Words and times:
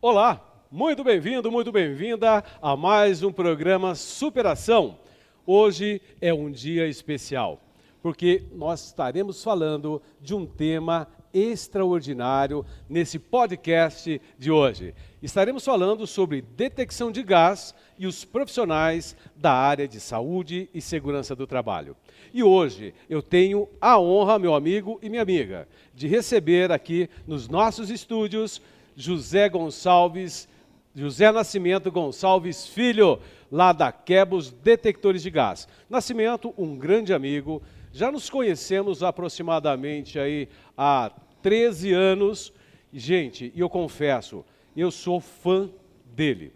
Olá, 0.00 0.40
muito 0.70 1.02
bem-vindo, 1.02 1.50
muito 1.50 1.72
bem-vinda 1.72 2.44
a 2.62 2.76
mais 2.76 3.24
um 3.24 3.32
programa 3.32 3.96
Superação. 3.96 4.96
Hoje 5.44 6.00
é 6.20 6.32
um 6.32 6.52
dia 6.52 6.86
especial, 6.86 7.60
porque 8.00 8.44
nós 8.52 8.86
estaremos 8.86 9.42
falando 9.42 10.00
de 10.20 10.36
um 10.36 10.46
tema 10.46 11.08
extraordinário 11.34 12.64
nesse 12.88 13.18
podcast 13.18 14.20
de 14.38 14.52
hoje. 14.52 14.94
Estaremos 15.20 15.64
falando 15.64 16.06
sobre 16.06 16.42
detecção 16.42 17.10
de 17.10 17.24
gás 17.24 17.74
e 17.98 18.06
os 18.06 18.24
profissionais 18.24 19.16
da 19.34 19.52
área 19.52 19.88
de 19.88 19.98
saúde 19.98 20.70
e 20.72 20.80
segurança 20.80 21.34
do 21.34 21.44
trabalho. 21.44 21.96
E 22.32 22.40
hoje 22.40 22.94
eu 23.10 23.20
tenho 23.20 23.68
a 23.80 23.98
honra, 23.98 24.38
meu 24.38 24.54
amigo 24.54 25.00
e 25.02 25.08
minha 25.08 25.22
amiga, 25.22 25.66
de 25.92 26.06
receber 26.06 26.70
aqui 26.70 27.10
nos 27.26 27.48
nossos 27.48 27.90
estúdios 27.90 28.62
José 28.98 29.48
Gonçalves, 29.48 30.48
José 30.92 31.30
Nascimento 31.30 31.88
Gonçalves 31.88 32.66
Filho, 32.66 33.20
lá 33.48 33.72
da 33.72 33.92
Quebos 33.92 34.50
Detectores 34.50 35.22
de 35.22 35.30
Gás. 35.30 35.68
Nascimento, 35.88 36.52
um 36.58 36.76
grande 36.76 37.14
amigo, 37.14 37.62
já 37.92 38.10
nos 38.10 38.28
conhecemos 38.28 39.04
aproximadamente 39.04 40.18
aí 40.18 40.48
há 40.76 41.12
13 41.40 41.92
anos. 41.92 42.52
Gente, 42.92 43.52
e 43.54 43.60
eu 43.60 43.70
confesso, 43.70 44.44
eu 44.76 44.90
sou 44.90 45.20
fã 45.20 45.70
dele. 46.04 46.52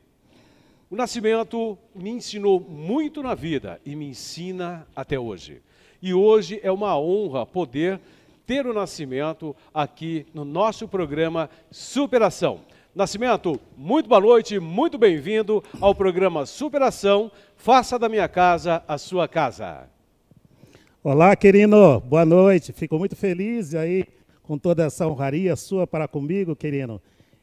O 0.91 0.97
Nascimento 0.97 1.79
me 1.95 2.11
ensinou 2.11 2.59
muito 2.59 3.23
na 3.23 3.37
vida 3.37 3.81
e 3.87 3.95
me 3.95 4.07
ensina 4.07 4.85
até 4.97 5.17
hoje. 5.17 5.63
E 6.03 6.13
hoje 6.13 6.59
é 6.61 6.73
uma 6.73 6.99
honra 6.99 7.47
poder 7.47 8.01
ter 8.47 8.67
o 8.67 8.73
Nascimento 8.73 9.55
aqui 9.73 10.27
no 10.35 10.45
nosso 10.45 10.89
programa 10.89 11.49
Superação. 11.71 12.61
Nascimento, 12.95 13.59
muito 13.77 14.09
boa 14.09 14.21
noite, 14.21 14.59
muito 14.59 14.99
bem-vindo 14.99 15.63
ao 15.81 15.95
programa 15.95 16.45
Superação. 16.45 17.31
Faça 17.57 17.99
da 17.99 18.09
minha 18.09 18.29
casa 18.29 18.83
a 18.87 18.99
sua 18.99 19.29
casa. 19.29 19.89
Olá, 21.03 21.35
querido, 21.37 22.01
boa 22.01 22.25
noite. 22.25 22.73
Fico 22.73 22.99
muito 22.99 23.17
feliz 23.17 23.75
aí 23.75 24.05
com 24.43 24.59
toda 24.59 24.85
essa 24.85 25.07
honraria 25.07 25.57
sua 25.57 25.87
para 25.87 26.09
comigo, 26.09 26.55
querido. 26.57 27.01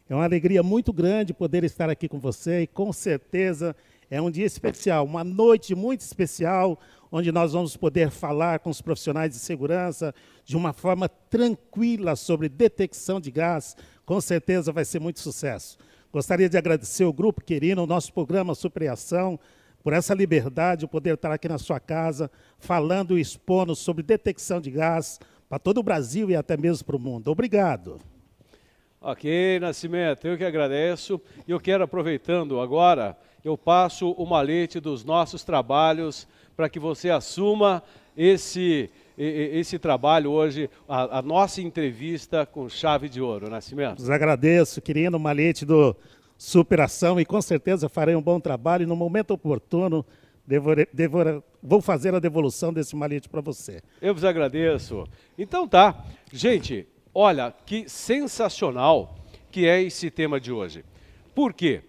É 0.10 0.14
uma 0.14 0.24
alegria 0.24 0.62
muito 0.62 0.92
grande 0.92 1.34
poder 1.34 1.64
estar 1.64 1.90
aqui 1.90 2.08
com 2.08 2.20
você 2.20 2.62
e 2.64 2.68
com 2.68 2.92
certeza 2.92 3.76
é 4.12 4.22
um 4.22 4.30
dia 4.30 4.46
especial, 4.46 5.06
uma 5.06 5.24
noite 5.24 5.76
muito 5.76 6.02
especial, 6.02 6.80
onde 7.12 7.32
nós 7.32 7.54
vamos 7.54 7.76
poder 7.76 8.10
falar 8.10 8.60
com 8.60 8.70
os 8.70 8.82
profissionais 8.82 9.32
de 9.32 9.40
segurança 9.40 10.14
de 10.46 10.56
uma 10.56 10.74
forma 10.74 11.10
tranquila 11.10 12.16
sobre 12.16 12.50
detecção 12.50 13.20
de 13.20 13.32
gás. 13.32 13.76
Com 14.06 14.20
certeza 14.22 14.72
vai 14.72 14.86
ser 14.86 15.00
muito 15.00 15.20
sucesso. 15.20 15.78
Gostaria 16.12 16.50
de 16.50 16.58
agradecer 16.58 17.06
o 17.06 17.14
grupo 17.14 17.44
Querino, 17.44 17.84
o 17.84 17.88
nosso 17.88 18.12
programa 18.12 18.56
Superação, 18.56 19.40
por 19.84 19.94
essa 19.94 20.14
liberdade 20.14 20.82
de 20.82 20.88
poder 20.88 21.14
estar 21.14 21.32
aqui 21.32 21.48
na 21.48 21.58
sua 21.58 21.80
casa, 21.80 22.30
falando 22.58 23.18
e 23.18 23.22
expondo 23.22 23.76
sobre 23.76 24.04
detecção 24.04 24.60
de 24.60 24.72
gás 24.72 25.20
para 25.48 25.60
todo 25.60 25.80
o 25.80 25.84
Brasil 25.84 26.30
e 26.30 26.36
até 26.36 26.58
mesmo 26.58 26.86
para 26.86 26.96
o 26.96 27.00
mundo. 27.00 27.30
Obrigado. 27.30 28.00
Ok, 29.02 29.60
Nascimento, 29.60 30.28
eu 30.28 30.38
que 30.38 30.44
agradeço. 30.44 31.22
E 31.48 31.52
eu 31.52 31.60
quero, 31.60 31.84
aproveitando 31.84 32.60
agora, 32.60 33.18
eu 33.44 33.58
passo 33.58 34.12
o 34.12 34.26
malete 34.26 34.80
dos 34.80 35.06
nossos 35.06 35.44
trabalhos 35.44 36.28
para 36.60 36.68
que 36.68 36.78
você 36.78 37.10
assuma 37.10 37.82
esse, 38.18 38.90
esse 39.18 39.80
trabalho 39.80 40.30
hoje, 40.30 40.70
a, 40.90 41.20
a, 41.20 41.22
nossa 41.22 41.62
entrevista 41.62 42.46
com 42.46 42.68
chave 42.68 43.08
de 43.08 43.22
ouro, 43.22 43.50
Nascimento. 43.50 44.00
Os 44.00 44.10
agradeço, 44.10 44.82
querido, 44.82 45.16
o 45.16 45.20
malete 45.22 45.66
do 45.66 45.96
Superação 46.38 47.18
e 47.18 47.24
com 47.24 47.42
certeza 47.42 47.88
farei 47.88 48.14
um 48.14 48.22
bom 48.22 48.42
trabalho 48.42 48.84
e 48.84 48.86
no 48.86 48.94
momento 48.94 49.32
oportuno 49.32 50.06
devore, 50.46 50.86
devore, 50.92 51.42
vou 51.64 51.82
fazer 51.82 52.14
a 52.14 52.20
devolução 52.20 52.74
desse 52.74 52.94
malete 52.94 53.30
para 53.30 53.40
você. 53.40 53.82
Eu 54.02 54.14
vos 54.14 54.26
agradeço. 54.26 55.08
Então 55.38 55.66
tá, 55.66 56.04
gente, 56.30 56.86
olha 57.16 57.54
que 57.66 57.88
sensacional 57.88 59.16
que 59.50 59.66
é 59.66 59.82
esse 59.82 60.12
tema 60.12 60.42
de 60.42 60.52
hoje. 60.52 60.84
Por 61.34 61.54
quê? 61.54 61.84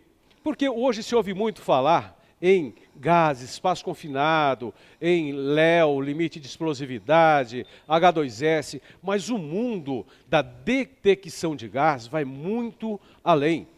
Porque 0.44 0.69
hoje 0.69 1.03
se 1.03 1.17
ouve 1.17 1.34
muito 1.34 1.61
falar 1.61 2.19
em 2.41 2.75
gás, 2.97 3.43
espaço 3.43 3.84
confinado, 3.84 4.73
em 5.01 5.33
LEO, 5.33 6.01
limite 6.01 6.41
de 6.41 6.47
explosividade, 6.47 7.67
H2S, 7.89 8.81
mas 9.03 9.28
o 9.28 9.39
mundo 9.39 10.06
da 10.28 10.43
detecção 10.43 11.55
de 11.55 11.69
gás 11.69 12.06
vai 12.06 12.25
muito 12.25 13.00
além. 13.23 13.69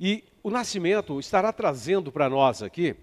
E 0.00 0.24
o 0.42 0.50
Nascimento 0.50 1.18
estará 1.18 1.52
trazendo 1.52 2.10
para 2.10 2.28
nós 2.28 2.62
aqui 2.62 2.96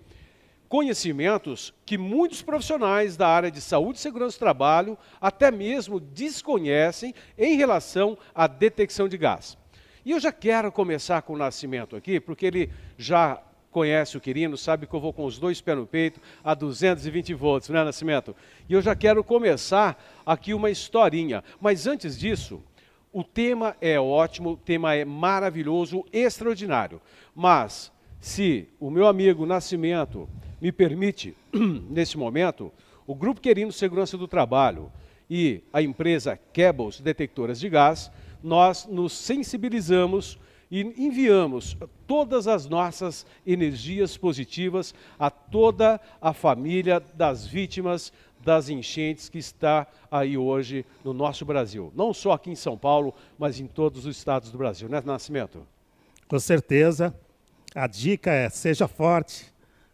conhecimentos 0.68 1.74
que 1.86 1.98
muitos 1.98 2.42
profissionais 2.42 3.16
da 3.16 3.28
área 3.28 3.52
de 3.52 3.62
saúde 3.62 4.00
e 4.00 4.02
segurança 4.02 4.38
do 4.38 4.40
trabalho 4.40 4.98
até 5.22 5.52
mesmo 5.52 6.00
desconhecem 6.00 7.14
em 7.38 7.56
relação 7.56 8.18
à 8.34 8.48
detecção 8.48 9.08
de 9.08 9.18
gás. 9.18 9.58
E 10.04 10.12
eu 10.12 10.20
já 10.20 10.32
quero 10.32 10.72
começar 10.72 11.22
com 11.22 11.34
o 11.34 11.38
Nascimento 11.38 11.96
aqui, 11.96 12.20
porque 12.20 12.46
ele 12.46 12.72
já 12.98 13.42
conhece 13.76 14.16
o 14.16 14.22
Quirino, 14.22 14.58
sabe 14.58 14.88
que 14.88 14.94
eu 14.94 15.02
vou 15.02 15.12
com 15.12 15.26
os 15.26 15.38
dois 15.38 15.60
pés 15.60 15.78
no 15.78 15.86
peito 15.86 16.22
a 16.42 16.54
220 16.54 17.34
volts, 17.34 17.68
né, 17.68 17.84
Nascimento? 17.84 18.34
E 18.70 18.74
eu 18.74 18.82
já 18.82 18.96
quero 18.96 19.22
começar 19.22 20.02
aqui 20.26 20.54
uma 20.54 20.70
historinha. 20.70 21.44
Mas 21.60 21.86
antes 21.86 22.18
disso, 22.18 22.64
o 23.12 23.22
tema 23.22 23.76
é 23.82 24.00
ótimo, 24.00 24.52
o 24.52 24.56
tema 24.56 24.96
é 24.96 25.04
maravilhoso, 25.04 26.06
extraordinário. 26.14 27.02
Mas, 27.36 27.92
se 28.18 28.66
o 28.80 28.90
meu 28.90 29.08
amigo 29.08 29.46
Nascimento 29.46 30.30
me 30.62 30.72
permite, 30.72 31.36
nesse 31.90 32.18
momento, 32.18 32.72
o 33.06 33.14
Grupo 33.14 33.42
Querino 33.42 33.74
Segurança 33.74 34.18
do 34.18 34.26
Trabalho 34.26 34.90
e 35.30 35.62
a 35.74 35.82
empresa 35.82 36.40
Cables 36.54 37.02
Detectoras 37.02 37.60
de 37.60 37.68
Gás, 37.68 38.10
nós 38.42 38.86
nos 38.86 39.12
sensibilizamos 39.12 40.40
e 40.76 40.82
enviamos 40.98 41.78
todas 42.06 42.50
as 42.50 42.68
nossas 42.68 43.26
energias 43.48 44.18
positivas 44.18 44.94
a 45.18 45.30
toda 45.30 46.02
a 46.22 46.34
família 46.34 47.02
das 47.14 47.48
vítimas 47.48 48.12
das 48.44 48.68
enchentes 48.68 49.30
que 49.30 49.38
está 49.38 49.88
aí 50.12 50.38
hoje 50.38 50.86
no 51.02 51.14
nosso 51.14 51.46
Brasil. 51.46 51.94
Não 51.96 52.14
só 52.14 52.34
aqui 52.34 52.50
em 52.50 52.56
São 52.56 52.78
Paulo, 52.78 53.14
mas 53.40 53.58
em 53.58 53.68
todos 53.68 54.06
os 54.06 54.18
estados 54.18 54.52
do 54.52 54.58
Brasil, 54.58 54.90
né, 54.90 55.02
Nascimento? 55.06 55.66
Com 56.28 56.40
certeza. 56.40 57.16
A 57.74 57.88
dica 57.88 58.34
é: 58.34 58.50
seja 58.50 58.86
forte, 58.86 59.46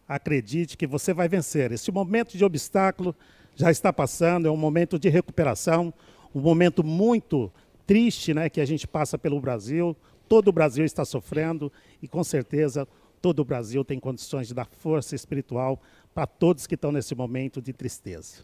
acredite 0.08 0.76
que 0.76 0.86
você 0.88 1.14
vai 1.14 1.28
vencer. 1.28 1.70
Esse 1.70 1.92
momento 1.92 2.36
de 2.36 2.44
obstáculo 2.44 3.14
já 3.54 3.70
está 3.70 3.92
passando, 3.92 4.48
é 4.48 4.50
um 4.50 4.56
momento 4.56 4.98
de 4.98 5.08
recuperação, 5.08 5.94
um 6.34 6.40
momento 6.40 6.82
muito 6.82 7.52
triste 7.86 8.34
né, 8.34 8.48
que 8.48 8.60
a 8.60 8.64
gente 8.64 8.88
passa 8.88 9.16
pelo 9.16 9.40
Brasil, 9.40 9.96
Todo 10.32 10.48
o 10.48 10.52
Brasil 10.52 10.82
está 10.82 11.04
sofrendo 11.04 11.70
e, 12.00 12.08
com 12.08 12.24
certeza, 12.24 12.88
todo 13.20 13.40
o 13.40 13.44
Brasil 13.44 13.84
tem 13.84 14.00
condições 14.00 14.48
de 14.48 14.54
dar 14.54 14.64
força 14.64 15.14
espiritual 15.14 15.78
para 16.14 16.26
todos 16.26 16.66
que 16.66 16.74
estão 16.74 16.90
nesse 16.90 17.14
momento 17.14 17.60
de 17.60 17.70
tristeza. 17.70 18.42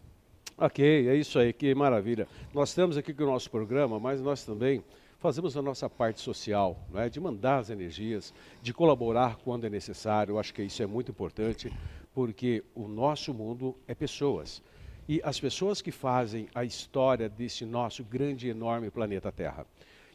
Ok, 0.55 0.85
é 1.09 1.15
isso 1.15 1.39
aí, 1.39 1.51
que 1.51 1.73
maravilha. 1.73 2.27
Nós 2.53 2.69
estamos 2.69 2.95
aqui 2.95 3.11
o 3.11 3.25
nosso 3.25 3.49
programa, 3.49 3.99
mas 3.99 4.21
nós 4.21 4.45
também 4.45 4.83
fazemos 5.17 5.57
a 5.57 5.63
nossa 5.63 5.89
parte 5.89 6.21
social, 6.21 6.79
é, 6.93 7.09
de 7.09 7.19
mandar 7.19 7.57
as 7.57 7.71
energias, 7.71 8.35
de 8.61 8.71
colaborar 8.71 9.37
quando 9.37 9.65
é 9.65 9.69
necessário. 9.71 10.33
Eu 10.33 10.39
acho 10.39 10.53
que 10.53 10.61
isso 10.61 10.83
é 10.83 10.85
muito 10.85 11.09
importante, 11.09 11.73
porque 12.13 12.63
o 12.75 12.87
nosso 12.87 13.33
mundo 13.33 13.75
é 13.87 13.95
pessoas. 13.95 14.61
E 15.07 15.19
as 15.23 15.39
pessoas 15.39 15.81
que 15.81 15.91
fazem 15.91 16.47
a 16.53 16.63
história 16.63 17.27
desse 17.27 17.65
nosso 17.65 18.03
grande 18.03 18.45
e 18.45 18.51
enorme 18.51 18.91
planeta 18.91 19.31
Terra. 19.31 19.65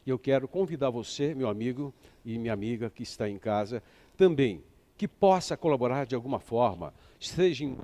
E 0.06 0.10
eu 0.10 0.18
quero 0.18 0.46
convidar 0.46 0.90
você, 0.90 1.34
meu 1.34 1.48
amigo 1.48 1.92
e 2.24 2.38
minha 2.38 2.52
amiga 2.52 2.90
que 2.90 3.02
está 3.02 3.28
em 3.28 3.38
casa, 3.38 3.82
também, 4.16 4.62
que 4.96 5.08
possa 5.08 5.56
colaborar 5.56 6.06
de 6.06 6.14
alguma 6.14 6.38
forma, 6.38 6.94
seja 7.18 7.64
em 7.64 7.76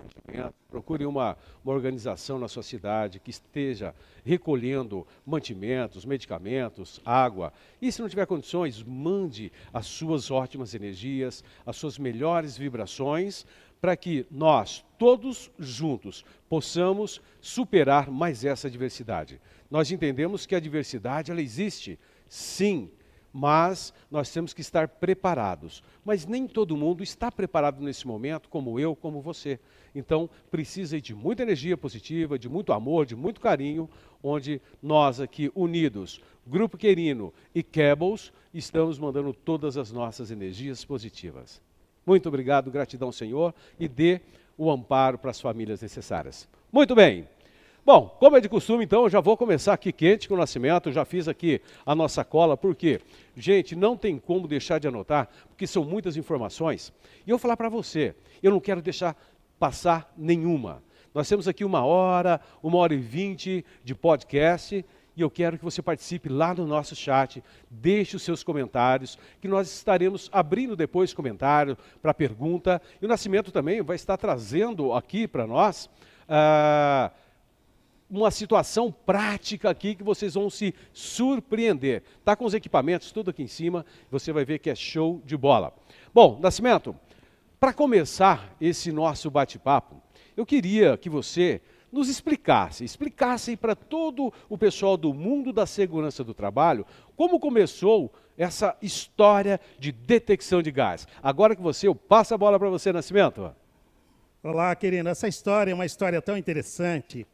procure 0.69 1.05
uma, 1.05 1.37
uma 1.65 1.75
organização 1.75 2.39
na 2.39 2.47
sua 2.47 2.63
cidade 2.63 3.19
que 3.19 3.31
esteja 3.31 3.95
recolhendo 4.25 5.07
mantimentos, 5.27 6.05
medicamentos, 6.05 7.01
água. 7.05 7.53
E 7.83 7.91
se 7.91 8.01
não 8.01 8.09
tiver 8.09 8.27
condições, 8.27 8.83
mande 8.83 9.51
as 9.73 9.87
suas 9.87 10.31
ótimas 10.31 10.75
energias, 10.75 11.43
as 11.67 11.77
suas 11.77 11.99
melhores 11.99 12.57
vibrações, 12.57 13.45
para 13.81 13.97
que 13.97 14.27
nós, 14.31 14.85
todos 14.99 15.51
juntos, 15.59 16.25
possamos 16.49 17.21
superar 17.41 18.11
mais 18.11 18.45
essa 18.45 18.71
diversidade. 18.71 19.41
Nós 19.71 19.91
entendemos 19.91 20.47
que 20.47 20.55
a 20.55 20.61
diversidade 20.61 21.31
ela 21.31 21.41
existe, 21.41 21.99
sim, 22.31 22.89
mas 23.33 23.93
nós 24.11 24.31
temos 24.33 24.55
que 24.55 24.61
estar 24.61 24.89
preparados. 24.89 25.83
Mas 26.05 26.25
nem 26.27 26.47
todo 26.47 26.77
mundo 26.77 27.03
está 27.03 27.31
preparado 27.31 27.83
nesse 27.83 28.07
momento, 28.07 28.49
como 28.49 28.81
eu, 28.81 28.97
como 28.97 29.21
você. 29.21 29.61
Então, 29.95 30.31
precisa 30.51 31.01
de 31.01 31.15
muita 31.15 31.43
energia 31.43 31.77
positiva, 31.77 32.39
de 32.39 32.49
muito 32.49 32.73
amor, 32.73 33.05
de 33.05 33.15
muito 33.15 33.41
carinho, 33.41 33.89
onde 34.23 34.61
nós 34.83 35.21
aqui 35.21 35.51
unidos, 35.55 36.21
Grupo 36.47 36.79
Querino 36.79 37.33
e 37.55 37.63
Cables, 37.63 38.33
estamos 38.55 38.99
mandando 38.99 39.33
todas 39.33 39.77
as 39.77 39.93
nossas 39.93 40.31
energias 40.31 40.85
positivas. 40.85 41.61
Muito 42.07 42.29
obrigado, 42.29 42.71
gratidão, 42.71 43.13
Senhor, 43.13 43.55
e 43.79 43.87
dê 43.87 44.21
o 44.57 44.71
amparo 44.71 45.19
para 45.19 45.31
as 45.31 45.41
famílias 45.41 45.83
necessárias. 45.83 46.49
Muito 46.73 46.95
bem. 46.95 47.27
Bom, 47.93 48.07
como 48.21 48.37
é 48.37 48.41
de 48.41 48.49
costume, 48.49 48.85
então, 48.85 49.03
eu 49.03 49.11
já 49.11 49.19
vou 49.19 49.37
começar 49.37 49.73
aqui 49.73 49.91
quente 49.91 50.29
com 50.29 50.37
o 50.37 50.39
nascimento, 50.39 50.93
já 50.93 51.05
fiz 51.05 51.27
aqui 51.27 51.61
a 51.85 51.93
nossa 51.93 52.25
cola, 52.25 52.57
porque, 52.57 53.01
gente, 53.35 53.75
não 53.75 53.97
tem 53.97 54.17
como 54.17 54.47
deixar 54.47 54.79
de 54.79 54.87
anotar, 54.87 55.29
porque 55.49 55.67
são 55.67 55.83
muitas 55.83 56.17
informações. 56.17 56.93
E 57.27 57.31
eu 57.31 57.37
vou 57.37 57.41
falar 57.41 57.57
para 57.57 57.69
você, 57.69 58.15
eu 58.41 58.53
não 58.53 58.61
quero 58.61 58.81
deixar 58.81 59.21
passar 59.59 60.09
nenhuma. 60.17 60.81
Nós 61.13 61.29
temos 61.29 61.49
aqui 61.49 61.65
uma 61.65 61.85
hora, 61.85 62.41
uma 62.63 62.79
hora 62.79 62.95
e 62.95 62.97
vinte 62.97 63.65
de 63.83 63.93
podcast, 63.93 64.85
e 65.17 65.21
eu 65.21 65.29
quero 65.29 65.59
que 65.59 65.65
você 65.65 65.83
participe 65.83 66.29
lá 66.29 66.55
no 66.55 66.69
nosso 66.69 66.95
chat, 66.95 67.43
deixe 67.69 68.15
os 68.15 68.23
seus 68.23 68.45
comentários, 68.45 69.19
que 69.41 69.49
nós 69.49 69.69
estaremos 69.69 70.31
abrindo 70.33 70.77
depois 70.77 71.13
comentário 71.13 71.77
para 72.01 72.15
pergunta, 72.15 72.81
e 73.03 73.05
o 73.05 73.09
Nascimento 73.09 73.51
também 73.51 73.83
vai 73.83 73.97
estar 73.97 74.17
trazendo 74.17 74.93
aqui 74.93 75.27
para 75.27 75.45
nós... 75.45 75.91
Uh, 76.29 77.11
uma 78.11 78.31
situação 78.31 78.91
prática 78.91 79.71
aqui 79.71 79.95
que 79.95 80.03
vocês 80.03 80.35
vão 80.35 80.51
se 80.51 80.75
surpreender. 80.93 82.03
Tá 82.25 82.35
com 82.35 82.45
os 82.45 82.55
equipamentos 82.55 83.13
tudo 83.13 83.31
aqui 83.31 83.43
em 83.43 83.49
cima, 83.49 83.87
você 84.11 84.33
vai 84.33 84.45
ver 84.45 84.59
que 84.59 84.69
é 84.69 84.75
show 84.75 85.23
de 85.25 85.37
bola. 85.37 85.73
Bom, 86.13 86.39
Nascimento, 86.41 86.97
para 87.61 87.73
começar 87.73 88.55
esse 88.61 88.91
nosso 88.91 89.31
bate-papo, 89.31 90.03
eu 90.37 90.45
queria 90.45 90.97
que 90.97 91.09
você 91.09 91.61
nos 91.93 92.09
explicasse, 92.09 92.85
explicasse 92.85 93.57
para 93.57 93.75
todo 93.75 94.33
o 94.49 94.57
pessoal 94.57 94.97
do 94.97 95.13
mundo 95.13 95.53
da 95.53 95.67
segurança 95.67 96.23
do 96.23 96.33
trabalho 96.33 96.87
como 97.17 97.39
começou 97.39 98.13
essa 98.39 98.77
história 98.81 99.61
de 99.79 99.93
detecção 99.93 100.63
de 100.63 100.71
gás. 100.71 101.07
Agora 101.23 101.55
que 101.55 101.61
você, 101.61 101.89
eu 101.89 101.95
passo 101.95 102.33
a 102.33 102.39
bola 102.39 102.59
para 102.59 102.71
você, 102.71 102.93
Nascimento. 102.93 103.55
Olá, 104.43 104.75
querido. 104.75 105.09
Essa 105.09 105.29
história 105.29 105.73
é 105.73 105.75
uma 105.75 105.85
história 105.85 106.23
tão 106.23 106.37
interessante 106.37 107.27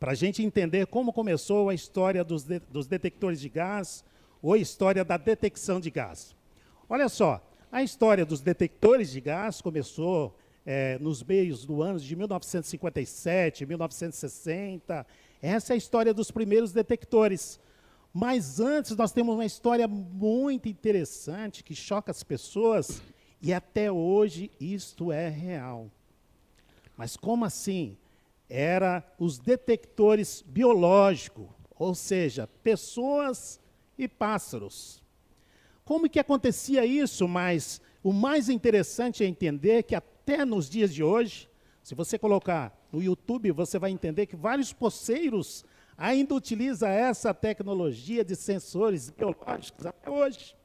para 0.00 0.12
a 0.12 0.14
gente 0.14 0.42
entender 0.42 0.86
como 0.86 1.12
começou 1.12 1.68
a 1.68 1.74
história 1.74 2.24
dos, 2.24 2.44
de, 2.44 2.58
dos 2.58 2.86
detectores 2.86 3.38
de 3.38 3.50
gás 3.50 4.02
ou 4.40 4.54
a 4.54 4.58
história 4.58 5.04
da 5.04 5.18
detecção 5.18 5.78
de 5.78 5.90
gás. 5.90 6.34
Olha 6.88 7.06
só, 7.06 7.46
a 7.70 7.82
história 7.82 8.24
dos 8.24 8.40
detectores 8.40 9.10
de 9.10 9.20
gás 9.20 9.60
começou 9.60 10.34
é, 10.64 10.98
nos 10.98 11.22
meios 11.22 11.66
do 11.66 11.82
ano 11.82 12.00
de 12.00 12.16
1957, 12.16 13.66
1960. 13.66 15.06
Essa 15.42 15.72
é 15.72 15.74
a 15.74 15.76
história 15.76 16.14
dos 16.14 16.30
primeiros 16.30 16.72
detectores. 16.72 17.60
Mas 18.12 18.58
antes 18.58 18.96
nós 18.96 19.12
temos 19.12 19.34
uma 19.34 19.44
história 19.44 19.86
muito 19.86 20.66
interessante 20.66 21.62
que 21.62 21.74
choca 21.74 22.10
as 22.10 22.22
pessoas 22.22 23.02
e 23.42 23.52
até 23.52 23.92
hoje 23.92 24.50
isto 24.58 25.12
é 25.12 25.28
real. 25.28 25.90
Mas 26.96 27.16
como 27.18 27.44
assim? 27.44 27.98
Era 28.50 29.02
os 29.18 29.38
detectores 29.38 30.42
biológicos, 30.46 31.46
ou 31.78 31.94
seja, 31.94 32.48
pessoas 32.62 33.60
e 33.96 34.08
pássaros. 34.08 35.02
Como 35.84 36.08
que 36.08 36.18
acontecia 36.18 36.84
isso? 36.84 37.26
Mas 37.26 37.80
o 38.02 38.12
mais 38.12 38.48
interessante 38.48 39.24
é 39.24 39.26
entender 39.26 39.84
que 39.84 39.94
até 39.94 40.44
nos 40.44 40.68
dias 40.68 40.92
de 40.92 41.02
hoje, 41.02 41.48
se 41.82 41.94
você 41.94 42.18
colocar 42.18 42.76
no 42.92 43.02
YouTube, 43.02 43.50
você 43.52 43.78
vai 43.78 43.90
entender 43.90 44.26
que 44.26 44.36
vários 44.36 44.72
poceiros 44.72 45.64
ainda 45.96 46.34
utilizam 46.34 46.88
essa 46.88 47.32
tecnologia 47.32 48.24
de 48.24 48.36
sensores 48.36 49.10
biológicos 49.10 49.86
até 49.86 50.10
hoje. 50.10 50.56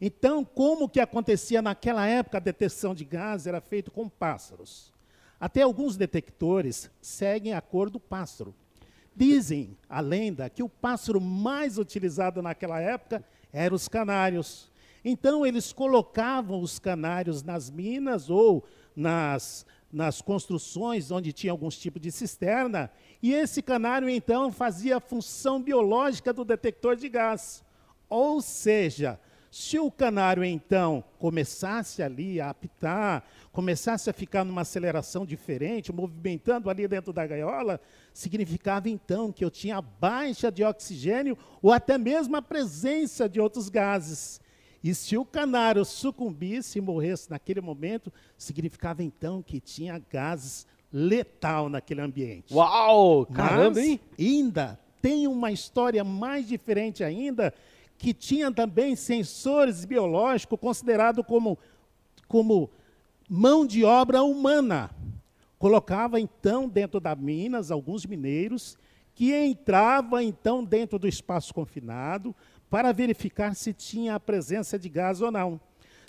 Então, 0.00 0.44
como 0.44 0.88
que 0.88 1.00
acontecia 1.00 1.62
naquela 1.62 2.06
época 2.06 2.38
a 2.38 2.40
detecção 2.40 2.94
de 2.94 3.04
gás 3.04 3.46
era 3.46 3.60
feito 3.60 3.90
com 3.90 4.08
pássaros? 4.08 4.93
Até 5.44 5.60
alguns 5.60 5.94
detectores 5.94 6.90
seguem 7.02 7.52
a 7.52 7.60
cor 7.60 7.90
do 7.90 8.00
pássaro. 8.00 8.54
Dizem 9.14 9.76
a 9.86 10.00
lenda 10.00 10.48
que 10.48 10.62
o 10.62 10.70
pássaro 10.70 11.20
mais 11.20 11.76
utilizado 11.76 12.40
naquela 12.40 12.80
época 12.80 13.22
eram 13.52 13.76
os 13.76 13.86
canários. 13.86 14.72
Então, 15.04 15.44
eles 15.44 15.70
colocavam 15.70 16.62
os 16.62 16.78
canários 16.78 17.42
nas 17.42 17.70
minas 17.70 18.30
ou 18.30 18.64
nas, 18.96 19.66
nas 19.92 20.22
construções 20.22 21.10
onde 21.10 21.30
tinha 21.30 21.52
alguns 21.52 21.76
tipos 21.76 22.00
de 22.00 22.10
cisterna, 22.10 22.90
e 23.22 23.34
esse 23.34 23.60
canário, 23.60 24.08
então, 24.08 24.50
fazia 24.50 24.96
a 24.96 25.00
função 25.00 25.60
biológica 25.60 26.32
do 26.32 26.42
detector 26.42 26.96
de 26.96 27.10
gás. 27.10 27.62
Ou 28.08 28.40
seja, 28.40 29.20
se 29.54 29.78
o 29.78 29.88
canário, 29.88 30.42
então, 30.42 31.04
começasse 31.16 32.02
ali 32.02 32.40
a 32.40 32.50
apitar, 32.50 33.22
começasse 33.52 34.10
a 34.10 34.12
ficar 34.12 34.44
numa 34.44 34.62
aceleração 34.62 35.24
diferente, 35.24 35.92
movimentando 35.92 36.68
ali 36.68 36.88
dentro 36.88 37.12
da 37.12 37.24
gaiola, 37.24 37.80
significava 38.12 38.88
então 38.88 39.30
que 39.30 39.44
eu 39.44 39.50
tinha 39.52 39.80
baixa 39.80 40.50
de 40.50 40.64
oxigênio 40.64 41.38
ou 41.62 41.72
até 41.72 41.96
mesmo 41.96 42.34
a 42.36 42.42
presença 42.42 43.28
de 43.28 43.40
outros 43.40 43.68
gases. 43.68 44.40
E 44.82 44.92
se 44.92 45.16
o 45.16 45.24
canário 45.24 45.84
sucumbisse 45.84 46.80
e 46.80 46.82
morresse 46.82 47.30
naquele 47.30 47.60
momento, 47.60 48.12
significava 48.36 49.04
então 49.04 49.40
que 49.40 49.60
tinha 49.60 50.02
gases 50.10 50.66
letal 50.92 51.68
naquele 51.68 52.00
ambiente. 52.00 52.52
Uau! 52.52 53.24
Caramba, 53.26 53.76
Mas, 53.76 53.86
hein? 53.86 54.00
ainda 54.18 54.80
tem 55.00 55.28
uma 55.28 55.52
história 55.52 56.02
mais 56.02 56.48
diferente 56.48 57.04
ainda, 57.04 57.54
que 57.98 58.12
tinha 58.12 58.52
também 58.52 58.96
sensores 58.96 59.84
biológicos 59.84 60.58
considerados 60.60 61.24
como, 61.26 61.58
como 62.28 62.70
mão 63.28 63.66
de 63.66 63.84
obra 63.84 64.22
humana. 64.22 64.90
Colocava 65.58 66.20
então 66.20 66.68
dentro 66.68 67.00
das 67.00 67.18
minas 67.18 67.70
alguns 67.70 68.04
mineiros 68.04 68.76
que 69.14 69.32
entrava 69.32 70.22
então 70.22 70.64
dentro 70.64 70.98
do 70.98 71.06
espaço 71.06 71.54
confinado 71.54 72.34
para 72.68 72.92
verificar 72.92 73.54
se 73.54 73.72
tinha 73.72 74.16
a 74.16 74.20
presença 74.20 74.78
de 74.78 74.88
gás 74.88 75.20
ou 75.20 75.30
não. 75.30 75.60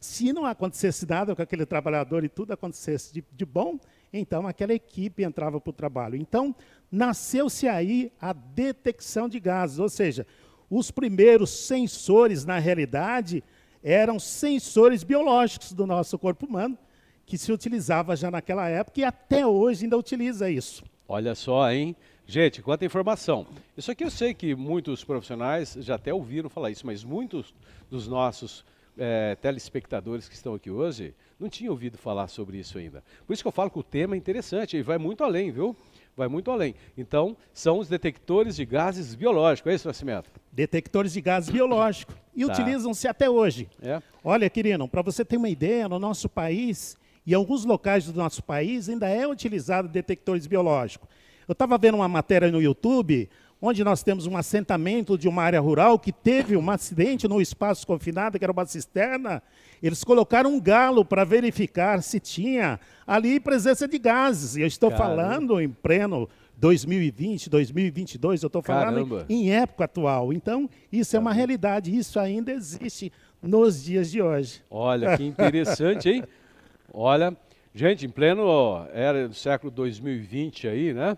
Se 0.02 0.34
não 0.34 0.46
acontecesse 0.46 1.08
nada 1.08 1.36
com 1.36 1.42
aquele 1.42 1.66
trabalhador 1.66 2.24
e 2.24 2.30
tudo 2.30 2.52
acontecesse 2.52 3.14
de, 3.14 3.24
de 3.32 3.46
bom, 3.46 3.80
então 4.12 4.48
aquela 4.48 4.74
equipe 4.74 5.24
entrava 5.24 5.60
para 5.60 5.70
o 5.70 5.74
trabalho. 5.74 6.16
Então, 6.16 6.56
nasceu-se 6.92 7.68
aí 7.68 8.12
a 8.20 8.34
detecção 8.34 9.28
de 9.28 9.40
gases, 9.40 9.80
ou 9.80 9.90
seja, 9.90 10.26
os 10.70 10.92
primeiros 10.92 11.50
sensores, 11.50 12.46
na 12.46 12.60
realidade, 12.60 13.44
eram 13.84 14.20
sensores 14.20 15.04
biológicos 15.04 15.74
do 15.74 15.86
nosso 15.86 16.18
corpo 16.18 16.46
humano, 16.46 16.78
que 17.26 17.38
se 17.38 17.52
utilizava 17.52 18.16
já 18.16 18.30
naquela 18.30 18.68
época 18.68 19.00
e 19.00 19.04
até 19.04 19.46
hoje 19.46 19.86
ainda 19.86 19.98
utiliza 19.98 20.50
isso. 20.50 20.84
Olha 21.08 21.36
só, 21.36 21.72
hein? 21.72 21.96
Gente, 22.28 22.62
quanta 22.62 22.84
informação. 22.84 23.46
Isso 23.78 23.92
aqui 23.92 24.04
eu 24.04 24.10
sei 24.10 24.34
que 24.34 24.56
muitos 24.56 25.04
profissionais 25.04 25.78
já 25.80 25.96
até 25.96 26.12
ouviram 26.14 26.50
falar 26.50 26.72
isso, 26.72 26.86
mas 26.86 27.04
muitos 27.04 27.54
dos 27.90 28.08
nossos 28.08 28.66
é, 28.98 29.36
telespectadores 29.36 30.28
que 30.28 30.36
estão 30.36 30.56
aqui 30.56 30.72
hoje 30.72 31.14
não 31.40 31.50
tinham 31.50 31.72
ouvido 31.72 31.98
falar 31.98 32.28
sobre 32.28 32.58
isso 32.58 32.78
ainda. 32.78 33.04
Por 33.28 33.34
isso 33.34 33.44
que 33.44 33.48
eu 33.48 33.52
falo 33.52 33.70
que 33.70 33.78
o 33.78 33.84
tema 33.84 34.16
é 34.16 34.18
interessante 34.18 34.78
e 34.78 34.82
vai 34.82 34.98
muito 34.98 35.24
além, 35.24 35.52
viu? 35.52 35.76
Vai 36.16 36.28
muito 36.30 36.50
além. 36.50 36.76
Então, 36.98 37.36
são 37.54 37.80
os 37.80 37.90
detectores 37.90 38.56
de 38.56 38.66
gases 38.66 39.14
biológicos, 39.16 39.72
é 39.72 39.76
isso, 39.76 39.88
Nascimento? 39.88 40.30
Detectores 40.52 41.12
de 41.12 41.20
gases 41.20 41.50
biológicos. 41.50 42.16
E 42.34 42.46
tá. 42.46 42.54
utilizam-se 42.54 43.08
até 43.08 43.30
hoje. 43.30 43.70
É. 43.82 44.02
Olha, 44.24 44.50
querido, 44.50 44.88
para 44.88 45.02
você 45.02 45.26
ter 45.26 45.36
uma 45.36 45.50
ideia, 45.50 45.90
no 45.90 46.00
nosso 46.00 46.30
país, 46.30 46.98
e 47.26 47.34
alguns 47.34 47.66
locais 47.66 48.06
do 48.06 48.18
nosso 48.18 48.42
país 48.44 48.88
ainda 48.88 49.10
é 49.10 49.28
utilizado 49.28 49.90
detectores 49.90 50.48
biológicos. 50.48 51.10
Eu 51.48 51.54
estava 51.54 51.78
vendo 51.78 51.96
uma 51.96 52.08
matéria 52.08 52.50
no 52.50 52.62
YouTube, 52.62 53.30
onde 53.66 53.84
nós 53.84 54.04
temos 54.04 54.28
um 54.28 54.38
assentamento 54.38 55.18
de 55.18 55.28
uma 55.28 55.42
área 55.42 55.60
rural 55.60 55.98
que 55.98 56.12
teve 56.12 56.56
um 56.56 56.70
acidente 56.70 57.28
no 57.28 57.42
espaço 57.42 57.86
confinado, 57.88 58.38
que 58.38 58.46
era 58.46 58.52
uma 58.52 58.66
cisterna. 58.66 59.42
Eles 59.82 60.04
colocaram 60.04 60.54
um 60.54 60.62
galo 60.62 61.04
para 61.04 61.24
verificar 61.24 62.04
se 62.04 62.20
tinha 62.20 62.80
ali 63.08 63.40
presença 63.40 63.88
de 63.88 63.98
gases. 63.98 64.56
E 64.56 64.62
eu 64.62 64.68
estou 64.68 64.92
Caramba. 64.92 65.06
falando 65.24 65.60
em 65.60 65.70
pleno 65.70 66.30
2020, 66.58 67.50
2022, 67.50 68.44
eu 68.44 68.48
estou 68.48 68.62
falando 68.62 69.08
Caramba. 69.10 69.26
em 69.28 69.52
época 69.52 69.86
atual. 69.86 70.32
Então, 70.32 70.70
isso 70.92 71.14
Caramba. 71.14 71.30
é 71.30 71.32
uma 71.32 71.36
realidade, 71.36 71.96
isso 71.96 72.20
ainda 72.20 72.52
existe 72.52 73.12
nos 73.42 73.84
dias 73.84 74.12
de 74.12 74.22
hoje. 74.22 74.62
Olha, 74.70 75.18
que 75.18 75.24
interessante, 75.24 76.10
hein? 76.10 76.24
Olha, 76.94 77.36
gente, 77.74 78.06
em 78.06 78.10
pleno 78.10 78.86
era 78.94 79.28
do 79.28 79.34
século 79.34 79.72
2020 79.72 80.68
aí, 80.68 80.94
né? 80.94 81.18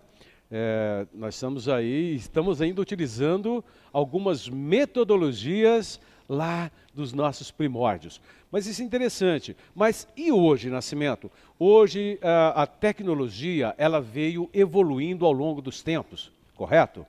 É, 0.50 1.06
nós 1.14 1.36
estamos 1.36 1.68
aí, 1.68 2.16
estamos 2.16 2.62
ainda 2.62 2.82
utilizando 2.82 3.64
algumas 3.92 4.48
metodologias 4.48 6.00
lá 6.28 6.72
dos 6.94 7.14
nossos 7.14 7.52
primórdios. 7.52 8.22
Mas 8.52 8.66
isso 8.66 8.82
é 8.82 8.86
interessante. 8.86 9.56
Mas 9.76 10.08
e 10.16 10.32
hoje, 10.32 10.70
Nascimento? 10.70 11.30
Hoje 11.60 12.18
a, 12.22 12.64
a 12.64 12.68
tecnologia 12.68 13.76
ela 13.78 14.00
veio 14.00 14.50
evoluindo 14.54 15.26
ao 15.26 15.32
longo 15.32 15.62
dos 15.62 15.82
tempos, 15.82 16.32
correto? 16.56 17.06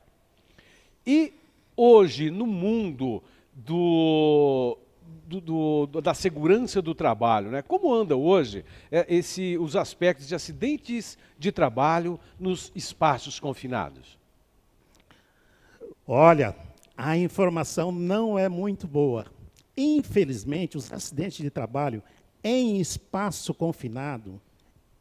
E 1.06 1.32
hoje, 1.76 2.30
no 2.30 2.46
mundo 2.46 3.22
do, 3.54 4.76
do, 5.26 5.40
do, 5.86 6.00
da 6.00 6.14
segurança 6.14 6.80
do 6.80 6.94
trabalho, 6.94 7.50
né? 7.50 7.62
como 7.62 7.92
anda 7.92 8.16
hoje 8.16 8.64
é, 8.90 9.06
esse, 9.08 9.56
os 9.58 9.76
aspectos 9.76 10.26
de 10.26 10.34
acidentes 10.34 11.18
de 11.38 11.52
trabalho 11.52 12.18
nos 12.38 12.72
espaços 12.74 13.38
confinados? 13.38 14.18
Olha, 16.06 16.56
a 16.96 17.16
informação 17.16 17.92
não 17.92 18.38
é 18.38 18.48
muito 18.48 18.86
boa. 18.86 19.26
Infelizmente, 19.76 20.76
os 20.76 20.92
acidentes 20.92 21.38
de 21.38 21.50
trabalho 21.50 22.02
em 22.42 22.80
espaço 22.80 23.52
confinado 23.52 24.40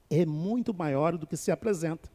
é 0.10 0.26
muito 0.26 0.74
maior 0.74 1.18
do 1.18 1.26
que 1.26 1.38
se 1.38 1.52
apresenta. 1.52 2.10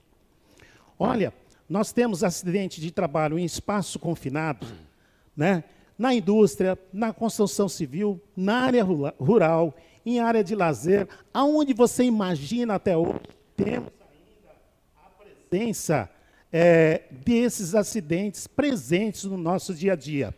Olha, 0.99 1.33
nós 1.69 1.93
temos 1.93 2.23
acidente 2.23 2.81
de 2.81 2.91
trabalho 2.91 3.39
em 3.39 3.45
espaço 3.45 3.99
confinado, 3.99 4.67
né? 5.37 5.65
Na 5.99 6.15
indústria, 6.15 6.79
na 6.93 7.13
construção 7.13 7.69
civil, 7.69 8.21
na 8.37 8.63
área 8.63 8.85
rural, 8.85 9.75
em 10.05 10.19
área 10.21 10.43
de 10.43 10.55
lazer, 10.55 11.09
aonde 11.33 11.73
você 11.73 12.05
imagina 12.05 12.75
até 12.75 12.97
hoje, 12.97 13.21
temos 13.57 13.93
ainda 14.11 14.53
a 14.97 15.09
presença 15.11 16.11
é, 16.53 17.03
desses 17.11 17.75
acidentes 17.75 18.47
presentes 18.47 19.25
no 19.25 19.37
nosso 19.37 19.75
dia 19.75 19.93
a 19.93 19.97
dia. 19.97 20.35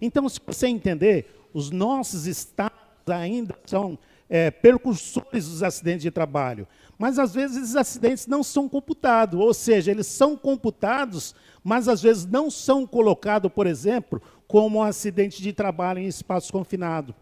Então, 0.00 0.28
se 0.28 0.38
você 0.46 0.68
entender, 0.68 1.26
os 1.52 1.70
nossos 1.70 2.26
estados 2.26 2.78
ainda 3.06 3.58
são 3.66 3.98
é, 4.28 4.50
percursores 4.50 5.48
dos 5.48 5.62
acidentes 5.62 6.02
de 6.02 6.10
trabalho. 6.10 6.66
Mas 6.98 7.18
às 7.18 7.32
vezes 7.32 7.56
esses 7.56 7.76
acidentes 7.76 8.26
não 8.26 8.42
são 8.42 8.68
computados, 8.68 9.40
ou 9.40 9.54
seja, 9.54 9.90
eles 9.90 10.06
são 10.06 10.36
computados, 10.36 11.34
mas 11.62 11.88
às 11.88 12.02
vezes 12.02 12.26
não 12.26 12.50
são 12.50 12.86
colocados, 12.86 13.50
por 13.52 13.66
exemplo, 13.66 14.20
como 14.48 14.78
um 14.78 14.82
acidente 14.82 15.42
de 15.42 15.52
trabalho 15.52 16.00
em 16.00 16.06
espaço 16.06 16.50
confinado. 16.50 17.14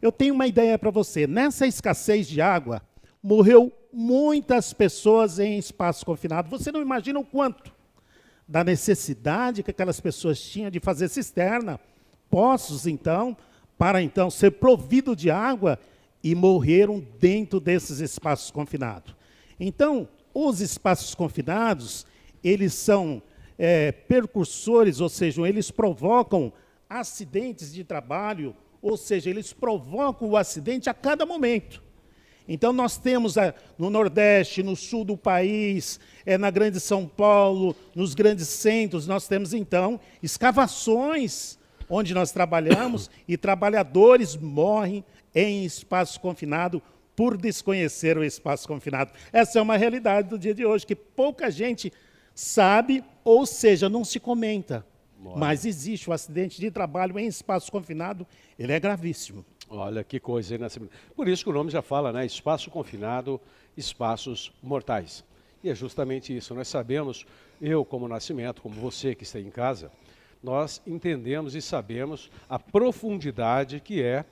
Eu 0.00 0.12
tenho 0.12 0.34
uma 0.34 0.46
ideia 0.46 0.78
para 0.78 0.90
você. 0.90 1.26
Nessa 1.26 1.66
escassez 1.66 2.28
de 2.28 2.40
água, 2.42 2.82
morreu 3.22 3.72
muitas 3.92 4.74
pessoas 4.74 5.38
em 5.38 5.58
espaço 5.58 6.04
confinado. 6.04 6.50
Você 6.50 6.70
não 6.70 6.82
imagina 6.82 7.18
o 7.18 7.24
quanto 7.24 7.72
da 8.46 8.62
necessidade 8.62 9.62
que 9.62 9.70
aquelas 9.70 9.98
pessoas 9.98 10.40
tinham 10.40 10.70
de 10.70 10.78
fazer 10.78 11.08
cisterna, 11.08 11.80
poços, 12.30 12.86
então, 12.86 13.36
para 13.76 14.02
então 14.02 14.30
ser 14.30 14.52
provido 14.52 15.16
de 15.16 15.30
água 15.30 15.78
e 16.22 16.34
morreram 16.34 17.04
dentro 17.18 17.58
desses 17.60 17.98
espaços 17.98 18.50
confinados. 18.50 19.16
Então, 19.58 20.08
os 20.34 20.60
espaços 20.60 21.14
confinados, 21.14 22.06
eles 22.44 22.74
são 22.74 23.22
é, 23.58 23.90
percursores, 23.90 25.00
ou 25.00 25.08
seja, 25.08 25.46
eles 25.46 25.70
provocam 25.70 26.52
acidentes 26.88 27.72
de 27.72 27.84
trabalho, 27.84 28.54
ou 28.80 28.96
seja, 28.96 29.28
eles 29.28 29.52
provocam 29.52 30.28
o 30.28 30.36
acidente 30.36 30.88
a 30.88 30.94
cada 30.94 31.26
momento. 31.26 31.82
Então, 32.46 32.72
nós 32.72 32.96
temos 32.96 33.36
a, 33.36 33.54
no 33.76 33.90
Nordeste, 33.90 34.62
no 34.62 34.74
sul 34.74 35.04
do 35.04 35.16
país, 35.16 36.00
é, 36.24 36.38
na 36.38 36.50
Grande 36.50 36.80
São 36.80 37.06
Paulo, 37.06 37.76
nos 37.94 38.14
grandes 38.14 38.48
centros, 38.48 39.06
nós 39.06 39.28
temos, 39.28 39.52
então, 39.52 40.00
escavações 40.22 41.58
onde 41.90 42.14
nós 42.14 42.32
trabalhamos 42.32 43.10
e 43.26 43.36
trabalhadores 43.36 44.36
morrem 44.36 45.04
em 45.34 45.64
espaço 45.64 46.20
confinado 46.20 46.82
por 47.14 47.36
desconhecer 47.36 48.16
o 48.16 48.24
espaço 48.24 48.68
confinado. 48.68 49.12
Essa 49.32 49.58
é 49.58 49.62
uma 49.62 49.76
realidade 49.76 50.28
do 50.28 50.38
dia 50.38 50.54
de 50.54 50.64
hoje, 50.64 50.86
que 50.86 50.94
pouca 50.94 51.50
gente 51.50 51.92
sabe, 52.34 53.02
ou 53.28 53.44
seja, 53.44 53.90
não 53.90 54.04
se 54.04 54.18
comenta. 54.18 54.86
Mas 55.36 55.66
existe 55.66 56.08
o 56.08 56.14
acidente 56.14 56.58
de 56.58 56.70
trabalho 56.70 57.18
em 57.18 57.26
espaço 57.26 57.70
confinado, 57.70 58.26
ele 58.58 58.72
é 58.72 58.80
gravíssimo. 58.80 59.44
Olha 59.68 60.02
que 60.02 60.18
coisa, 60.18 60.54
hein, 60.54 60.60
Nascimento? 60.60 60.92
Por 61.14 61.28
isso 61.28 61.44
que 61.44 61.50
o 61.50 61.52
nome 61.52 61.70
já 61.70 61.82
fala, 61.82 62.10
né? 62.10 62.24
Espaço 62.24 62.70
confinado, 62.70 63.38
espaços 63.76 64.50
mortais. 64.62 65.22
E 65.62 65.68
é 65.68 65.74
justamente 65.74 66.34
isso. 66.34 66.54
Nós 66.54 66.68
sabemos, 66.68 67.26
eu 67.60 67.84
como 67.84 68.08
Nascimento, 68.08 68.62
como 68.62 68.74
você 68.76 69.14
que 69.14 69.24
está 69.24 69.38
em 69.38 69.50
casa, 69.50 69.92
nós 70.42 70.80
entendemos 70.86 71.54
e 71.54 71.60
sabemos 71.60 72.30
a 72.48 72.58
profundidade 72.58 73.78
que 73.80 74.00
é 74.02 74.24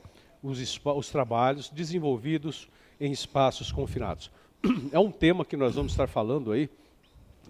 os, 0.42 0.80
os 0.82 1.10
trabalhos 1.10 1.68
desenvolvidos 1.68 2.66
em 2.98 3.12
espaços 3.12 3.70
confinados. 3.70 4.30
É 4.90 4.98
um 4.98 5.10
tema 5.10 5.44
que 5.44 5.56
nós 5.56 5.74
vamos 5.74 5.92
estar 5.92 6.06
falando 6.06 6.52
aí 6.52 6.70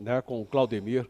né, 0.00 0.21
com 0.23 0.41
o 0.41 0.45
Claudemir 0.45 1.07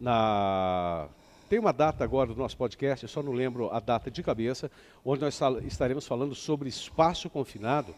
na 0.00 1.08
tem 1.48 1.58
uma 1.58 1.72
data 1.72 2.04
agora 2.04 2.28
do 2.28 2.38
nosso 2.38 2.58
podcast, 2.58 3.04
eu 3.04 3.08
só 3.08 3.22
não 3.22 3.32
lembro 3.32 3.70
a 3.70 3.80
data 3.80 4.10
de 4.10 4.22
cabeça, 4.22 4.70
onde 5.02 5.22
nós 5.22 5.40
estaremos 5.64 6.06
falando 6.06 6.34
sobre 6.34 6.68
espaço 6.68 7.30
confinado 7.30 7.94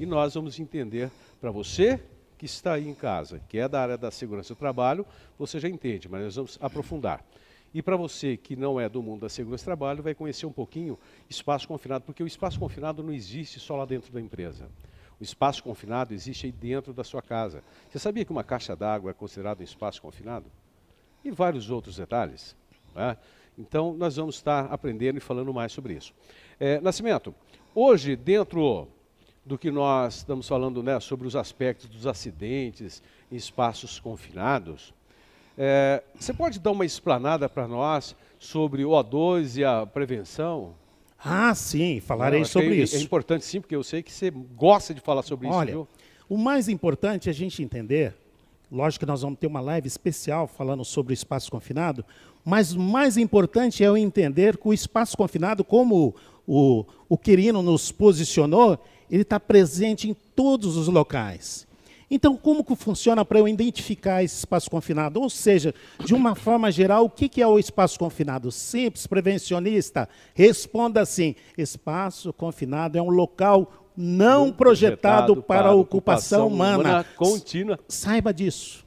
e 0.00 0.06
nós 0.06 0.32
vamos 0.34 0.58
entender 0.58 1.10
para 1.38 1.50
você 1.50 2.00
que 2.38 2.46
está 2.46 2.72
aí 2.72 2.88
em 2.88 2.94
casa, 2.94 3.42
que 3.46 3.58
é 3.58 3.68
da 3.68 3.82
área 3.82 3.98
da 3.98 4.10
segurança 4.10 4.54
do 4.54 4.58
trabalho, 4.58 5.04
você 5.38 5.60
já 5.60 5.68
entende, 5.68 6.08
mas 6.08 6.22
nós 6.22 6.36
vamos 6.36 6.58
aprofundar. 6.62 7.22
E 7.74 7.82
para 7.82 7.94
você 7.94 8.38
que 8.38 8.56
não 8.56 8.80
é 8.80 8.88
do 8.88 9.02
mundo 9.02 9.20
da 9.20 9.28
segurança 9.28 9.64
do 9.64 9.66
trabalho, 9.66 10.02
vai 10.02 10.14
conhecer 10.14 10.46
um 10.46 10.52
pouquinho 10.52 10.98
espaço 11.28 11.68
confinado, 11.68 12.04
porque 12.04 12.22
o 12.22 12.26
espaço 12.26 12.58
confinado 12.58 13.02
não 13.02 13.12
existe 13.12 13.60
só 13.60 13.76
lá 13.76 13.84
dentro 13.84 14.10
da 14.10 14.20
empresa. 14.20 14.70
O 15.20 15.22
espaço 15.22 15.62
confinado 15.62 16.14
existe 16.14 16.46
aí 16.46 16.52
dentro 16.52 16.94
da 16.94 17.04
sua 17.04 17.20
casa. 17.20 17.62
Você 17.90 17.98
sabia 17.98 18.24
que 18.24 18.32
uma 18.32 18.44
caixa 18.44 18.74
d'água 18.74 19.10
é 19.10 19.14
considerado 19.14 19.60
um 19.60 19.64
espaço 19.64 20.00
confinado? 20.00 20.46
E 21.24 21.30
vários 21.30 21.70
outros 21.70 21.96
detalhes. 21.96 22.56
Né? 22.94 23.16
Então, 23.58 23.94
nós 23.94 24.16
vamos 24.16 24.36
estar 24.36 24.66
aprendendo 24.66 25.18
e 25.18 25.20
falando 25.20 25.52
mais 25.54 25.72
sobre 25.72 25.94
isso. 25.94 26.12
É, 26.58 26.80
Nascimento, 26.80 27.34
hoje, 27.74 28.16
dentro 28.16 28.88
do 29.44 29.58
que 29.58 29.70
nós 29.70 30.16
estamos 30.16 30.48
falando 30.48 30.82
né, 30.82 30.98
sobre 31.00 31.26
os 31.26 31.36
aspectos 31.36 31.88
dos 31.88 32.06
acidentes 32.06 33.02
em 33.30 33.36
espaços 33.36 33.98
confinados, 33.98 34.92
é, 35.56 36.02
você 36.18 36.32
pode 36.32 36.58
dar 36.58 36.72
uma 36.72 36.84
explanada 36.84 37.48
para 37.48 37.68
nós 37.68 38.16
sobre 38.38 38.84
o 38.84 38.90
O2 38.90 39.58
e 39.58 39.64
a 39.64 39.86
prevenção? 39.86 40.74
Ah, 41.18 41.54
sim, 41.54 42.00
falarei 42.00 42.40
Não, 42.40 42.46
sobre 42.46 42.80
é, 42.80 42.82
isso. 42.82 42.96
É 42.96 43.00
importante 43.00 43.44
sim, 43.44 43.60
porque 43.60 43.74
eu 43.74 43.82
sei 43.82 44.02
que 44.02 44.12
você 44.12 44.30
gosta 44.30 44.92
de 44.92 45.00
falar 45.00 45.22
sobre 45.22 45.46
Olha, 45.46 45.70
isso. 45.70 45.78
Olha, 45.78 45.88
o 46.28 46.36
mais 46.36 46.68
importante 46.68 47.28
é 47.28 47.30
a 47.30 47.34
gente 47.34 47.62
entender, 47.62 48.14
lógico 48.74 49.04
que 49.04 49.10
nós 49.10 49.22
vamos 49.22 49.38
ter 49.38 49.46
uma 49.46 49.60
live 49.60 49.86
especial 49.86 50.48
falando 50.48 50.84
sobre 50.84 51.12
o 51.12 51.14
espaço 51.14 51.50
confinado, 51.50 52.04
mas 52.44 52.72
o 52.72 52.80
mais 52.80 53.16
importante 53.16 53.84
é 53.84 53.86
eu 53.86 53.96
entender 53.96 54.56
que 54.56 54.68
o 54.68 54.72
espaço 54.72 55.16
confinado, 55.16 55.64
como 55.64 56.14
o, 56.46 56.84
o 57.08 57.16
Quirino 57.16 57.62
nos 57.62 57.92
posicionou, 57.92 58.78
ele 59.10 59.22
está 59.22 59.38
presente 59.38 60.10
em 60.10 60.14
todos 60.34 60.76
os 60.76 60.88
locais. 60.88 61.66
Então, 62.10 62.36
como 62.36 62.62
que 62.62 62.76
funciona 62.76 63.24
para 63.24 63.38
eu 63.38 63.48
identificar 63.48 64.22
esse 64.22 64.38
espaço 64.38 64.70
confinado? 64.70 65.20
Ou 65.20 65.30
seja, 65.30 65.74
de 66.04 66.14
uma 66.14 66.34
forma 66.34 66.70
geral, 66.70 67.06
o 67.06 67.10
que 67.10 67.40
é 67.40 67.46
o 67.46 67.58
espaço 67.58 67.98
confinado? 67.98 68.52
Simples, 68.52 69.06
prevencionista, 69.06 70.08
responda 70.34 71.00
assim: 71.00 71.34
espaço 71.56 72.32
confinado 72.32 72.98
é 72.98 73.02
um 73.02 73.10
local 73.10 73.83
não 73.96 74.52
projetado, 74.52 75.34
projetado 75.34 75.42
para, 75.42 75.62
para 75.62 75.74
ocupação, 75.74 76.46
ocupação 76.46 76.46
humana. 76.46 76.78
humana 76.78 77.06
contínua. 77.16 77.78
Saiba 77.88 78.32
disso. 78.32 78.84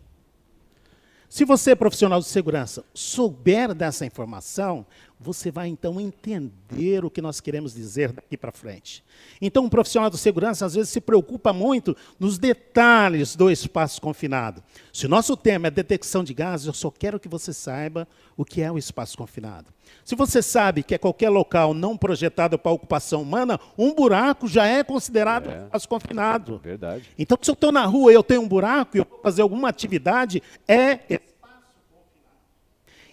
Se 1.30 1.44
você, 1.44 1.76
profissional 1.76 2.22
de 2.22 2.26
segurança, 2.26 2.86
souber 2.94 3.74
dessa 3.74 4.06
informação, 4.06 4.86
você 5.20 5.52
vai 5.52 5.68
então 5.68 6.00
entender 6.00 7.04
o 7.04 7.10
que 7.10 7.22
nós 7.22 7.42
queremos 7.42 7.74
dizer 7.74 8.14
daqui 8.14 8.38
para 8.38 8.52
frente. 8.52 9.04
Então, 9.42 9.66
um 9.66 9.70
profissional 9.70 10.10
de 10.10 10.18
segurança 10.18 10.66
às 10.66 10.74
vezes 10.74 10.90
se 10.90 11.02
preocupa 11.02 11.52
muito 11.52 11.98
nos 12.18 12.38
detalhes 12.38 13.36
do 13.36 13.52
espaço 13.52 14.02
confinado. 14.02 14.64
Se 14.94 15.06
o 15.06 15.10
nosso 15.10 15.36
tema 15.36 15.68
é 15.68 15.72
detecção 15.72 16.24
de 16.24 16.34
gases, 16.34 16.68
eu 16.68 16.74
só 16.74 16.90
quero 16.90 17.20
que 17.20 17.28
você 17.28 17.52
saiba 17.52 18.08
o 18.38 18.46
que 18.46 18.62
é 18.62 18.72
o 18.72 18.78
espaço 18.78 19.18
confinado. 19.18 19.74
Se 20.06 20.16
você 20.16 20.44
sabe 20.44 20.84
que 20.84 20.94
é 20.94 20.98
qualquer 20.98 21.30
local 21.30 21.74
não 21.74 21.98
projetado 21.98 22.58
para 22.58 22.72
ocupação 22.72 23.24
humana, 23.24 23.60
um 23.76 23.94
buraco 23.94 24.48
já 24.48 24.68
é 24.68 24.84
considerado 24.84 25.50
é. 25.50 25.64
espaço 25.66 25.90
confinado. 25.90 26.62
Verdade. 26.64 27.10
Então, 27.18 27.38
se 27.42 27.50
eu 27.50 27.54
estou 27.54 27.72
na 27.72 27.86
rua 27.86 28.12
e 28.12 28.16
eu 28.16 28.24
tenho 28.24 28.42
um 28.42 28.48
buraco 28.48 28.96
e 28.96 29.00
eu 29.00 29.08
vou 29.10 29.20
fazer 29.22 29.42
alguma 29.42 29.68
atividade, 29.68 30.44
é 30.68 31.20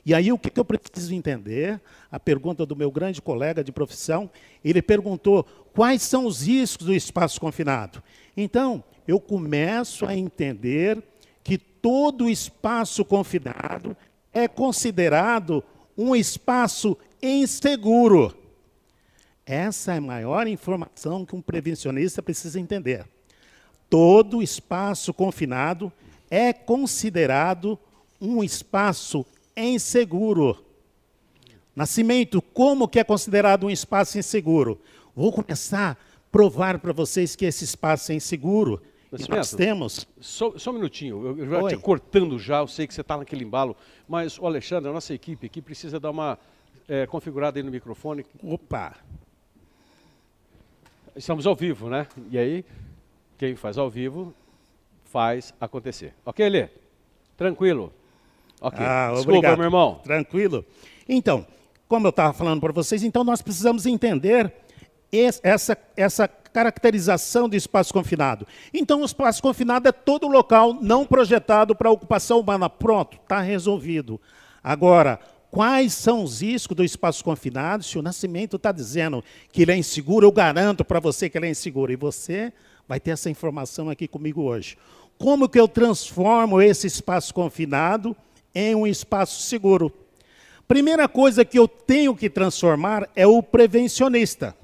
e 0.06 0.12
aí 0.12 0.30
o 0.30 0.38
que, 0.38 0.60
eu 0.60 0.64
preciso 0.64 1.14
entender? 1.14 1.80
A 2.12 2.20
pergunta 2.20 2.66
do 2.66 2.76
meu 2.76 2.90
grande 2.90 3.22
colega 3.22 3.64
de 3.64 3.72
profissão, 3.72 4.30
ele 4.62 4.82
perguntou 4.82 5.44
quais 5.72 6.02
são 6.02 6.26
os 6.26 6.46
riscos 6.46 6.86
do 6.86 6.94
espaço 6.94 7.40
confinado. 7.40 8.02
Então, 8.36 8.84
eu 9.08 9.18
começo 9.18 10.04
a 10.04 10.14
entender 10.14 11.02
que 11.42 11.56
todo 11.56 12.28
espaço 12.28 13.02
confinado 13.02 13.96
é 14.34 14.48
considerado 14.48 15.62
um 15.96 16.14
espaço 16.14 16.98
inseguro. 17.22 18.36
Essa 19.46 19.94
é 19.94 19.98
a 19.98 20.00
maior 20.00 20.46
informação 20.48 21.24
que 21.24 21.36
um 21.36 21.40
prevencionista 21.40 22.22
precisa 22.22 22.58
entender. 22.58 23.06
Todo 23.88 24.42
espaço 24.42 25.14
confinado 25.14 25.92
é 26.30 26.52
considerado 26.52 27.78
um 28.20 28.42
espaço 28.42 29.24
inseguro. 29.56 30.64
Nascimento, 31.76 32.40
como 32.40 32.88
que 32.88 32.98
é 32.98 33.04
considerado 33.04 33.66
um 33.66 33.70
espaço 33.70 34.18
inseguro? 34.18 34.80
Vou 35.14 35.32
começar 35.32 35.92
a 35.92 35.96
provar 36.32 36.78
para 36.78 36.92
vocês 36.92 37.36
que 37.36 37.44
esse 37.44 37.64
espaço 37.64 38.12
é 38.12 38.14
inseguro. 38.14 38.82
E 39.18 39.30
nós 39.30 39.52
temos. 39.52 40.06
Só, 40.20 40.56
só 40.58 40.70
um 40.70 40.74
minutinho, 40.74 41.26
eu, 41.26 41.38
eu 41.38 41.48
já 41.48 41.68
te 41.68 41.76
cortando 41.76 42.38
já, 42.38 42.58
eu 42.58 42.68
sei 42.68 42.86
que 42.86 42.94
você 42.94 43.00
está 43.00 43.16
naquele 43.16 43.44
embalo, 43.44 43.76
mas 44.08 44.38
o 44.38 44.46
Alexandre, 44.46 44.90
a 44.90 44.92
nossa 44.92 45.14
equipe 45.14 45.46
aqui 45.46 45.62
precisa 45.62 46.00
dar 46.00 46.10
uma 46.10 46.38
é, 46.88 47.06
configurada 47.06 47.58
aí 47.58 47.62
no 47.62 47.70
microfone. 47.70 48.24
Opa! 48.42 48.96
Estamos 51.14 51.46
ao 51.46 51.54
vivo, 51.54 51.88
né? 51.88 52.06
E 52.30 52.36
aí, 52.36 52.64
quem 53.38 53.54
faz 53.54 53.78
ao 53.78 53.88
vivo 53.88 54.34
faz 55.04 55.54
acontecer. 55.60 56.12
Ok, 56.26 56.48
Lê? 56.48 56.68
Tranquilo? 57.36 57.92
Ok. 58.60 58.84
Ah, 58.84 59.10
Desculpa, 59.10 59.30
obrigado. 59.30 59.58
meu 59.58 59.66
irmão. 59.66 60.00
Tranquilo. 60.02 60.64
Então, 61.08 61.46
como 61.86 62.06
eu 62.06 62.10
estava 62.10 62.32
falando 62.32 62.60
para 62.60 62.72
vocês, 62.72 63.02
então 63.04 63.22
nós 63.22 63.42
precisamos 63.42 63.86
entender 63.86 64.52
essa, 65.42 65.78
essa 65.96 66.28
caracterização 66.54 67.48
do 67.48 67.56
espaço 67.56 67.92
confinado. 67.92 68.46
Então, 68.72 69.02
o 69.02 69.04
espaço 69.04 69.42
confinado 69.42 69.88
é 69.88 69.92
todo 69.92 70.28
local 70.28 70.72
não 70.72 71.04
projetado 71.04 71.74
para 71.74 71.90
ocupação 71.90 72.38
humana. 72.38 72.70
Pronto, 72.70 73.18
está 73.20 73.40
resolvido. 73.40 74.20
Agora, 74.62 75.18
quais 75.50 75.92
são 75.92 76.22
os 76.22 76.40
riscos 76.40 76.76
do 76.76 76.84
espaço 76.84 77.24
confinado? 77.24 77.82
Se 77.82 77.98
o 77.98 78.02
nascimento 78.02 78.54
está 78.54 78.70
dizendo 78.70 79.22
que 79.50 79.62
ele 79.62 79.72
é 79.72 79.76
inseguro, 79.76 80.24
eu 80.24 80.30
garanto 80.30 80.84
para 80.84 81.00
você 81.00 81.28
que 81.28 81.36
ele 81.36 81.48
é 81.48 81.50
inseguro. 81.50 81.90
E 81.90 81.96
você 81.96 82.52
vai 82.86 83.00
ter 83.00 83.10
essa 83.10 83.28
informação 83.28 83.90
aqui 83.90 84.06
comigo 84.06 84.42
hoje. 84.42 84.78
Como 85.18 85.48
que 85.48 85.58
eu 85.58 85.66
transformo 85.66 86.62
esse 86.62 86.86
espaço 86.86 87.34
confinado 87.34 88.16
em 88.54 88.76
um 88.76 88.86
espaço 88.86 89.42
seguro? 89.42 89.92
Primeira 90.68 91.08
coisa 91.08 91.44
que 91.44 91.58
eu 91.58 91.66
tenho 91.66 92.14
que 92.14 92.30
transformar 92.30 93.08
é 93.16 93.26
o 93.26 93.42
prevencionista. 93.42 94.54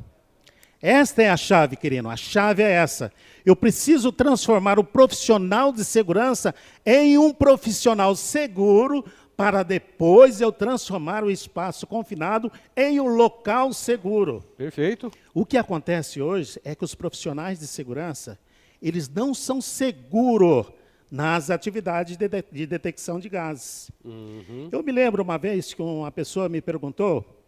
Esta 0.83 1.23
é 1.23 1.31
a 1.31 1.37
chave, 1.37 1.77
querido. 1.77 2.09
A 2.09 2.17
chave 2.17 2.63
é 2.63 2.71
essa. 2.71 3.13
Eu 3.45 3.55
preciso 3.55 4.11
transformar 4.11 4.79
o 4.79 4.85
profissional 4.85 5.73
de 5.73 5.85
segurança 5.85 6.55
em 6.87 7.19
um 7.19 7.33
profissional 7.33 8.17
seguro 8.17 9.05
para 9.37 9.63
depois 9.63 10.41
eu 10.41 10.53
transformar 10.53 11.25
o 11.25 11.31
espaço 11.31 11.87
confinado 11.87 12.51
em 12.77 13.01
um 13.01 13.09
local 13.09 13.73
seguro. 13.73 14.45
Perfeito. 14.57 15.11
O 15.35 15.47
que 15.47 15.57
acontece 15.57 16.21
hoje 16.21 16.61
é 16.65 16.75
que 16.75 16.85
os 16.85 16.95
profissionais 16.95 17.59
de 17.59 17.67
segurança, 17.67 18.39
eles 18.83 19.09
não 19.09 19.35
são 19.35 19.61
seguros 19.61 20.67
nas 21.11 21.51
atividades 21.51 22.17
de, 22.17 22.29
de, 22.29 22.45
de 22.53 22.67
detecção 22.67 23.19
de 23.19 23.29
gases. 23.29 23.91
Uhum. 24.05 24.69
Eu 24.71 24.83
me 24.83 24.93
lembro 24.93 25.23
uma 25.23 25.37
vez 25.37 25.75
que 25.75 25.83
uma 25.83 26.13
pessoa 26.13 26.49
me 26.49 26.61
perguntou 26.61 27.40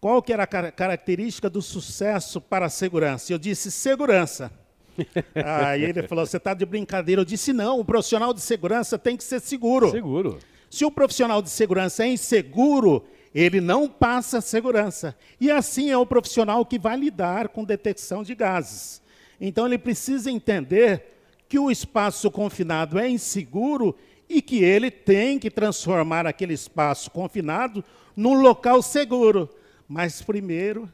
qual 0.00 0.22
que 0.22 0.32
era 0.32 0.44
a 0.44 0.46
car 0.46 0.72
característica 0.72 1.50
do 1.50 1.60
sucesso 1.60 2.40
para 2.40 2.66
a 2.66 2.70
segurança. 2.70 3.32
Eu 3.32 3.38
disse 3.38 3.70
segurança. 3.70 4.50
Aí 5.34 5.84
ele 5.84 6.02
falou: 6.04 6.26
você 6.26 6.38
está 6.38 6.54
de 6.54 6.64
brincadeira. 6.64 7.20
Eu 7.20 7.24
disse: 7.24 7.52
não, 7.52 7.78
o 7.78 7.84
profissional 7.84 8.32
de 8.32 8.40
segurança 8.40 8.98
tem 8.98 9.16
que 9.16 9.24
ser 9.24 9.40
seguro. 9.40 9.90
Seguro. 9.90 10.38
Se 10.70 10.84
o 10.84 10.90
profissional 10.90 11.42
de 11.42 11.50
segurança 11.50 12.04
é 12.04 12.08
inseguro, 12.08 13.04
ele 13.34 13.60
não 13.60 13.88
passa 13.88 14.40
segurança. 14.40 15.16
E 15.40 15.50
assim 15.50 15.90
é 15.90 15.98
o 15.98 16.06
profissional 16.06 16.64
que 16.64 16.78
vai 16.78 16.96
lidar 16.96 17.48
com 17.48 17.64
detecção 17.64 18.22
de 18.22 18.34
gases. 18.34 19.02
Então 19.40 19.66
ele 19.66 19.78
precisa 19.78 20.30
entender 20.30 21.16
que 21.48 21.58
o 21.58 21.70
espaço 21.70 22.30
confinado 22.30 22.98
é 22.98 23.08
inseguro 23.08 23.96
e 24.28 24.40
que 24.40 24.62
ele 24.62 24.90
tem 24.90 25.38
que 25.38 25.50
transformar 25.50 26.24
aquele 26.24 26.54
espaço 26.54 27.10
confinado 27.10 27.84
num 28.16 28.40
local 28.40 28.80
seguro. 28.80 29.50
Mas 29.92 30.22
primeiro 30.22 30.88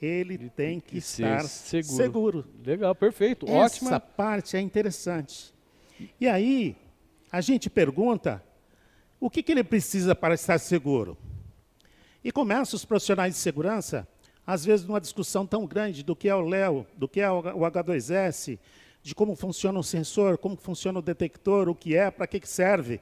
ele, 0.00 0.32
ele 0.32 0.48
tem 0.48 0.80
que, 0.80 0.92
que 0.92 0.98
estar 0.98 1.44
seguro. 1.44 1.96
seguro. 1.96 2.44
Legal, 2.64 2.94
perfeito, 2.94 3.44
Essa 3.44 3.54
ótima. 3.54 3.90
Essa 3.90 4.00
parte 4.00 4.56
é 4.56 4.60
interessante. 4.60 5.52
E 6.18 6.26
aí 6.26 6.74
a 7.30 7.42
gente 7.42 7.68
pergunta 7.68 8.42
o 9.20 9.28
que, 9.28 9.42
que 9.42 9.52
ele 9.52 9.62
precisa 9.62 10.14
para 10.14 10.32
estar 10.32 10.58
seguro. 10.58 11.18
E 12.24 12.32
começa 12.32 12.74
os 12.74 12.86
profissionais 12.86 13.34
de 13.34 13.38
segurança, 13.38 14.08
às 14.46 14.64
vezes 14.64 14.86
numa 14.86 14.98
discussão 14.98 15.46
tão 15.46 15.66
grande 15.66 16.02
do 16.02 16.16
que 16.16 16.26
é 16.26 16.34
o 16.34 16.40
Léo, 16.40 16.86
do 16.96 17.06
que 17.06 17.20
é 17.20 17.30
o 17.30 17.42
H2S, 17.42 18.58
de 19.02 19.14
como 19.14 19.36
funciona 19.36 19.78
o 19.78 19.84
sensor, 19.84 20.38
como 20.38 20.56
funciona 20.56 21.00
o 21.00 21.02
detector, 21.02 21.68
o 21.68 21.74
que 21.74 21.94
é, 21.94 22.10
para 22.10 22.26
que, 22.26 22.40
que 22.40 22.48
serve, 22.48 22.98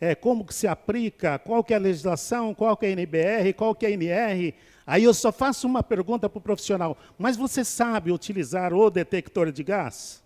é, 0.00 0.14
como 0.14 0.44
que 0.44 0.54
se 0.54 0.66
aplica, 0.66 1.38
qual 1.38 1.64
que 1.64 1.72
é 1.72 1.76
a 1.76 1.80
legislação, 1.80 2.54
qual 2.54 2.76
que 2.76 2.86
é 2.86 2.90
a 2.90 2.92
NBR, 2.92 3.52
qual 3.54 3.74
que 3.74 3.86
é 3.86 3.88
a 3.88 3.92
NR. 3.92 4.54
Aí 4.86 5.04
eu 5.04 5.12
só 5.12 5.32
faço 5.32 5.66
uma 5.66 5.82
pergunta 5.82 6.28
para 6.28 6.38
o 6.38 6.42
profissional, 6.42 6.96
mas 7.18 7.36
você 7.36 7.64
sabe 7.64 8.12
utilizar 8.12 8.72
o 8.72 8.90
detector 8.90 9.50
de 9.50 9.64
gás? 9.64 10.24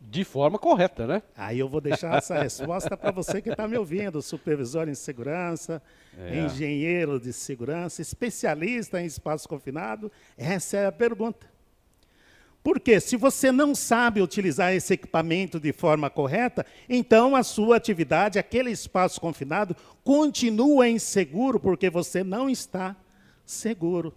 De 0.00 0.24
forma 0.24 0.58
correta, 0.58 1.06
né? 1.06 1.22
Aí 1.36 1.60
eu 1.60 1.68
vou 1.68 1.80
deixar 1.80 2.18
essa 2.18 2.42
resposta 2.42 2.96
para 2.96 3.12
você 3.12 3.40
que 3.40 3.50
está 3.50 3.68
me 3.68 3.78
ouvindo, 3.78 4.20
supervisor 4.20 4.88
em 4.88 4.94
segurança, 4.94 5.80
é. 6.18 6.40
engenheiro 6.40 7.20
de 7.20 7.32
segurança, 7.32 8.02
especialista 8.02 9.00
em 9.00 9.06
espaço 9.06 9.48
confinado. 9.48 10.10
Essa 10.36 10.76
é 10.78 10.86
a 10.86 10.92
pergunta. 10.92 11.51
Porque 12.62 13.00
se 13.00 13.16
você 13.16 13.50
não 13.50 13.74
sabe 13.74 14.22
utilizar 14.22 14.72
esse 14.72 14.94
equipamento 14.94 15.58
de 15.58 15.72
forma 15.72 16.08
correta, 16.08 16.64
então 16.88 17.34
a 17.34 17.42
sua 17.42 17.76
atividade, 17.76 18.38
aquele 18.38 18.70
espaço 18.70 19.20
confinado, 19.20 19.76
continua 20.04 20.88
inseguro 20.88 21.58
porque 21.58 21.90
você 21.90 22.22
não 22.22 22.48
está 22.48 22.94
seguro. 23.44 24.14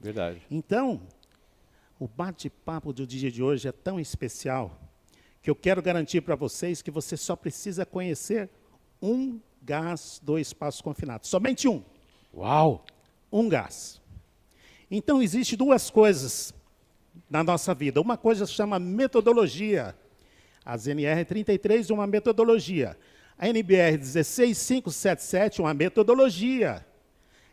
Verdade. 0.00 0.40
Então, 0.50 1.02
o 2.00 2.08
bate-papo 2.08 2.92
do 2.92 3.06
dia 3.06 3.30
de 3.30 3.42
hoje 3.42 3.68
é 3.68 3.72
tão 3.72 4.00
especial 4.00 4.80
que 5.42 5.50
eu 5.50 5.54
quero 5.54 5.82
garantir 5.82 6.22
para 6.22 6.34
vocês 6.34 6.80
que 6.80 6.90
você 6.90 7.16
só 7.16 7.36
precisa 7.36 7.84
conhecer 7.84 8.48
um 9.02 9.38
gás 9.60 10.20
do 10.22 10.38
espaço 10.38 10.82
confinado. 10.82 11.26
Somente 11.26 11.68
um. 11.68 11.82
Uau! 12.34 12.86
Um 13.30 13.48
gás. 13.48 14.00
Então, 14.90 15.22
existe 15.22 15.56
duas 15.56 15.90
coisas 15.90 16.54
na 17.28 17.42
nossa 17.42 17.74
vida. 17.74 18.00
Uma 18.00 18.16
coisa 18.16 18.46
se 18.46 18.52
chama 18.52 18.78
metodologia. 18.78 19.94
A 20.64 20.76
ZNR 20.76 21.24
33, 21.24 21.90
uma 21.90 22.06
metodologia. 22.06 22.96
A 23.38 23.48
NBR 23.48 23.98
16577, 23.98 25.60
uma 25.60 25.74
metodologia. 25.74 26.84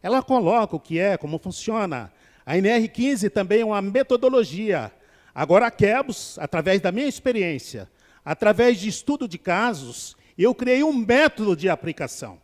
Ela 0.03 0.21
coloca 0.21 0.75
o 0.75 0.79
que 0.79 0.99
é, 0.99 1.17
como 1.17 1.39
funciona. 1.39 2.11
A 2.45 2.55
NR15 2.55 3.29
também 3.31 3.61
é 3.61 3.65
uma 3.65 3.81
metodologia. 3.81 4.91
Agora, 5.33 5.67
a 5.67 5.71
Quebos, 5.71 6.37
através 6.39 6.81
da 6.81 6.91
minha 6.91 7.07
experiência, 7.07 7.89
através 8.23 8.79
de 8.79 8.89
estudo 8.89 9.27
de 9.27 9.37
casos, 9.37 10.15
eu 10.37 10.53
criei 10.55 10.83
um 10.83 10.93
método 10.93 11.55
de 11.55 11.69
aplicação, 11.69 12.39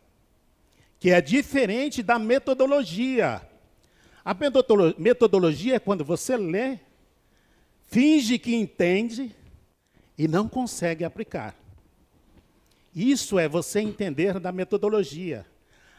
que 0.98 1.10
é 1.10 1.20
diferente 1.20 2.02
da 2.02 2.18
metodologia. 2.18 3.42
A 4.24 4.34
metodologia 4.98 5.76
é 5.76 5.78
quando 5.78 6.04
você 6.04 6.36
lê 6.36 6.78
finge 7.86 8.38
que 8.38 8.54
entende 8.54 9.34
e 10.18 10.28
não 10.28 10.48
consegue 10.48 11.04
aplicar. 11.04 11.54
Isso 12.94 13.38
é 13.38 13.48
você 13.48 13.80
entender 13.80 14.40
da 14.40 14.50
metodologia. 14.50 15.44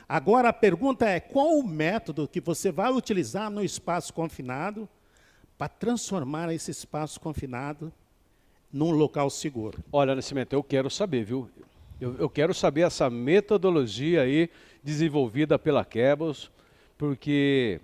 Agora 0.10 0.50
a 0.50 0.54
pergunta 0.54 1.08
é: 1.08 1.20
qual 1.20 1.60
o 1.60 1.68
método 1.68 2.28
que 2.28 2.42
você 2.42 2.72
vai 2.72 2.92
utilizar 2.92 3.50
no 3.50 3.64
espaço 3.64 4.14
confinado 4.14 4.88
para 5.58 5.68
transformar 5.68 6.52
esse 6.54 6.72
espaço 6.72 7.20
confinado 7.20 7.92
num 8.72 8.92
local 8.92 9.30
seguro? 9.30 9.84
Olha, 9.92 10.16
Nascimento, 10.16 10.54
eu 10.54 10.64
quero 10.64 10.90
saber, 10.90 11.24
viu? 11.24 11.50
Eu, 12.00 12.16
eu 12.18 12.30
quero 12.30 12.54
saber 12.54 12.82
essa 12.82 13.10
metodologia 13.10 14.22
aí 14.22 14.50
desenvolvida 14.84 15.60
pela 15.60 15.84
Kebos, 15.84 16.52
porque 16.98 17.82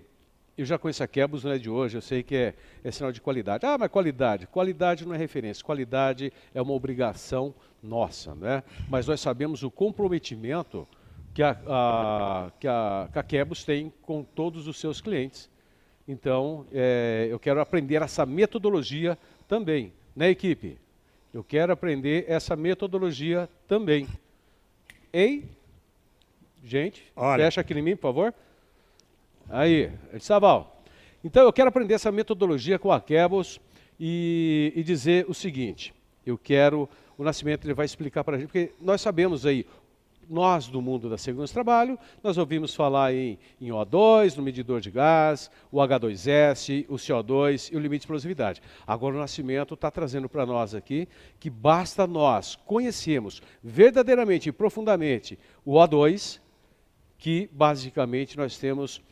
eu 0.56 0.64
já 0.64 0.78
conheço 0.78 1.02
a 1.02 1.08
Kebus, 1.08 1.44
não 1.44 1.52
é 1.52 1.58
de 1.58 1.68
hoje, 1.68 1.96
eu 1.96 2.00
sei 2.00 2.22
que 2.22 2.36
é, 2.36 2.54
é 2.82 2.90
sinal 2.90 3.10
de 3.10 3.20
qualidade. 3.20 3.66
Ah, 3.66 3.76
mas 3.76 3.90
qualidade. 3.90 4.46
Qualidade 4.46 5.06
não 5.06 5.14
é 5.14 5.18
referência, 5.18 5.64
qualidade 5.64 6.32
é 6.54 6.62
uma 6.62 6.72
obrigação 6.72 7.54
nossa, 7.82 8.34
né? 8.34 8.62
Mas 8.88 9.06
nós 9.06 9.20
sabemos 9.20 9.62
o 9.62 9.70
comprometimento 9.70 10.86
que 11.34 11.42
a, 11.42 11.58
a, 11.66 12.52
que 12.60 12.68
a, 12.68 13.08
que 13.12 13.18
a 13.18 13.22
Kebus 13.22 13.64
tem 13.64 13.92
com 14.02 14.22
todos 14.22 14.68
os 14.68 14.78
seus 14.78 15.00
clientes. 15.00 15.50
Então, 16.06 16.66
é, 16.72 17.26
eu 17.30 17.38
quero 17.38 17.60
aprender 17.60 18.00
essa 18.00 18.24
metodologia 18.24 19.18
também, 19.48 19.92
né, 20.14 20.30
equipe? 20.30 20.78
Eu 21.32 21.42
quero 21.42 21.72
aprender 21.72 22.26
essa 22.28 22.54
metodologia 22.54 23.48
também. 23.66 24.06
Ei, 25.12 25.44
gente, 26.62 27.10
Olha. 27.16 27.44
fecha 27.44 27.60
aqui 27.60 27.74
em 27.74 27.82
mim, 27.82 27.96
por 27.96 28.02
favor. 28.02 28.34
Aí, 29.48 29.90
Saval, 30.20 30.82
Então 31.22 31.42
eu 31.44 31.52
quero 31.52 31.68
aprender 31.68 31.94
essa 31.94 32.10
metodologia 32.10 32.78
com 32.78 32.90
a 32.90 33.00
Kebos 33.00 33.60
e, 33.98 34.72
e 34.74 34.82
dizer 34.82 35.26
o 35.28 35.34
seguinte: 35.34 35.94
eu 36.24 36.38
quero, 36.38 36.88
o 37.16 37.24
Nascimento 37.24 37.64
ele 37.64 37.74
vai 37.74 37.86
explicar 37.86 38.24
para 38.24 38.36
a 38.36 38.38
gente, 38.38 38.48
porque 38.48 38.72
nós 38.80 39.00
sabemos 39.00 39.44
aí 39.46 39.66
nós 40.28 40.68
do 40.68 40.80
mundo 40.80 41.08
da 41.08 41.18
segurança 41.18 41.52
do 41.52 41.54
trabalho, 41.54 41.98
nós 42.22 42.38
ouvimos 42.38 42.74
falar 42.74 43.14
em, 43.14 43.38
em 43.60 43.68
O2, 43.68 44.36
no 44.36 44.42
medidor 44.42 44.80
de 44.80 44.90
gás, 44.90 45.50
o 45.70 45.78
H2S, 45.78 46.86
o 46.88 46.94
CO2 46.94 47.72
e 47.72 47.76
o 47.76 47.80
limite 47.80 48.00
de 48.00 48.04
explosividade. 48.04 48.62
Agora 48.86 49.14
o 49.14 49.18
Nascimento 49.18 49.74
está 49.74 49.90
trazendo 49.90 50.28
para 50.28 50.46
nós 50.46 50.74
aqui 50.74 51.08
que 51.38 51.50
basta 51.50 52.06
nós 52.06 52.56
conhecermos 52.56 53.42
verdadeiramente 53.62 54.48
e 54.48 54.52
profundamente 54.52 55.38
o 55.64 55.74
O2, 55.74 56.40
que 57.18 57.48
basicamente 57.52 58.36
nós 58.36 58.58
temos, 58.58 59.02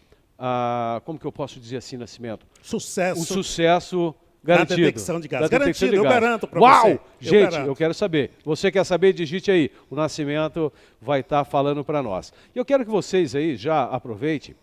ah, 0.45 1.01
como 1.05 1.21
que 1.21 1.25
eu 1.25 1.31
posso 1.31 1.61
dizer 1.61 1.77
assim, 1.77 1.97
Nascimento? 1.97 2.45
Sucesso. 2.61 3.21
Um 3.21 3.25
sucesso 3.25 4.13
Garantido. 4.43 4.81
Na 4.81 4.87
detecção 4.87 5.21
de 5.21 5.29
gás. 5.29 5.49
Garantido, 5.49 5.93
de 5.93 5.97
gás. 5.99 6.05
eu 6.05 6.11
garanto 6.11 6.49
para 6.49 6.59
você. 6.59 6.89
Uau! 6.89 7.09
Gente, 7.21 7.55
eu, 7.55 7.67
eu, 7.67 7.77
quero 7.77 7.95
saber. 7.95 8.33
Você 8.45 8.73
quer 8.73 8.83
saber? 8.83 9.13
Digite 9.13 9.53
aí. 9.53 9.71
O 9.89 9.95
Nascimento 9.95 10.73
vai 11.01 11.21
estar 11.21 11.45
tá 11.45 11.49
falando 11.49 11.85
para 11.85 12.03
nós. 12.03 12.33
E 12.53 12.59
eu 12.59 12.65
quero 12.65 12.85
que 12.85 12.91
vocês 12.91 13.37
aí 13.37 13.55
já 13.55 13.85
aproveitem 13.85 14.57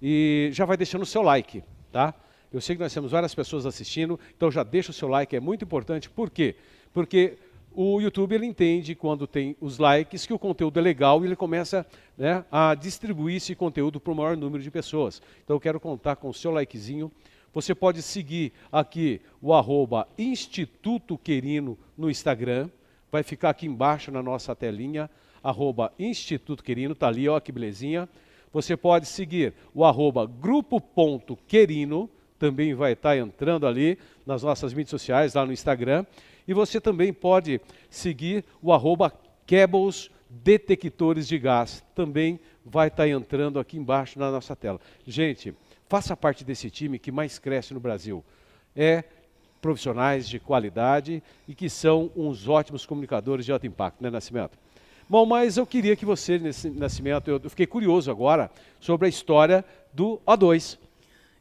e 0.00 0.48
já 0.52 0.64
vai 0.64 0.78
deixando 0.78 1.02
o 1.02 1.06
seu 1.06 1.20
like, 1.20 1.62
tá? 1.92 2.14
Eu 2.50 2.62
sei 2.62 2.74
que 2.74 2.80
nós 2.82 2.94
temos 2.94 3.10
várias 3.10 3.34
pessoas 3.34 3.66
assistindo, 3.66 4.18
então 4.34 4.50
já 4.50 4.62
deixa 4.62 4.92
o 4.92 4.94
seu 4.94 5.08
like, 5.08 5.36
é 5.36 5.40
muito 5.40 5.62
importante. 5.62 6.08
Por 6.08 6.30
quê? 6.30 6.56
Porque 6.94 7.36
o 7.80 8.00
YouTube 8.00 8.34
ele 8.34 8.46
entende 8.46 8.94
quando 8.94 9.26
tem 9.26 9.56
os 9.60 9.78
likes 9.78 10.26
que 10.26 10.32
o 10.32 10.38
conteúdo 10.38 10.78
é 10.78 10.82
legal 10.82 11.22
e 11.22 11.28
ele 11.28 11.36
começa 11.36 11.86
né, 12.16 12.44
a 12.50 12.74
distribuir 12.74 13.36
esse 13.36 13.54
conteúdo 13.54 14.00
para 14.00 14.12
o 14.12 14.16
maior 14.16 14.36
número 14.36 14.62
de 14.62 14.70
pessoas. 14.70 15.22
Então 15.44 15.54
eu 15.54 15.60
quero 15.60 15.78
contar 15.78 16.16
com 16.16 16.28
o 16.28 16.34
seu 16.34 16.50
likezinho 16.50 17.12
você 17.52 17.74
pode 17.74 18.02
seguir 18.02 18.52
aqui 18.70 19.20
o 19.40 19.54
arroba 19.54 20.06
Instituto 20.18 21.16
Querino 21.16 21.78
no 21.96 22.10
Instagram. 22.10 22.68
Vai 23.10 23.22
ficar 23.22 23.50
aqui 23.50 23.66
embaixo 23.66 24.12
na 24.12 24.22
nossa 24.22 24.54
telinha, 24.54 25.10
arroba 25.42 25.92
Instituto 25.98 26.62
Querino, 26.62 26.92
está 26.92 27.08
ali, 27.08 27.28
ó 27.28 27.40
que 27.40 27.50
belezinha. 27.50 28.08
Você 28.52 28.76
pode 28.76 29.06
seguir 29.06 29.54
o 29.74 29.84
arroba 29.84 30.26
grupo.querino, 30.26 32.08
também 32.38 32.74
vai 32.74 32.92
estar 32.92 33.10
tá 33.10 33.18
entrando 33.18 33.66
ali 33.66 33.98
nas 34.26 34.42
nossas 34.42 34.72
mídias 34.72 34.90
sociais, 34.90 35.34
lá 35.34 35.44
no 35.44 35.52
Instagram. 35.52 36.04
E 36.48 36.54
você 36.54 36.80
também 36.80 37.12
pode 37.12 37.60
seguir 37.90 38.42
o 38.62 38.72
arroba 38.72 39.12
Cables 39.46 40.10
Detectores 40.30 41.28
de 41.28 41.38
Gás, 41.38 41.84
também 41.94 42.40
vai 42.64 42.88
estar 42.88 43.04
tá 43.04 43.08
entrando 43.08 43.58
aqui 43.58 43.76
embaixo 43.76 44.18
na 44.18 44.30
nossa 44.30 44.56
tela. 44.56 44.80
Gente, 45.06 45.54
faça 45.88 46.16
parte 46.16 46.44
desse 46.44 46.70
time 46.70 46.98
que 46.98 47.12
mais 47.12 47.38
cresce 47.38 47.72
no 47.72 47.80
Brasil. 47.80 48.24
É 48.74 49.04
profissionais 49.60 50.28
de 50.28 50.38
qualidade 50.38 51.22
e 51.46 51.54
que 51.54 51.68
são 51.68 52.10
uns 52.16 52.48
ótimos 52.48 52.86
comunicadores 52.86 53.44
de 53.44 53.52
alto 53.52 53.66
impacto, 53.66 54.02
né, 54.02 54.10
Nascimento? 54.10 54.58
Bom, 55.08 55.24
mas 55.24 55.56
eu 55.56 55.66
queria 55.66 55.96
que 55.96 56.04
você, 56.04 56.38
nesse 56.38 56.68
Nascimento, 56.70 57.30
eu 57.30 57.50
fiquei 57.50 57.66
curioso 57.66 58.10
agora 58.10 58.50
sobre 58.78 59.06
a 59.06 59.08
história 59.08 59.64
do 59.92 60.20
O2. 60.26 60.78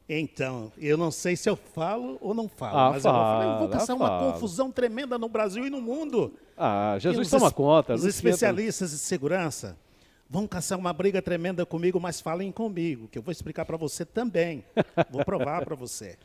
Então, 0.10 0.72
eu 0.78 0.98
não 0.98 1.12
sei 1.12 1.36
se 1.36 1.50
eu 1.50 1.56
falo 1.56 2.17
ou 2.22 2.34
não 2.34 2.48
falo, 2.48 2.78
ah, 2.78 2.91
mas 2.91 3.04
fala, 3.04 3.43
eu, 3.43 3.60
vou, 3.60 3.70
caçar 3.70 3.96
uma 3.96 4.08
fala. 4.08 4.32
confusão 4.32 4.72
tremenda 4.72 5.17
no 5.17 5.28
Brasil 5.28 5.67
e 5.67 5.70
no 5.70 5.82
mundo. 5.82 6.34
Ah, 6.58 6.96
Jesus 6.98 7.30
toma 7.30 7.52
conta. 7.52 7.93
Os 7.93 8.06
especialistas 8.06 8.91
de 8.91 8.98
segurança 8.98 9.78
Vão 10.30 10.46
caçar 10.46 10.78
uma 10.78 10.91
briga 10.91 11.22
tremenda 11.22 11.65
comigo, 11.65 12.00
mas 12.02 12.20
falem 12.20 12.52
comigo, 12.52 13.08
que 13.08 13.17
eu 13.17 13.22
vou 13.22 13.32
explicar 13.32 13.63
para 13.63 13.78
você 13.78 14.04
também. 14.04 14.63
Vou 15.10 15.24
provar 15.24 15.63
para 15.63 15.76
você. 15.76 16.17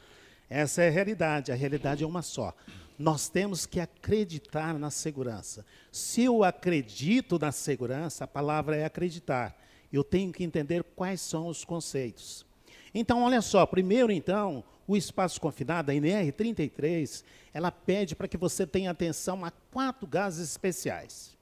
Essa 0.51 0.83
é 0.83 0.89
a 0.89 0.91
realidade. 0.91 1.53
A 1.53 1.55
realidade 1.55 2.03
é 2.03 2.07
uma 2.07 2.21
só. 2.21 2.53
Nós 2.99 3.29
temos 3.29 3.65
que 3.65 3.79
acreditar 3.79 4.77
na 4.77 4.91
segurança. 4.91 5.65
Se 5.93 6.25
eu 6.25 6.43
acredito 6.43 7.39
na 7.39 7.53
segurança, 7.53 8.25
a 8.25 8.27
palavra 8.27 8.77
é 8.77 8.85
acreditar. 8.85 9.57
Eu 9.93 10.03
tenho 10.03 10.33
que 10.33 10.43
entender 10.43 10.83
quais 10.97 11.21
são 11.21 11.47
os 11.47 11.65
conceitos. 11.65 12.45
Então, 12.95 13.23
olha 13.23 13.41
só, 13.41 13.65
primeiro 13.65 14.13
então, 14.13 14.63
o 14.87 14.97
espaço 14.97 15.41
confinado, 15.41 15.91
a 15.91 15.95
NR33, 15.95 17.25
ela 17.55 17.71
pede 17.71 18.15
para 18.15 18.29
que 18.29 18.37
você 18.37 18.67
tenha 18.67 18.91
atenção 18.91 19.45
a 19.45 19.51
quatro 19.51 20.07
gases 20.07 20.51
especiais. 20.51 21.37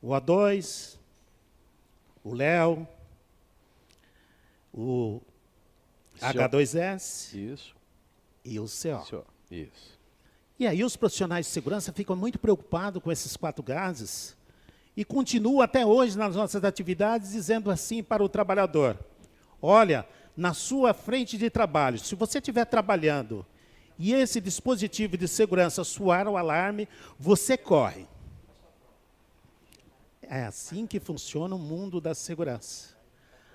O 0.00 0.08
O2, 0.08 0.98
o 2.24 2.34
Léo, 2.34 2.86
o 4.72 5.20
H2S 6.20 7.34
Isso. 7.34 7.76
e 8.44 8.58
o 8.58 8.64
CO. 8.64 9.24
Isso. 9.50 10.00
E 10.58 10.66
aí 10.66 10.84
os 10.84 10.96
profissionais 10.96 11.46
de 11.46 11.52
segurança 11.52 11.92
ficam 11.92 12.14
muito 12.14 12.38
preocupados 12.38 13.02
com 13.02 13.10
esses 13.10 13.36
quatro 13.36 13.62
gases 13.62 14.36
e 14.96 15.04
continuam 15.04 15.60
até 15.60 15.84
hoje 15.84 16.16
nas 16.16 16.36
nossas 16.36 16.62
atividades 16.64 17.32
dizendo 17.32 17.70
assim 17.70 18.02
para 18.02 18.22
o 18.22 18.28
trabalhador: 18.28 18.98
olha, 19.60 20.06
na 20.36 20.54
sua 20.54 20.94
frente 20.94 21.36
de 21.36 21.50
trabalho, 21.50 21.98
se 21.98 22.14
você 22.14 22.38
estiver 22.38 22.64
trabalhando 22.64 23.44
e 23.98 24.12
esse 24.14 24.40
dispositivo 24.40 25.16
de 25.16 25.28
segurança 25.28 25.84
soar 25.84 26.26
o 26.26 26.36
alarme, 26.36 26.88
você 27.18 27.56
corre. 27.56 28.06
É 30.22 30.44
assim 30.44 30.86
que 30.86 30.98
funciona 30.98 31.54
o 31.54 31.58
mundo 31.58 32.00
da 32.00 32.14
segurança. 32.14 32.96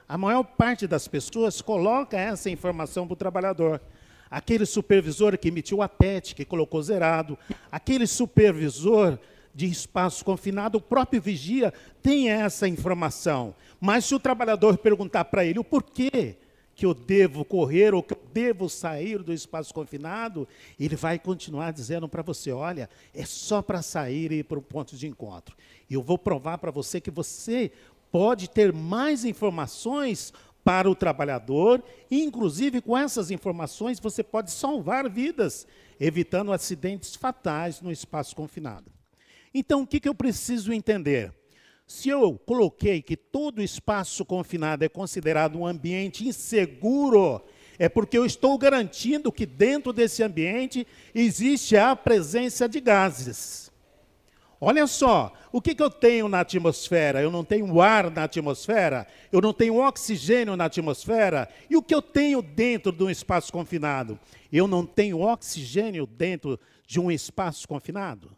A 0.08 0.18
maior 0.18 0.44
parte 0.44 0.88
das 0.88 1.08
pessoas 1.08 1.62
coloca 1.62 2.18
essa 2.18 2.50
informação 2.50 3.06
para 3.06 3.14
o 3.14 3.18
trabalhador. 3.18 3.82
Aquele 4.30 4.66
supervisor 4.66 5.38
que 5.38 5.48
emitiu 5.48 5.82
a 5.82 5.90
PET, 5.90 6.36
que 6.36 6.46
colocou 6.46 6.82
zerado, 6.82 7.38
aquele 7.72 8.06
supervisor 8.06 9.20
de 9.54 9.66
espaço 9.66 10.24
confinado, 10.24 10.78
o 10.78 10.82
próprio 10.82 11.22
vigia 11.22 11.74
tem 12.02 12.30
essa 12.30 12.68
informação. 12.68 13.56
Mas 13.82 14.06
se 14.06 14.14
o 14.14 14.20
trabalhador 14.20 14.78
perguntar 14.78 15.26
para 15.26 15.44
ele 15.44 15.60
o 15.60 15.64
porquê 15.64 16.38
que 16.78 16.86
eu 16.86 16.94
devo 16.94 17.44
correr 17.44 17.96
ou 17.96 18.04
que 18.04 18.14
eu 18.14 18.22
devo 18.32 18.70
sair 18.70 19.24
do 19.24 19.34
espaço 19.34 19.74
confinado, 19.74 20.48
ele 20.80 20.96
vai 20.96 21.18
continuar 21.18 21.74
dizendo 21.74 22.08
para 22.08 22.22
você: 22.22 22.52
olha, 22.52 22.88
é 23.16 23.26
só 23.26 23.64
para 23.64 23.82
sair 23.82 24.32
e 24.32 24.36
ir 24.36 24.44
para 24.44 24.60
o 24.60 24.62
ponto 24.62 24.96
de 24.96 25.08
encontro. 25.08 25.58
E 25.90 25.96
eu 25.96 26.04
vou 26.04 26.20
provar 26.20 26.60
para 26.60 26.70
você 26.70 27.02
que 27.02 27.10
você 27.10 27.72
pode 28.12 28.48
ter 28.48 28.72
mais 28.72 29.26
informações 29.26 30.32
para 30.64 30.88
o 30.88 30.94
trabalhador, 30.94 31.84
e 32.12 32.22
inclusive 32.24 32.80
com 32.80 32.96
essas 32.96 33.32
informações 33.32 34.00
você 34.00 34.22
pode 34.22 34.52
salvar 34.52 35.10
vidas, 35.10 35.66
evitando 36.00 36.54
acidentes 36.54 37.16
fatais 37.16 37.82
no 37.82 37.92
espaço 37.92 38.36
confinado. 38.36 38.92
Então, 39.52 39.82
o 39.82 39.88
que, 39.88 40.00
que 40.00 40.08
eu 40.08 40.14
preciso 40.14 40.72
entender? 40.72 41.34
Se 41.88 42.10
eu 42.10 42.38
coloquei 42.46 43.02
que 43.02 43.16
todo 43.16 43.64
espaço 43.64 44.26
confinado 44.26 44.84
é 44.84 44.90
considerado 44.90 45.58
um 45.58 45.66
ambiente 45.66 46.28
inseguro, 46.28 47.42
é 47.80 47.88
porque 47.88 48.18
eu 48.18 48.26
estou 48.26 48.58
garantindo 48.58 49.32
que 49.32 49.46
dentro 49.46 49.94
desse 49.94 50.22
ambiente 50.22 50.86
existe 51.16 51.78
a 51.78 51.96
presença 51.96 52.68
de 52.68 52.82
gases. 52.82 53.72
Olha 54.60 54.86
só, 54.86 55.32
o 55.50 55.62
que, 55.62 55.74
que, 55.74 55.82
eu 55.82 55.90
tenho 55.90 56.28
na 56.28 56.42
atmosfera? 56.42 57.22
Eu 57.22 57.32
não 57.32 57.46
tenho 57.46 57.80
ar 57.80 58.12
na 58.12 58.24
atmosfera? 58.24 59.08
Eu 59.32 59.40
não 59.40 59.54
tenho 59.54 59.78
oxigênio 59.78 60.58
na 60.58 60.66
atmosfera? 60.66 61.48
E 61.70 61.78
o 61.78 61.82
que 61.82 61.96
eu 61.96 62.02
tenho 62.02 62.42
dentro 62.42 62.92
de 62.92 63.04
um 63.04 63.10
espaço 63.10 63.54
confinado? 63.54 64.20
Eu 64.52 64.68
não 64.68 64.86
tenho 64.86 65.22
oxigênio 65.22 66.06
dentro 66.06 66.60
de 66.86 67.00
um 67.00 67.10
espaço 67.10 67.66
confinado? 67.66 68.36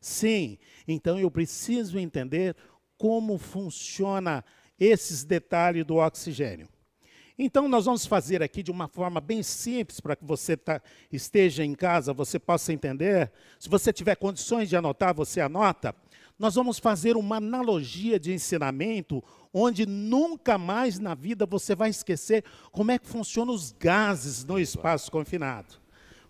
Sim, 0.00 0.58
então 0.86 1.18
eu 1.18 1.30
preciso 1.30 1.98
entender 1.98 2.56
como 2.98 3.38
funciona 3.38 4.44
esses 4.78 5.24
detalhes 5.24 5.86
do 5.86 5.96
oxigênio. 5.96 6.68
Então, 7.38 7.68
nós 7.68 7.84
vamos 7.84 8.04
fazer 8.04 8.42
aqui 8.42 8.64
de 8.64 8.70
uma 8.72 8.88
forma 8.88 9.20
bem 9.20 9.44
simples 9.44 10.00
para 10.00 10.16
que 10.16 10.24
você 10.24 10.56
tá, 10.56 10.82
esteja 11.12 11.64
em 11.64 11.72
casa, 11.72 12.12
você 12.12 12.36
possa 12.36 12.72
entender. 12.72 13.30
Se 13.60 13.68
você 13.68 13.92
tiver 13.92 14.16
condições 14.16 14.68
de 14.68 14.76
anotar, 14.76 15.14
você 15.14 15.40
anota. 15.40 15.94
Nós 16.36 16.56
vamos 16.56 16.80
fazer 16.80 17.16
uma 17.16 17.36
analogia 17.36 18.18
de 18.18 18.32
ensinamento 18.32 19.22
onde 19.54 19.86
nunca 19.86 20.58
mais 20.58 20.98
na 20.98 21.14
vida 21.14 21.46
você 21.46 21.76
vai 21.76 21.90
esquecer 21.90 22.44
como 22.72 22.90
é 22.90 22.98
que 22.98 23.06
funcionam 23.06 23.54
os 23.54 23.70
gases 23.70 24.44
no 24.44 24.58
espaço 24.58 25.10
confinado. 25.10 25.76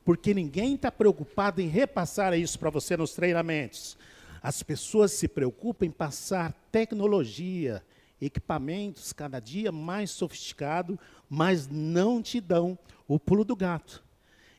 Porque 0.05 0.35
ninguém 0.35 0.75
está 0.75 0.93
preocupado 0.93 1.63
em 1.63 1.69
repassar 1.69 2.35
isso 2.39 2.59
para 2.59 2.71
você 2.71 2.99
nos 2.99 3.15
treinamentos. 3.15 3.97
As 4.43 4.63
pessoas 4.63 5.13
se 5.13 5.29
preocupam 5.29 5.87
em 5.87 5.91
passar 5.91 6.53
tecnologia, 6.71 7.83
equipamentos 8.21 9.13
cada 9.13 9.41
dia 9.41 9.71
mais 9.71 10.11
sofisticados, 10.11 10.97
mas 11.29 11.69
não 11.69 12.23
te 12.23 12.41
dão 12.41 12.79
o 13.07 13.19
pulo 13.19 13.45
do 13.45 13.57
gato. 13.57 14.05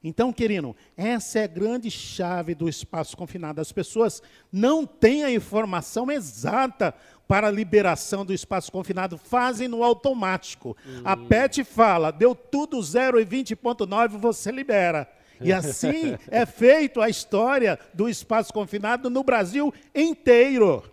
Então, 0.01 0.31
querido, 0.31 0.75
essa 0.95 1.39
é 1.39 1.43
a 1.43 1.47
grande 1.47 1.91
chave 1.91 2.55
do 2.55 2.69
espaço 2.69 3.17
confinado. 3.17 3.59
As 3.59 3.71
pessoas 3.71 4.23
não 4.51 4.85
têm 4.85 5.25
a 5.25 5.31
informação 5.31 6.09
exata 6.09 6.95
para 7.27 7.47
a 7.47 7.51
liberação 7.51 8.25
do 8.25 8.33
espaço 8.33 8.71
confinado, 8.71 9.17
fazem 9.17 9.67
no 9.67 9.83
automático. 9.83 10.75
Hum. 10.87 11.01
A 11.03 11.17
PET 11.17 11.63
fala, 11.63 12.11
deu 12.11 12.33
tudo 12.33 12.81
0 12.81 13.19
e 13.19 13.25
20.9, 13.25 14.17
você 14.17 14.51
libera. 14.51 15.07
E 15.41 15.53
assim 15.53 16.17
é 16.29 16.45
feito 16.45 17.01
a 17.01 17.09
história 17.09 17.79
do 17.93 18.09
espaço 18.09 18.53
confinado 18.53 19.09
no 19.09 19.23
Brasil 19.23 19.73
inteiro. 19.93 20.83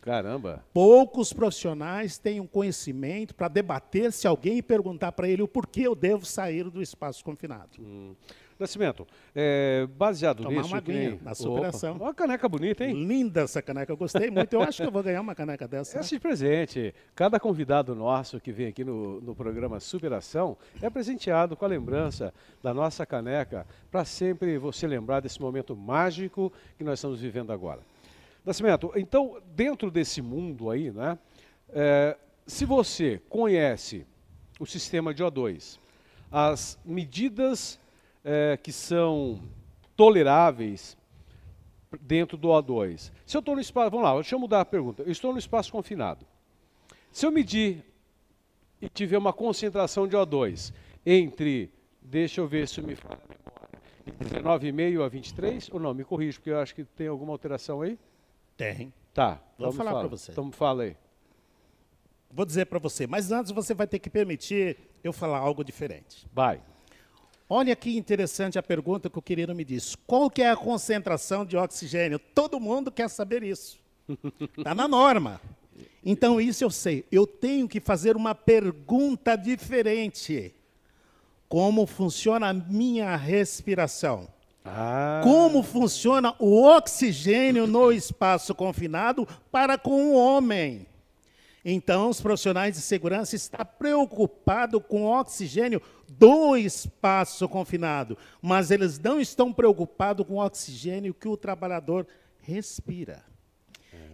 Caramba! 0.00 0.64
Poucos 0.72 1.32
profissionais 1.32 2.16
têm 2.16 2.40
um 2.40 2.46
conhecimento 2.46 3.34
para 3.34 3.48
debater 3.48 4.10
se 4.12 4.26
alguém 4.26 4.62
perguntar 4.62 5.12
para 5.12 5.28
ele 5.28 5.42
o 5.42 5.48
porquê 5.48 5.82
eu 5.82 5.94
devo 5.94 6.24
sair 6.24 6.64
do 6.70 6.80
espaço 6.80 7.22
confinado. 7.24 7.70
Hum. 7.78 8.14
Nascimento, 8.58 9.06
é, 9.36 9.86
baseado 9.96 10.42
Tomar 10.42 10.56
nisso... 10.56 10.68
uma 10.68 10.78
aguinha, 10.78 11.16
na 11.22 11.32
superação. 11.32 11.94
Opa, 11.94 12.04
uma 12.06 12.14
caneca 12.14 12.48
bonita, 12.48 12.84
hein? 12.84 12.92
Linda 13.06 13.42
essa 13.42 13.62
caneca, 13.62 13.92
eu 13.92 13.96
gostei 13.96 14.30
muito. 14.32 14.52
Eu 14.52 14.62
acho 14.62 14.82
que 14.82 14.88
eu 14.88 14.90
vou 14.90 15.02
ganhar 15.02 15.20
uma 15.20 15.34
caneca 15.34 15.68
dessa. 15.68 16.00
Esse 16.00 16.14
né? 16.14 16.20
presente, 16.20 16.92
cada 17.14 17.38
convidado 17.38 17.94
nosso 17.94 18.40
que 18.40 18.50
vem 18.50 18.66
aqui 18.66 18.82
no, 18.82 19.20
no 19.20 19.32
programa 19.32 19.78
Superação 19.78 20.56
é 20.82 20.90
presenteado 20.90 21.56
com 21.56 21.64
a 21.64 21.68
lembrança 21.68 22.34
da 22.60 22.74
nossa 22.74 23.06
caneca 23.06 23.64
para 23.92 24.04
sempre 24.04 24.58
você 24.58 24.88
lembrar 24.88 25.20
desse 25.20 25.40
momento 25.40 25.76
mágico 25.76 26.52
que 26.76 26.82
nós 26.82 26.98
estamos 26.98 27.20
vivendo 27.20 27.52
agora. 27.52 27.80
Nascimento, 28.44 28.90
então, 28.96 29.40
dentro 29.54 29.88
desse 29.88 30.20
mundo 30.20 30.68
aí, 30.68 30.90
né, 30.90 31.16
é, 31.68 32.16
se 32.44 32.64
você 32.64 33.20
conhece 33.28 34.04
o 34.58 34.66
sistema 34.66 35.14
de 35.14 35.22
O2, 35.22 35.78
as 36.32 36.76
medidas 36.84 37.78
é, 38.28 38.58
que 38.58 38.70
são 38.70 39.40
toleráveis 39.96 40.98
dentro 41.98 42.36
do 42.36 42.48
O2. 42.48 43.10
Se 43.24 43.34
eu 43.34 43.38
estou 43.38 43.54
no 43.54 43.60
espaço, 43.60 43.90
vamos 43.90 44.04
lá, 44.04 44.14
deixa 44.14 44.34
eu 44.34 44.38
mudar 44.38 44.60
a 44.60 44.64
pergunta. 44.66 45.02
Eu 45.02 45.10
estou 45.10 45.32
no 45.32 45.38
espaço 45.38 45.72
confinado. 45.72 46.26
Se 47.10 47.24
eu 47.24 47.32
medir 47.32 47.82
e 48.82 48.88
tiver 48.88 49.16
uma 49.16 49.32
concentração 49.32 50.06
de 50.06 50.14
O2 50.14 50.74
entre, 51.06 51.72
deixa 52.02 52.42
eu 52.42 52.46
ver 52.46 52.68
se 52.68 52.82
me 52.82 52.94
fala 52.94 53.18
a 53.18 54.42
memória, 54.44 54.68
19,5 54.68 55.04
a 55.04 55.08
23, 55.08 55.70
ou 55.72 55.80
não, 55.80 55.94
me 55.94 56.04
corrija, 56.04 56.38
porque 56.38 56.50
eu 56.50 56.58
acho 56.58 56.74
que 56.74 56.84
tem 56.84 57.08
alguma 57.08 57.32
alteração 57.32 57.80
aí? 57.80 57.98
Tem. 58.58 58.92
Tá, 59.14 59.40
vou 59.58 59.72
falar 59.72 59.92
para 59.92 60.08
você. 60.08 60.32
Então 60.32 60.52
fala 60.52 60.82
aí. 60.82 60.96
Vou 62.30 62.44
dizer 62.44 62.66
para 62.66 62.78
você, 62.78 63.06
mas 63.06 63.32
antes 63.32 63.50
você 63.52 63.72
vai 63.72 63.86
ter 63.86 63.98
que 63.98 64.10
permitir 64.10 64.76
eu 65.02 65.14
falar 65.14 65.38
algo 65.38 65.64
diferente. 65.64 66.26
Vai. 66.30 66.60
Olha 67.50 67.74
que 67.74 67.96
interessante 67.96 68.58
a 68.58 68.62
pergunta 68.62 69.08
que 69.08 69.18
o 69.18 69.22
querido 69.22 69.54
me 69.54 69.64
disse. 69.64 69.96
Qual 70.06 70.28
que 70.28 70.42
é 70.42 70.50
a 70.50 70.56
concentração 70.56 71.46
de 71.46 71.56
oxigênio? 71.56 72.18
Todo 72.18 72.60
mundo 72.60 72.92
quer 72.92 73.08
saber 73.08 73.42
isso. 73.42 73.78
Está 74.56 74.74
na 74.76 74.86
norma. 74.86 75.40
Então, 76.04 76.40
isso 76.40 76.62
eu 76.62 76.70
sei. 76.70 77.06
Eu 77.10 77.26
tenho 77.26 77.66
que 77.66 77.80
fazer 77.80 78.16
uma 78.16 78.34
pergunta 78.34 79.34
diferente. 79.36 80.54
Como 81.48 81.86
funciona 81.86 82.50
a 82.50 82.52
minha 82.52 83.16
respiração? 83.16 84.28
Ah. 84.62 85.22
Como 85.24 85.62
funciona 85.62 86.34
o 86.38 86.62
oxigênio 86.62 87.66
no 87.66 87.90
espaço 87.90 88.54
confinado 88.54 89.26
para 89.50 89.78
com 89.78 90.10
o 90.10 90.14
homem? 90.14 90.86
Então, 91.70 92.08
os 92.08 92.18
profissionais 92.18 92.76
de 92.76 92.80
segurança 92.80 93.36
estão 93.36 93.62
preocupados 93.78 94.82
com 94.88 95.02
o 95.02 95.20
oxigênio 95.20 95.82
do 96.08 96.56
espaço 96.56 97.46
confinado, 97.46 98.16
mas 98.40 98.70
eles 98.70 98.98
não 98.98 99.20
estão 99.20 99.52
preocupados 99.52 100.26
com 100.26 100.36
o 100.36 100.42
oxigênio 100.46 101.12
que 101.12 101.28
o 101.28 101.36
trabalhador 101.36 102.06
respira. 102.40 103.22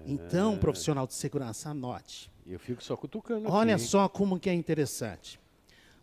Então, 0.05 0.59
profissional 0.59 1.07
de 1.07 1.15
segurança, 1.15 1.71
anote. 1.71 2.29
Eu 2.45 2.59
fico 2.59 2.83
só 2.83 2.97
cutucando. 2.97 3.49
Olha 3.49 3.77
aqui, 3.77 3.85
só 3.85 4.09
como 4.09 4.41
que 4.41 4.51
é 4.51 4.53
interessante. 4.53 5.39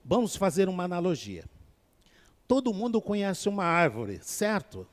Vamos 0.05 0.37
fazer 0.37 0.69
uma 0.69 0.85
analogia. 0.85 1.43
Todo 2.47 2.73
mundo 2.73 3.01
conhece 3.01 3.49
uma 3.49 3.65
árvore, 3.65 4.21
certo? 4.23 4.87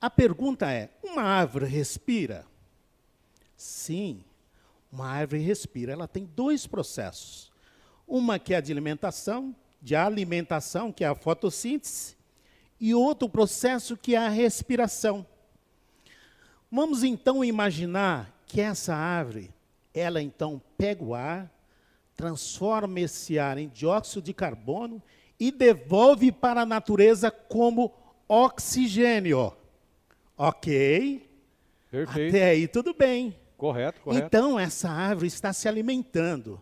A 0.00 0.10
pergunta 0.10 0.72
é: 0.72 0.90
uma 1.04 1.22
árvore 1.22 1.66
respira? 1.66 2.44
Sim, 3.56 4.24
uma 4.92 5.08
árvore 5.08 5.40
respira. 5.42 5.92
Ela 5.92 6.06
tem 6.06 6.26
dois 6.26 6.66
processos. 6.66 7.50
Uma 8.06 8.38
que 8.38 8.52
é 8.52 8.58
a 8.58 8.60
de 8.60 8.70
alimentação, 8.70 9.56
de 9.80 9.96
alimentação, 9.96 10.92
que 10.92 11.02
é 11.02 11.08
a 11.08 11.14
fotossíntese, 11.14 12.14
e 12.78 12.94
outro 12.94 13.28
processo 13.28 13.96
que 13.96 14.14
é 14.14 14.18
a 14.18 14.28
respiração. 14.28 15.26
Vamos 16.70 17.02
então 17.02 17.44
imaginar 17.44 18.42
que 18.46 18.60
essa 18.60 18.94
árvore, 18.94 19.50
ela 19.94 20.20
então 20.20 20.60
pega 20.76 21.02
o 21.02 21.14
ar, 21.14 21.50
transforma 22.14 23.00
esse 23.00 23.38
ar 23.38 23.56
em 23.56 23.68
dióxido 23.68 24.22
de 24.22 24.34
carbono 24.34 25.02
e 25.38 25.50
devolve 25.50 26.30
para 26.30 26.62
a 26.62 26.66
natureza 26.66 27.30
como 27.30 27.92
oxigênio. 28.28 29.52
Ok? 30.36 31.28
Perfeito. 31.90 32.36
Até 32.36 32.50
aí 32.50 32.68
tudo 32.68 32.94
bem. 32.94 33.41
Correto, 33.62 34.00
correto. 34.00 34.26
Então, 34.26 34.58
essa 34.58 34.90
árvore 34.90 35.28
está 35.28 35.52
se 35.52 35.68
alimentando. 35.68 36.60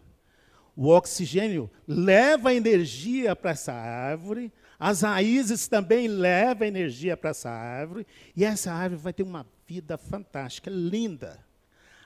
O 0.76 0.88
oxigênio 0.88 1.70
leva 1.88 2.52
energia 2.52 3.34
para 3.34 3.52
essa 3.52 3.72
árvore, 3.72 4.52
as 4.78 5.00
raízes 5.00 5.66
também 5.66 6.06
levam 6.06 6.68
energia 6.68 7.16
para 7.16 7.30
essa 7.30 7.48
árvore, 7.48 8.06
e 8.36 8.44
essa 8.44 8.70
árvore 8.70 9.00
vai 9.00 9.12
ter 9.14 9.22
uma 9.22 9.46
vida 9.66 9.96
fantástica, 9.96 10.68
linda. 10.70 11.42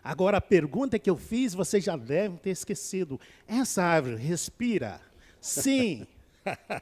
Agora, 0.00 0.36
a 0.36 0.40
pergunta 0.40 0.96
que 0.96 1.10
eu 1.10 1.16
fiz, 1.16 1.54
vocês 1.54 1.82
já 1.82 1.96
devem 1.96 2.38
ter 2.38 2.50
esquecido. 2.50 3.18
Essa 3.48 3.82
árvore 3.82 4.14
respira? 4.14 5.00
Sim. 5.40 6.06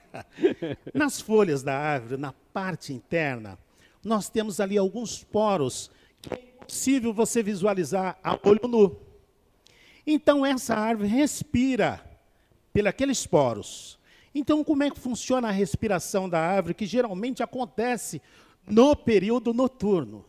Nas 0.93 1.19
folhas 1.19 1.63
da 1.63 1.79
árvore, 1.79 2.21
na 2.21 2.35
parte 2.53 2.93
interna, 2.93 3.59
nós 4.05 4.29
temos 4.29 4.61
ali 4.61 4.77
alguns 4.77 5.25
poros 5.25 5.91
possível 6.73 7.13
você 7.13 7.43
visualizar 7.43 8.19
a 8.25 8.33
olho 8.49 8.67
nu. 8.67 8.97
Então 10.07 10.45
essa 10.45 10.75
árvore 10.75 11.07
respira 11.07 12.03
pelos 12.73 13.27
poros. 13.27 13.99
Então 14.35 14.65
como 14.65 14.83
é 14.83 14.91
que 14.91 14.99
funciona 14.99 15.49
a 15.49 15.51
respiração 15.51 16.31
da 16.31 16.41
árvore 16.41 16.73
que 16.73 16.87
geralmente 16.87 17.43
acontece 17.43 18.23
no 18.67 18.97
período 18.97 19.53
noturno? 19.53 20.25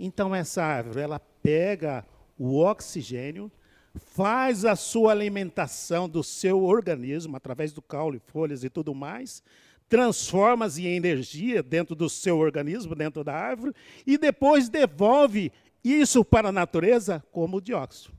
Então 0.00 0.34
essa 0.34 0.64
árvore 0.64 1.02
ela 1.02 1.20
pega 1.20 2.06
o 2.38 2.60
oxigênio, 2.60 3.52
faz 3.94 4.64
a 4.64 4.74
sua 4.74 5.12
alimentação 5.12 6.08
do 6.08 6.24
seu 6.24 6.64
organismo 6.64 7.36
através 7.36 7.74
do 7.74 7.82
caule, 7.82 8.22
folhas 8.32 8.64
e 8.64 8.70
tudo 8.70 8.94
mais, 8.94 9.42
transforma-se 9.86 10.86
em 10.86 10.96
energia 10.96 11.62
dentro 11.62 11.94
do 11.94 12.08
seu 12.08 12.38
organismo, 12.38 12.94
dentro 12.94 13.22
da 13.22 13.34
árvore, 13.34 13.74
e 14.06 14.16
depois 14.16 14.68
devolve 14.70 15.52
isso 15.92 16.24
para 16.24 16.48
a 16.48 16.52
natureza 16.52 17.22
como 17.30 17.60
dióxido 17.60 18.14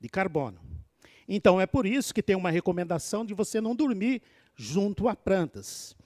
de 0.00 0.08
carbono. 0.08 0.60
Então 1.28 1.60
é 1.60 1.66
por 1.66 1.86
isso 1.86 2.12
que 2.12 2.22
tem 2.22 2.34
uma 2.34 2.50
recomendação 2.50 3.24
de 3.24 3.34
você 3.34 3.60
não 3.60 3.76
dormir 3.76 4.20
junto 4.56 5.08
a 5.08 5.14
plantas. 5.14 5.96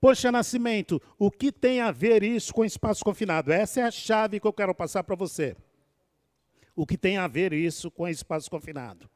Poxa, 0.00 0.32
Nascimento, 0.32 1.02
o 1.18 1.30
que 1.30 1.52
tem 1.52 1.82
a 1.82 1.90
ver 1.90 2.22
isso 2.22 2.54
com 2.54 2.64
espaço 2.64 3.04
confinado? 3.04 3.52
Essa 3.52 3.80
é 3.80 3.82
a 3.82 3.90
chave 3.90 4.40
que 4.40 4.46
eu 4.46 4.52
quero 4.52 4.74
passar 4.74 5.04
para 5.04 5.14
você. 5.14 5.54
O 6.74 6.86
que 6.86 6.96
tem 6.96 7.18
a 7.18 7.28
ver 7.28 7.52
isso 7.52 7.90
com 7.90 8.08
espaço 8.08 8.50
confinado? 8.50 9.10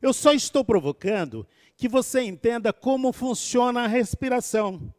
Eu 0.00 0.14
só 0.14 0.32
estou 0.32 0.64
provocando 0.64 1.46
que 1.76 1.88
você 1.88 2.22
entenda 2.22 2.72
como 2.72 3.12
funciona 3.12 3.84
a 3.84 3.86
respiração. 3.86 4.94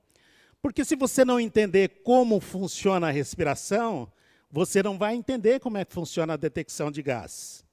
Porque 0.61 0.85
se 0.85 0.95
você 0.95 1.25
não 1.25 1.39
entender 1.39 2.01
como 2.03 2.39
funciona 2.39 3.07
a 3.07 3.11
respiração, 3.11 4.11
você 4.55 4.81
não 4.81 4.97
vai 4.97 5.13
entender 5.15 5.59
como 5.59 5.77
é 5.77 5.83
que 5.83 5.91
funciona 5.91 6.31
a 6.31 6.37
detecção 6.37 6.89
de 6.89 7.01
gás. 7.01 7.65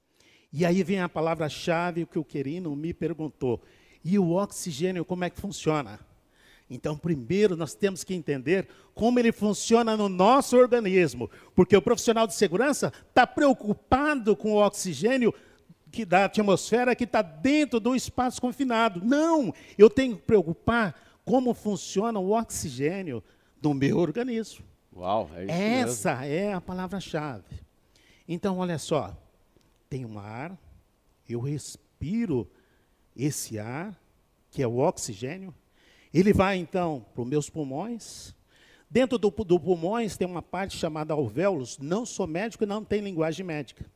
E 0.53 0.67
aí 0.67 0.83
vem 0.83 0.99
a 0.99 1.09
palavra-chave 1.09 2.05
que 2.05 2.19
o 2.19 2.25
Querino 2.25 2.75
me 2.75 2.93
perguntou. 2.93 3.63
E 4.05 4.19
o 4.19 4.33
oxigênio, 4.33 5.05
como 5.05 5.23
é 5.23 5.31
que 5.31 5.41
funciona? 5.41 6.01
Então, 6.69 6.99
primeiro 6.99 7.55
nós 7.57 7.73
temos 7.73 8.03
que 8.03 8.13
entender 8.13 8.67
como 8.95 9.17
ele 9.21 9.31
funciona 9.31 9.97
no 9.97 10.09
nosso 10.09 10.57
organismo, 10.57 11.31
porque 11.55 11.77
o 11.77 11.81
profissional 11.81 12.27
de 12.27 12.35
segurança 12.35 12.93
está 13.09 13.29
preocupado 13.29 14.35
com 14.35 14.55
o 14.55 14.61
oxigênio 14.67 15.33
que 15.93 16.05
da 16.05 16.25
atmosfera 16.25 16.97
que 16.97 17.05
está 17.05 17.23
dentro 17.23 17.79
do 17.79 17.95
espaço 17.95 18.41
confinado. 18.41 19.01
Não, 19.05 19.55
eu 19.79 19.89
tenho 19.89 20.17
que 20.17 20.23
preocupar 20.23 21.01
como 21.25 21.55
funciona 21.55 22.19
o 22.19 22.33
oxigênio 22.33 23.23
do 23.61 23.73
meu 23.73 23.99
organismo. 23.99 24.72
Uau, 24.95 25.31
é 25.35 25.45
isso 25.45 25.53
Essa 25.53 26.17
mesmo. 26.17 26.35
é 26.35 26.53
a 26.53 26.61
palavra-chave. 26.61 27.45
Então, 28.29 28.59
olha 28.59 28.79
só, 28.79 29.17
tem 29.89 30.05
um 30.05 30.19
ar, 30.19 30.57
eu 31.29 31.41
respiro 31.41 32.51
esse 33.17 33.59
ar, 33.59 33.99
que 34.51 34.63
é 34.63 34.67
o 34.67 34.79
oxigênio, 34.79 35.55
ele 36.13 36.33
vai 36.33 36.59
então 36.59 37.05
para 37.15 37.23
os 37.23 37.29
meus 37.29 37.49
pulmões. 37.49 38.35
Dentro 38.91 39.17
do, 39.17 39.31
do 39.31 39.59
pulmões 39.59 40.17
tem 40.17 40.29
uma 40.29 40.43
parte 40.43 40.77
chamada 40.77 41.15
alvéolos. 41.15 41.79
Não 41.79 42.05
sou 42.05 42.27
médico 42.27 42.65
e 42.65 42.67
não 42.67 42.85
tenho 42.85 43.05
linguagem 43.05 43.45
médica. 43.45 43.87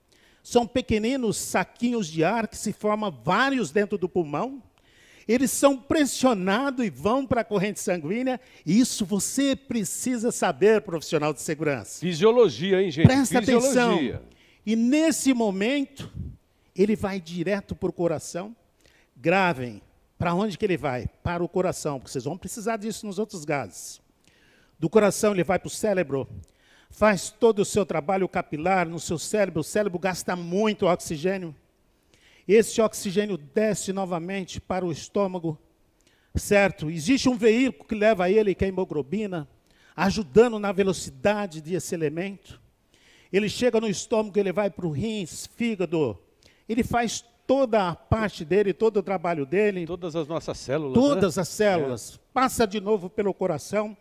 São 0.43 0.67
pequeninos 0.67 1.37
saquinhos 1.37 2.07
de 2.07 2.25
ar 2.25 2.49
que 2.49 2.57
se 2.57 2.73
formam 2.73 3.11
vários 3.11 3.71
dentro 3.71 3.99
do 3.99 4.09
pulmão. 4.09 4.63
Eles 5.29 5.51
são 5.51 5.77
pressionados 5.77 6.87
e 6.87 6.91
vão 6.91 7.27
para 7.27 7.41
a 7.41 7.45
corrente 7.45 7.81
sanguínea. 7.81 8.41
Isso 8.65 9.05
você 9.05 9.57
precisa 9.57 10.31
saber, 10.31 10.83
profissional 10.83 11.33
de 11.33 11.41
segurança. 11.41 11.99
Fisiologia, 11.99 12.81
hein, 12.81 12.91
gente? 12.91 13.07
Presta 13.07 13.41
Fisiologia. 13.41 14.17
atenção. 14.17 14.29
E 14.65 14.77
nesse 14.77 15.35
momento, 15.35 16.13
ele 16.75 16.95
vai 16.95 17.21
direto 17.21 17.75
para 17.75 17.91
o 17.91 17.93
coração. 17.93 18.55
Gravem. 19.17 19.83
Para 20.19 20.35
onde 20.35 20.57
que 20.57 20.65
ele 20.65 20.77
vai? 20.77 21.09
Para 21.23 21.43
o 21.45 21.49
coração, 21.49 21.99
porque 21.99 22.11
vocês 22.11 22.25
vão 22.25 22.39
precisar 22.39 22.77
disso 22.77 23.05
nos 23.05 23.19
outros 23.19 23.45
gases. 23.45 24.01
Do 24.79 24.89
coração 24.89 25.33
ele 25.33 25.45
vai 25.45 25.59
para 25.59 25.67
o 25.69 25.71
cérebro, 25.71 26.29
faz 26.91 27.31
todo 27.31 27.61
o 27.61 27.65
seu 27.65 27.85
trabalho 27.85 28.29
capilar 28.29 28.89
no 28.89 28.99
seu 28.99 29.19
cérebro, 29.19 29.61
o 29.61 29.65
cérebro 29.65 29.99
gasta 29.99 30.35
muito 30.37 30.87
oxigênio. 30.87 31.55
Esse 32.47 32.81
oxigênio 32.81 33.37
desce 33.37 33.93
novamente 33.93 34.61
para 34.61 34.87
o 34.87 34.93
estômago, 34.93 35.59
certo? 36.35 36.89
Existe 36.89 37.29
um 37.29 37.37
veículo 37.37 37.89
que 37.89 37.95
leva 37.95 38.31
ele, 38.31 38.55
que 38.55 38.65
é 38.65 38.67
a 38.67 38.69
hemoglobina, 38.69 39.49
ajudando 39.97 40.59
na 40.59 40.71
velocidade 40.71 41.61
desse 41.61 41.95
elemento. 41.95 42.61
Ele 43.33 43.49
chega 43.49 43.81
no 43.81 43.89
estômago, 43.89 44.39
ele 44.39 44.53
vai 44.53 44.71
para 44.71 44.87
o 44.87 44.91
rins, 44.91 45.47
fígado, 45.47 46.19
ele 46.69 46.85
faz 46.85 47.25
toda 47.47 47.89
a 47.89 47.95
parte 47.95 48.45
dele, 48.45 48.73
todo 48.73 48.99
o 48.99 49.03
trabalho 49.03 49.47
dele. 49.47 49.87
Todas 49.87 50.15
as 50.15 50.27
nossas 50.27 50.59
células. 50.59 50.95
Todas 50.95 51.37
né? 51.37 51.43
as 51.43 51.49
células. 51.49 52.15
É. 52.15 52.19
Passa 52.33 52.67
de 52.67 52.81
novo 52.81 53.09
pelo 53.09 53.33
coração, 53.33 53.97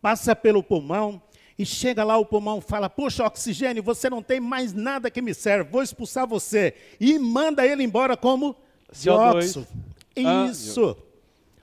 passa 0.00 0.36
pelo 0.36 0.62
pulmão, 0.62 1.22
e 1.58 1.66
chega 1.66 2.04
lá 2.04 2.16
o 2.16 2.24
pulmão 2.24 2.60
fala: 2.60 2.88
Poxa, 2.88 3.24
oxigênio, 3.24 3.82
você 3.82 4.08
não 4.08 4.22
tem 4.22 4.38
mais 4.38 4.72
nada 4.72 5.10
que 5.10 5.20
me 5.20 5.34
serve, 5.34 5.70
vou 5.70 5.82
expulsar 5.82 6.26
você. 6.26 6.74
E 7.00 7.18
manda 7.18 7.66
ele 7.66 7.82
embora 7.82 8.16
como 8.16 8.56
dióxido. 8.92 9.66
Ah, 10.24 10.46
Isso. 10.46 10.96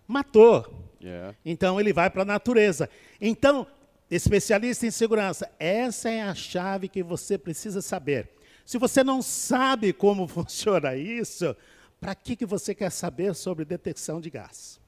Matou. 0.07 0.85
Yeah. 1.01 1.35
Então 1.45 1.79
ele 1.79 1.93
vai 1.93 2.09
para 2.09 2.23
a 2.23 2.25
natureza. 2.25 2.89
Então, 3.21 3.65
especialista 4.09 4.85
em 4.85 4.91
segurança, 4.91 5.49
essa 5.59 6.09
é 6.09 6.21
a 6.21 6.35
chave 6.35 6.89
que 6.89 7.01
você 7.01 7.37
precisa 7.37 7.81
saber. 7.81 8.29
Se 8.65 8.77
você 8.77 9.03
não 9.03 9.21
sabe 9.21 9.93
como 9.93 10.27
funciona 10.27 10.95
isso, 10.95 11.55
para 12.01 12.15
que, 12.15 12.35
que 12.35 12.45
você 12.45 12.75
quer 12.75 12.91
saber 12.91 13.33
sobre 13.33 13.63
detecção 13.63 14.19
de 14.19 14.29
gás? 14.29 14.79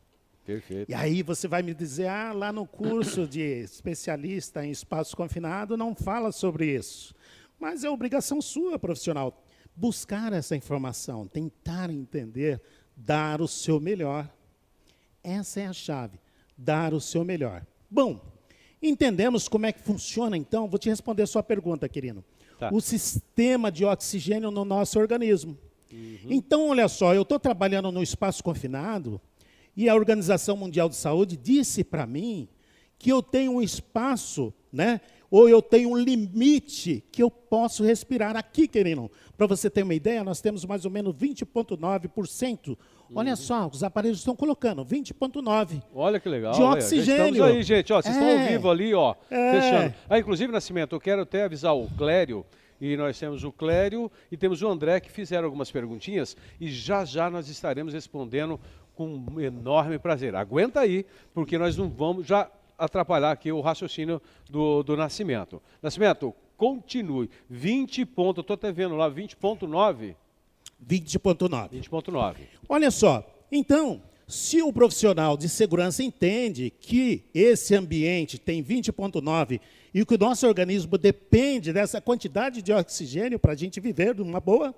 Perfeito. 0.47 0.89
E 0.89 0.95
aí 0.95 1.21
você 1.21 1.47
vai 1.47 1.61
me 1.61 1.73
dizer, 1.73 2.07
ah, 2.07 2.31
lá 2.33 2.51
no 2.51 2.65
curso 2.65 3.27
de 3.27 3.41
especialista 3.41 4.65
em 4.65 4.71
espaço 4.71 5.15
confinado 5.15 5.77
não 5.77 5.93
fala 5.93 6.31
sobre 6.31 6.73
isso. 6.73 7.13
Mas 7.59 7.83
é 7.83 7.89
obrigação 7.89 8.41
sua, 8.41 8.79
profissional, 8.79 9.43
buscar 9.75 10.33
essa 10.33 10.55
informação, 10.55 11.27
tentar 11.27 11.91
entender, 11.91 12.61
dar 12.95 13.41
o 13.41 13.47
seu 13.47 13.79
melhor. 13.79 14.27
Essa 15.23 15.59
é 15.59 15.67
a 15.67 15.73
chave, 15.73 16.17
dar 16.57 16.93
o 16.93 17.01
seu 17.01 17.25
melhor. 17.25 17.63
Bom, 17.91 18.19
entendemos 18.81 19.47
como 19.47 19.65
é 19.65 19.71
que 19.71 19.81
funciona, 19.81 20.35
então, 20.35 20.67
vou 20.67 20.79
te 20.79 20.89
responder 20.89 21.23
a 21.23 21.27
sua 21.27 21.43
pergunta, 21.43 21.89
querido 21.89 22.23
tá. 22.57 22.69
o 22.71 22.81
sistema 22.81 23.71
de 23.71 23.85
oxigênio 23.85 24.51
no 24.51 24.65
nosso 24.65 24.99
organismo. 24.99 25.57
Uhum. 25.91 26.19
Então, 26.29 26.69
olha 26.69 26.87
só, 26.87 27.13
eu 27.13 27.21
estou 27.21 27.39
trabalhando 27.39 27.91
no 27.91 28.03
espaço 28.03 28.43
confinado 28.43 29.21
e 29.77 29.87
a 29.87 29.93
Organização 29.93 30.57
Mundial 30.57 30.89
de 30.89 30.95
Saúde 30.95 31.37
disse 31.37 31.83
para 31.83 32.07
mim 32.07 32.49
que 32.97 33.11
eu 33.11 33.21
tenho 33.21 33.51
um 33.51 33.61
espaço, 33.61 34.51
né? 34.73 34.99
Ou 35.29 35.47
eu 35.47 35.61
tenho 35.61 35.91
um 35.91 35.97
limite 35.97 37.03
que 37.11 37.21
eu 37.21 37.29
posso 37.29 37.83
respirar 37.83 38.35
aqui, 38.35 38.67
querido. 38.67 39.11
Para 39.37 39.45
você 39.45 39.69
ter 39.69 39.83
uma 39.83 39.93
ideia, 39.93 40.23
nós 40.23 40.41
temos 40.41 40.65
mais 40.65 40.83
ou 40.83 40.89
menos 40.89 41.13
20,9%. 41.13 42.75
Olha 43.13 43.31
uhum. 43.31 43.35
só, 43.35 43.67
os 43.67 43.83
aparelhos 43.83 44.19
estão 44.19 44.35
colocando 44.35 44.83
20,9%. 44.83 45.83
Olha 45.93 46.19
que 46.19 46.27
legal. 46.27 46.53
De 46.53 46.61
oxigênio. 46.63 47.35
Estamos 47.35 47.41
aí, 47.41 47.61
gente. 47.61 47.93
Ó, 47.93 48.01
vocês 48.01 48.15
é. 48.15 48.19
estão 48.19 48.41
ao 48.41 48.47
vivo 48.47 48.71
ali, 48.71 48.93
ó, 48.95 49.15
é. 49.29 49.51
fechando. 49.51 49.93
Ah, 50.09 50.17
inclusive, 50.17 50.51
Nascimento, 50.51 50.95
eu 50.95 50.99
quero 50.99 51.21
até 51.21 51.43
avisar 51.43 51.75
o 51.75 51.87
Clério 51.97 52.43
e 52.79 52.95
nós 52.95 53.19
temos 53.19 53.43
o 53.43 53.51
Clério 53.51 54.11
e 54.31 54.37
temos 54.37 54.61
o 54.61 54.67
André 54.67 54.99
que 54.99 55.11
fizeram 55.11 55.45
algumas 55.45 55.69
perguntinhas 55.71 56.35
e 56.59 56.69
já 56.69 57.03
já 57.05 57.29
nós 57.29 57.49
estaremos 57.49 57.93
respondendo 57.93 58.59
com 58.97 59.39
enorme 59.39 59.99
prazer. 59.99 60.35
Aguenta 60.35 60.79
aí, 60.79 61.05
porque 61.33 61.55
nós 61.55 61.77
não 61.77 61.87
vamos 61.87 62.25
já 62.25 62.49
atrapalhar 62.75 63.31
aqui 63.31 63.51
o 63.51 63.61
raciocínio 63.61 64.19
do, 64.49 64.81
do 64.81 64.97
Nascimento. 64.97 65.61
Nascimento, 65.81 66.33
continue. 66.57 67.29
20 67.47 68.03
pontos, 68.07 68.41
estou 68.41 68.55
até 68.55 68.71
vendo 68.71 68.95
lá, 68.95 69.09
20.9. 69.09 70.15
20.9. 70.85 71.69
20.9. 71.69 72.35
Olha 72.67 72.89
só, 72.89 73.23
então, 73.51 74.01
se 74.27 74.61
o 74.61 74.73
profissional 74.73 75.37
de 75.37 75.47
segurança 75.47 76.03
entende 76.03 76.71
que 76.81 77.23
esse 77.33 77.75
ambiente 77.75 78.39
tem 78.39 78.63
20.9 78.63 79.61
e 79.93 80.05
que 80.05 80.15
o 80.15 80.17
nosso 80.17 80.47
organismo 80.47 80.97
depende 80.97 81.71
dessa 81.71 82.01
quantidade 82.01 82.61
de 82.61 82.73
oxigênio 82.73 83.39
para 83.39 83.53
a 83.53 83.55
gente 83.55 83.79
viver 83.79 84.13
de 84.15 84.21
uma 84.21 84.39
boa, 84.39 84.75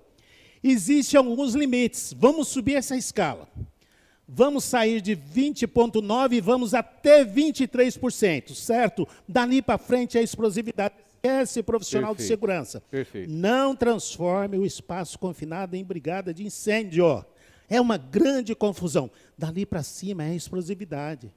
existem 0.64 1.18
alguns 1.18 1.56
limites. 1.56 2.14
Vamos 2.18 2.50
subir 2.50 2.76
essa 2.76 2.96
escala. 2.96 3.48
Vamos 4.32 4.64
sair 4.64 5.02
de 5.02 5.16
20,9% 5.16 6.34
e 6.34 6.40
vamos 6.40 6.76
até 6.76 7.26
23%, 7.26 8.54
certo? 8.54 9.08
Dali 9.28 9.60
para 9.60 9.80
frente 9.80 10.20
a 10.20 10.22
explosividade. 10.22 10.94
Esse 11.24 11.64
profissional 11.64 12.12
Perfeito. 12.12 12.28
de 12.28 12.34
segurança. 12.34 12.84
Perfeito. 12.92 13.32
Não 13.32 13.76
transforme 13.76 14.58
o 14.60 14.66
espaço 14.66 15.18
confinado 15.18 15.76
em 15.76 15.84
brigada 15.84 16.32
de 16.32 16.46
incêndio. 16.46 17.26
É 17.68 17.82
uma 17.82 17.98
grande 17.98 18.54
confusão. 18.54 19.10
Dali 19.36 19.66
para 19.66 19.82
cima 19.82 20.24
é 20.24 20.30
a 20.30 20.36
explosividade. 20.36 21.34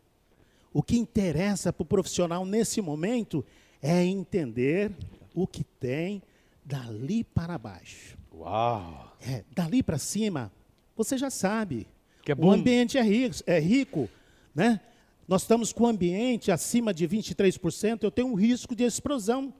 O 0.70 0.82
que 0.82 0.98
interessa 0.98 1.72
para 1.72 1.82
o 1.82 1.86
profissional 1.86 2.44
nesse 2.44 2.82
momento 2.82 3.42
é 3.80 4.04
entender 4.04 4.92
o 5.34 5.46
que 5.46 5.64
tem 5.64 6.22
dali 6.62 7.24
para 7.24 7.56
baixo. 7.56 8.18
Uau! 8.34 9.16
É, 9.20 9.44
dali 9.50 9.82
para 9.82 9.98
cima, 9.98 10.52
você 10.94 11.16
já 11.16 11.30
sabe. 11.30 11.86
É 12.30 12.34
o 12.36 12.50
ambiente 12.50 12.98
é 12.98 13.02
rico, 13.02 13.36
é 13.46 13.58
rico, 13.58 14.08
né? 14.54 14.80
Nós 15.26 15.42
estamos 15.42 15.72
com 15.72 15.84
o 15.84 15.86
ambiente 15.86 16.50
acima 16.50 16.92
de 16.92 17.08
23%, 17.08 18.02
eu 18.02 18.10
tenho 18.10 18.28
um 18.28 18.34
risco 18.34 18.74
de 18.74 18.84
explosão. 18.84 19.52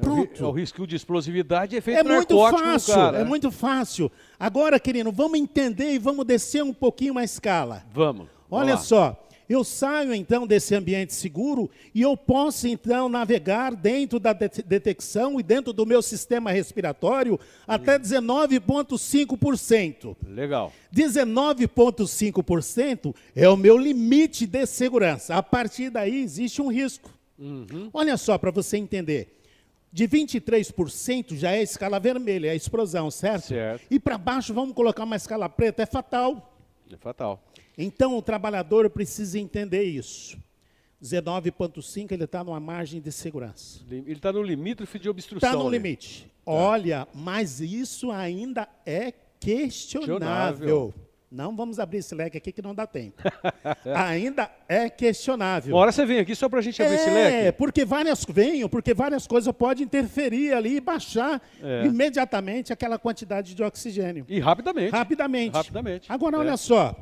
Pronto. 0.00 0.44
É 0.44 0.46
o, 0.46 0.50
risco 0.52 0.86
de 0.86 0.94
explosividade 0.94 1.76
é 1.76 1.80
feito 1.80 1.98
É 1.98 2.02
muito 2.02 2.38
fácil, 2.38 2.94
cara, 2.94 3.18
é 3.18 3.24
muito 3.24 3.50
fácil. 3.50 4.10
Agora, 4.38 4.78
querido, 4.78 5.10
vamos 5.10 5.38
entender 5.38 5.92
e 5.92 5.98
vamos 5.98 6.24
descer 6.24 6.62
um 6.62 6.72
pouquinho 6.72 7.18
a 7.18 7.24
escala. 7.24 7.84
Vamos. 7.92 8.28
Olha 8.50 8.76
só, 8.76 9.28
eu 9.50 9.62
saio 9.64 10.14
então 10.14 10.46
desse 10.46 10.74
ambiente 10.76 11.12
seguro 11.12 11.68
e 11.92 12.02
eu 12.02 12.16
posso 12.16 12.68
então 12.68 13.08
navegar 13.08 13.74
dentro 13.74 14.20
da 14.20 14.32
detecção 14.32 15.40
e 15.40 15.42
dentro 15.42 15.72
do 15.72 15.84
meu 15.84 16.00
sistema 16.00 16.52
respiratório 16.52 17.36
até 17.66 17.98
19,5%. 17.98 20.16
Legal. 20.24 20.72
19,5% 20.94 23.12
é 23.34 23.48
o 23.48 23.56
meu 23.56 23.76
limite 23.76 24.46
de 24.46 24.64
segurança. 24.66 25.34
A 25.34 25.42
partir 25.42 25.90
daí 25.90 26.22
existe 26.22 26.62
um 26.62 26.70
risco. 26.70 27.10
Uhum. 27.36 27.90
Olha 27.92 28.16
só 28.16 28.38
para 28.38 28.52
você 28.52 28.76
entender. 28.76 29.36
De 29.92 30.06
23% 30.06 31.34
já 31.34 31.50
é 31.50 31.60
escala 31.60 31.98
vermelha, 31.98 32.46
é 32.46 32.50
a 32.50 32.54
explosão, 32.54 33.10
certo? 33.10 33.48
Certo. 33.48 33.82
E 33.90 33.98
para 33.98 34.16
baixo 34.16 34.54
vamos 34.54 34.76
colocar 34.76 35.02
uma 35.02 35.16
escala 35.16 35.48
preta, 35.48 35.82
é 35.82 35.86
fatal. 35.86 36.54
É 36.92 36.96
fatal. 36.96 37.42
Então 37.82 38.16
o 38.16 38.20
trabalhador 38.20 38.90
precisa 38.90 39.38
entender 39.38 39.84
isso. 39.84 40.36
19,5 41.02 42.12
ele 42.12 42.24
está 42.24 42.44
numa 42.44 42.60
margem 42.60 43.00
de 43.00 43.10
segurança. 43.10 43.80
Ele 43.90 44.12
está 44.12 44.30
no 44.30 44.42
limítrofe 44.42 44.98
de 44.98 45.08
obstrução. 45.08 45.48
Está 45.48 45.62
no 45.62 45.70
limite. 45.70 46.24
Tá. 46.44 46.52
Olha, 46.52 47.08
mas 47.14 47.60
isso 47.60 48.10
ainda 48.10 48.68
é 48.84 49.12
questionável. 49.40 50.18
questionável. 50.18 50.94
Não 51.32 51.56
vamos 51.56 51.78
abrir 51.78 51.98
esse 51.98 52.12
leque 52.14 52.36
aqui 52.36 52.52
que 52.52 52.60
não 52.60 52.74
dá 52.74 52.86
tempo. 52.86 53.22
ainda 53.96 54.50
é 54.68 54.90
questionável. 54.90 55.74
Uma 55.74 55.82
hora 55.82 55.92
você 55.92 56.04
vem 56.04 56.18
aqui 56.18 56.34
só 56.34 56.48
para 56.48 56.58
a 56.58 56.62
gente 56.62 56.82
abrir 56.82 56.96
é, 56.96 56.96
esse 56.96 57.10
leque. 57.10 57.46
É, 57.46 57.52
porque 57.52 57.84
várias 57.84 58.26
venham, 58.28 58.68
porque 58.68 58.92
várias 58.92 59.26
coisas 59.26 59.54
podem 59.54 59.84
interferir 59.84 60.52
ali 60.52 60.76
e 60.76 60.80
baixar 60.80 61.40
é. 61.62 61.86
imediatamente 61.86 62.74
aquela 62.74 62.98
quantidade 62.98 63.54
de 63.54 63.62
oxigênio. 63.62 64.26
E 64.28 64.38
rapidamente. 64.38 64.90
Rapidamente. 64.90 65.54
Rapidamente. 65.54 66.12
Agora, 66.12 66.38
olha 66.38 66.50
é. 66.50 66.56
só. 66.58 66.94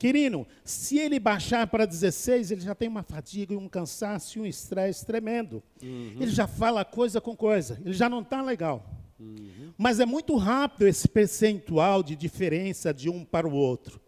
Querido, 0.00 0.46
se 0.64 0.98
ele 0.98 1.20
baixar 1.20 1.66
para 1.66 1.84
16, 1.84 2.50
ele 2.50 2.62
já 2.62 2.74
tem 2.74 2.88
uma 2.88 3.02
fadiga, 3.02 3.54
um 3.54 3.68
cansaço 3.68 4.38
e 4.38 4.40
um 4.40 4.46
estresse 4.46 5.04
tremendo. 5.04 5.62
Uhum. 5.82 6.16
Ele 6.18 6.30
já 6.30 6.46
fala 6.46 6.82
coisa 6.86 7.20
com 7.20 7.36
coisa, 7.36 7.78
ele 7.84 7.92
já 7.92 8.08
não 8.08 8.22
está 8.22 8.40
legal. 8.40 8.82
Uhum. 9.20 9.74
Mas 9.76 10.00
é 10.00 10.06
muito 10.06 10.34
rápido 10.36 10.88
esse 10.88 11.06
percentual 11.06 12.02
de 12.02 12.16
diferença 12.16 12.94
de 12.94 13.10
um 13.10 13.26
para 13.26 13.46
o 13.46 13.52
outro. 13.52 14.00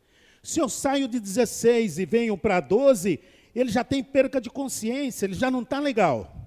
Se 0.43 0.61
eu 0.61 0.67
saio 0.67 1.07
de 1.07 1.21
16 1.21 1.99
e 1.99 2.07
venho 2.07 2.39
para 2.39 2.59
12, 2.59 3.21
ele 3.55 3.71
já 3.71 3.85
tem 3.85 4.03
perca 4.03 4.41
de 4.41 4.49
consciência, 4.49 5.27
ele 5.27 5.35
já 5.35 5.51
não 5.51 5.61
está 5.61 5.79
legal. 5.79 6.42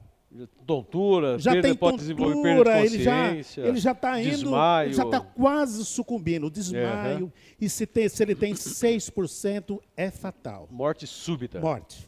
Tontura, 0.66 1.40
já 1.40 1.52
perda, 1.52 1.68
tem 1.68 1.78
pode 1.78 1.98
desenvolver 1.98 2.42
perda 2.42 2.88
de 2.88 2.96
ele 2.96 3.04
já 3.04 3.32
ele 3.32 3.78
já 3.78 3.92
está 3.92 4.22
indo, 4.22 4.30
desmaio. 4.30 4.88
ele 4.88 4.94
já 4.94 5.04
está 5.04 5.22
quase 5.22 5.86
sucumbindo, 5.86 6.50
desmaio. 6.50 7.32
E 7.60 7.70
se, 7.70 7.86
tem, 7.86 8.10
se 8.10 8.22
ele 8.24 8.36
tem 8.36 8.54
6%, 8.54 9.80
é 9.96 10.12
fatal. 10.12 10.68
Morte 10.72 11.08
súbita. 11.08 11.60
Morte. 11.60 12.08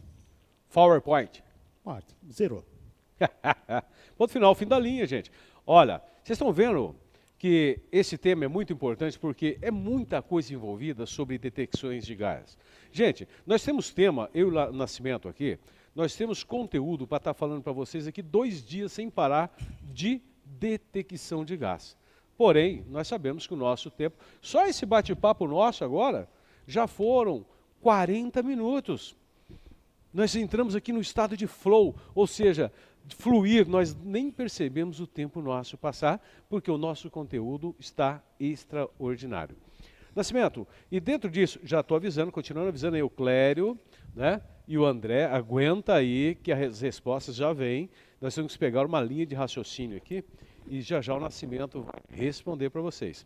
PowerPoint. 0.74 1.44
Morte. 1.86 2.16
Zerou. 2.32 2.66
Ponto 4.18 4.32
final, 4.32 4.54
fim 4.56 4.68
da 4.68 4.78
linha, 4.78 5.06
gente. 5.06 5.32
Olha, 5.66 6.02
vocês 6.24 6.36
estão 6.36 6.52
vendo 6.52 6.96
que 7.38 7.80
esse 7.92 8.18
tema 8.18 8.46
é 8.46 8.48
muito 8.48 8.74
importante 8.74 9.18
porque 9.18 9.58
é 9.62 9.70
muita 9.70 10.22
coisa 10.22 10.54
envolvida 10.54 11.06
sobre 11.06 11.38
detecções 11.38 12.06
de 12.06 12.16
gás. 12.16 12.58
Gente, 12.92 13.28
nós 13.46 13.64
temos 13.64 13.94
tema, 13.94 14.30
eu 14.34 14.48
e 14.48 14.52
o 14.52 14.72
Nascimento 14.72 15.30
aqui, 15.30 15.60
nós 15.98 16.16
temos 16.16 16.44
conteúdo 16.44 17.08
para 17.08 17.18
estar 17.18 17.34
falando 17.34 17.64
para 17.64 17.74
vocês 17.74 18.06
aqui 18.06 18.22
dois 18.22 18.64
dias 18.64 18.92
sem 18.92 19.10
parar 19.10 19.52
de 19.82 20.22
detecção 20.46 21.44
de 21.44 21.58
gás. 21.58 21.98
Porém, 22.38 22.86
nós 22.88 23.08
sabemos 23.08 23.48
que 23.48 23.56
o 23.56 23.58
nosso 23.58 23.90
tempo, 23.90 24.16
só 24.40 24.68
esse 24.68 24.86
bate-papo 24.86 25.48
nosso 25.48 25.84
agora, 25.84 26.30
já 26.68 26.86
foram 26.86 27.44
40 27.82 28.44
minutos. 28.44 29.16
Nós 30.14 30.36
entramos 30.36 30.76
aqui 30.76 30.94
no 30.94 31.02
estado 31.02 31.36
de 31.36 31.48
flow, 31.48 31.96
ou 32.14 32.28
seja, 32.28 32.72
fluir, 33.10 33.68
nós 33.68 33.96
nem 33.96 34.30
percebemos 34.30 35.00
o 35.00 35.08
tempo 35.08 35.42
nosso 35.42 35.80
passar, 35.80 36.24
porque 36.48 36.70
o 36.70 36.78
nosso 36.78 37.10
conteúdo 37.10 37.76
está 37.80 38.24
extraordinário. 38.40 39.58
Nascimento, 40.16 40.68
e 40.92 41.00
dentro 41.00 41.28
disso, 41.28 41.60
já 41.64 41.80
estou 41.80 41.98
avisando, 41.98 42.32
continuando 42.32 42.70
avisando 42.70 42.98
aí 42.98 43.02
o 43.02 43.10
Clério, 43.10 43.76
né? 44.16 44.44
E 44.68 44.78
o 44.78 44.86
André, 44.86 45.26
aguenta 45.26 45.94
aí 45.94 46.36
que 46.36 46.52
as 46.52 46.82
respostas 46.82 47.36
já 47.36 47.54
vêm. 47.54 47.90
Nós 48.20 48.36
temos 48.36 48.54
que 48.54 48.60
pegar 48.60 48.86
uma 48.86 49.00
linha 49.02 49.26
de 49.26 49.34
raciocínio 49.34 49.98
aqui 49.98 50.24
e 50.68 50.82
já 50.82 51.00
já 51.00 51.16
o 51.16 51.20
Nascimento 51.20 51.86
responder 52.10 52.70
para 52.70 52.82
vocês. 52.82 53.26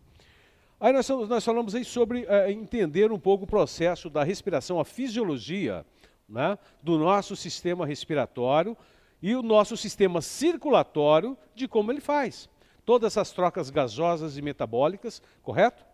Aí 0.79 0.93
nós, 0.93 1.07
nós, 1.09 1.43
falamos 1.43 1.73
aí 1.75 1.83
sobre 1.83 2.25
é, 2.27 2.51
entender 2.51 3.11
um 3.11 3.19
pouco 3.19 3.43
o 3.45 3.47
processo 3.47 4.09
da 4.09 4.23
respiração, 4.23 4.79
a 4.79 4.85
fisiologia 4.85 5.85
né, 6.27 6.57
do 6.81 6.97
nosso 6.97 7.35
sistema 7.35 7.85
respiratório, 7.85 8.77
e 9.21 9.35
o 9.35 9.43
nosso 9.43 9.77
sistema 9.77 10.21
circulatório 10.21 11.37
de 11.53 11.67
como 11.67 11.91
ele 11.91 12.01
faz. 12.01 12.49
Todas 12.83 13.13
essas 13.13 13.31
trocas 13.31 13.69
gasosas 13.69 14.37
e 14.37 14.41
metabólicas, 14.41 15.21
correto? 15.43 15.85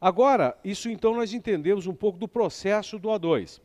Agora, 0.00 0.56
isso 0.64 0.90
então 0.90 1.14
nós 1.14 1.32
entendemos 1.32 1.86
um 1.86 1.94
pouco 1.94 2.18
do 2.18 2.26
processo 2.26 2.98
do 2.98 3.08
O2. 3.08 3.60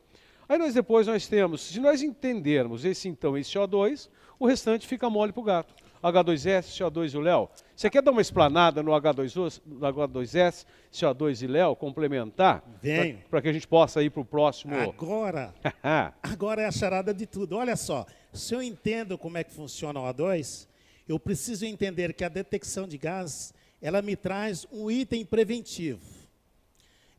Aí 0.48 0.58
nós 0.58 0.74
depois 0.74 1.08
nós 1.08 1.28
temos, 1.28 1.62
se 1.62 1.80
nós 1.80 2.02
entendermos 2.02 2.86
esse 2.86 3.08
então 3.08 3.38
esse 3.38 3.58
O2, 3.58 4.10
o 4.40 4.46
restante 4.46 4.88
fica 4.88 5.10
mole 5.10 5.32
para 5.32 5.42
o 5.42 5.44
gato. 5.44 5.74
H2S, 6.04 6.64
CO2 6.78 7.14
e 7.14 7.18
o 7.18 7.22
Léo. 7.22 7.50
Você 7.74 7.90
quer 7.90 8.02
dar 8.02 8.12
uma 8.12 8.22
explanada 8.22 8.84
no 8.84 8.92
H2S, 8.92 9.62
no 9.66 9.80
H2S 9.80 10.66
CO2 10.92 11.42
e 11.44 11.48
Léo, 11.48 11.76
complementar? 11.78 12.62
Venho. 12.82 13.20
Para 13.30 13.42
que 13.42 13.48
a 13.48 13.54
gente 13.54 13.68
possa 13.68 14.04
ir 14.04 14.10
para 14.10 14.22
o 14.22 14.26
próximo. 14.26 14.76
Agora, 14.76 15.54
agora 16.22 16.62
é 16.62 16.66
a 16.66 16.72
charada 16.72 17.14
de 17.14 17.26
tudo. 17.26 17.56
Olha 17.56 17.78
só, 17.78 18.06
se 18.34 18.54
eu 18.54 18.62
entendo 18.62 19.18
como 19.18 19.38
é 19.38 19.46
que 19.46 19.54
funciona 19.54 20.00
o 20.00 20.04
O2, 20.04 20.68
eu 21.08 21.18
preciso 21.18 21.66
entender 21.66 22.14
que 22.14 22.26
a 22.26 22.30
detecção 22.30 22.86
de 22.86 22.98
gás, 22.98 23.54
ela 23.82 24.02
me 24.02 24.18
traz 24.18 24.68
um 24.74 24.92
item 24.92 25.26
preventivo. 25.26 26.23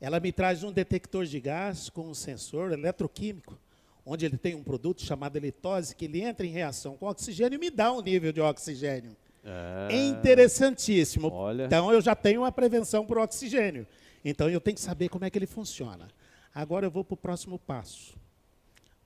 Ela 0.04 0.20
me 0.20 0.30
traz 0.30 0.62
um 0.62 0.70
detector 0.70 1.24
de 1.24 1.40
gás 1.40 1.88
com 1.88 2.02
um 2.10 2.14
sensor 2.14 2.72
eletroquímico 2.72 3.58
onde 4.04 4.26
ele 4.26 4.36
tem 4.36 4.54
um 4.54 4.62
produto 4.62 5.02
chamado 5.02 5.36
elitose, 5.36 5.96
que 5.96 6.04
ele 6.04 6.20
entra 6.20 6.44
em 6.44 6.50
reação 6.50 6.94
com 6.94 7.06
oxigênio 7.06 7.56
e 7.56 7.58
me 7.58 7.70
dá 7.70 7.90
um 7.90 8.02
nível 8.02 8.32
de 8.32 8.40
oxigênio. 8.40 9.16
Ah, 9.42 9.88
é 9.90 9.96
interessantíssimo. 9.96 11.32
olha. 11.32 11.64
Então 11.64 11.90
eu 11.90 12.02
já 12.02 12.14
tenho 12.14 12.42
uma 12.42 12.52
prevenção 12.52 13.06
para 13.06 13.18
o 13.18 13.22
oxigênio. 13.22 13.86
Então 14.22 14.50
eu 14.50 14.60
tenho 14.60 14.74
que 14.74 14.82
saber 14.82 15.08
como 15.08 15.24
é 15.24 15.30
que 15.30 15.38
ele 15.38 15.46
funciona. 15.46 16.08
Agora 16.54 16.84
eu 16.84 16.90
vou 16.90 17.02
para 17.02 17.14
o 17.14 17.16
próximo 17.16 17.58
passo. 17.58 18.14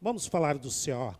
Vamos 0.03 0.27
falar 0.27 0.59
do 0.59 0.69
CO. 0.69 1.17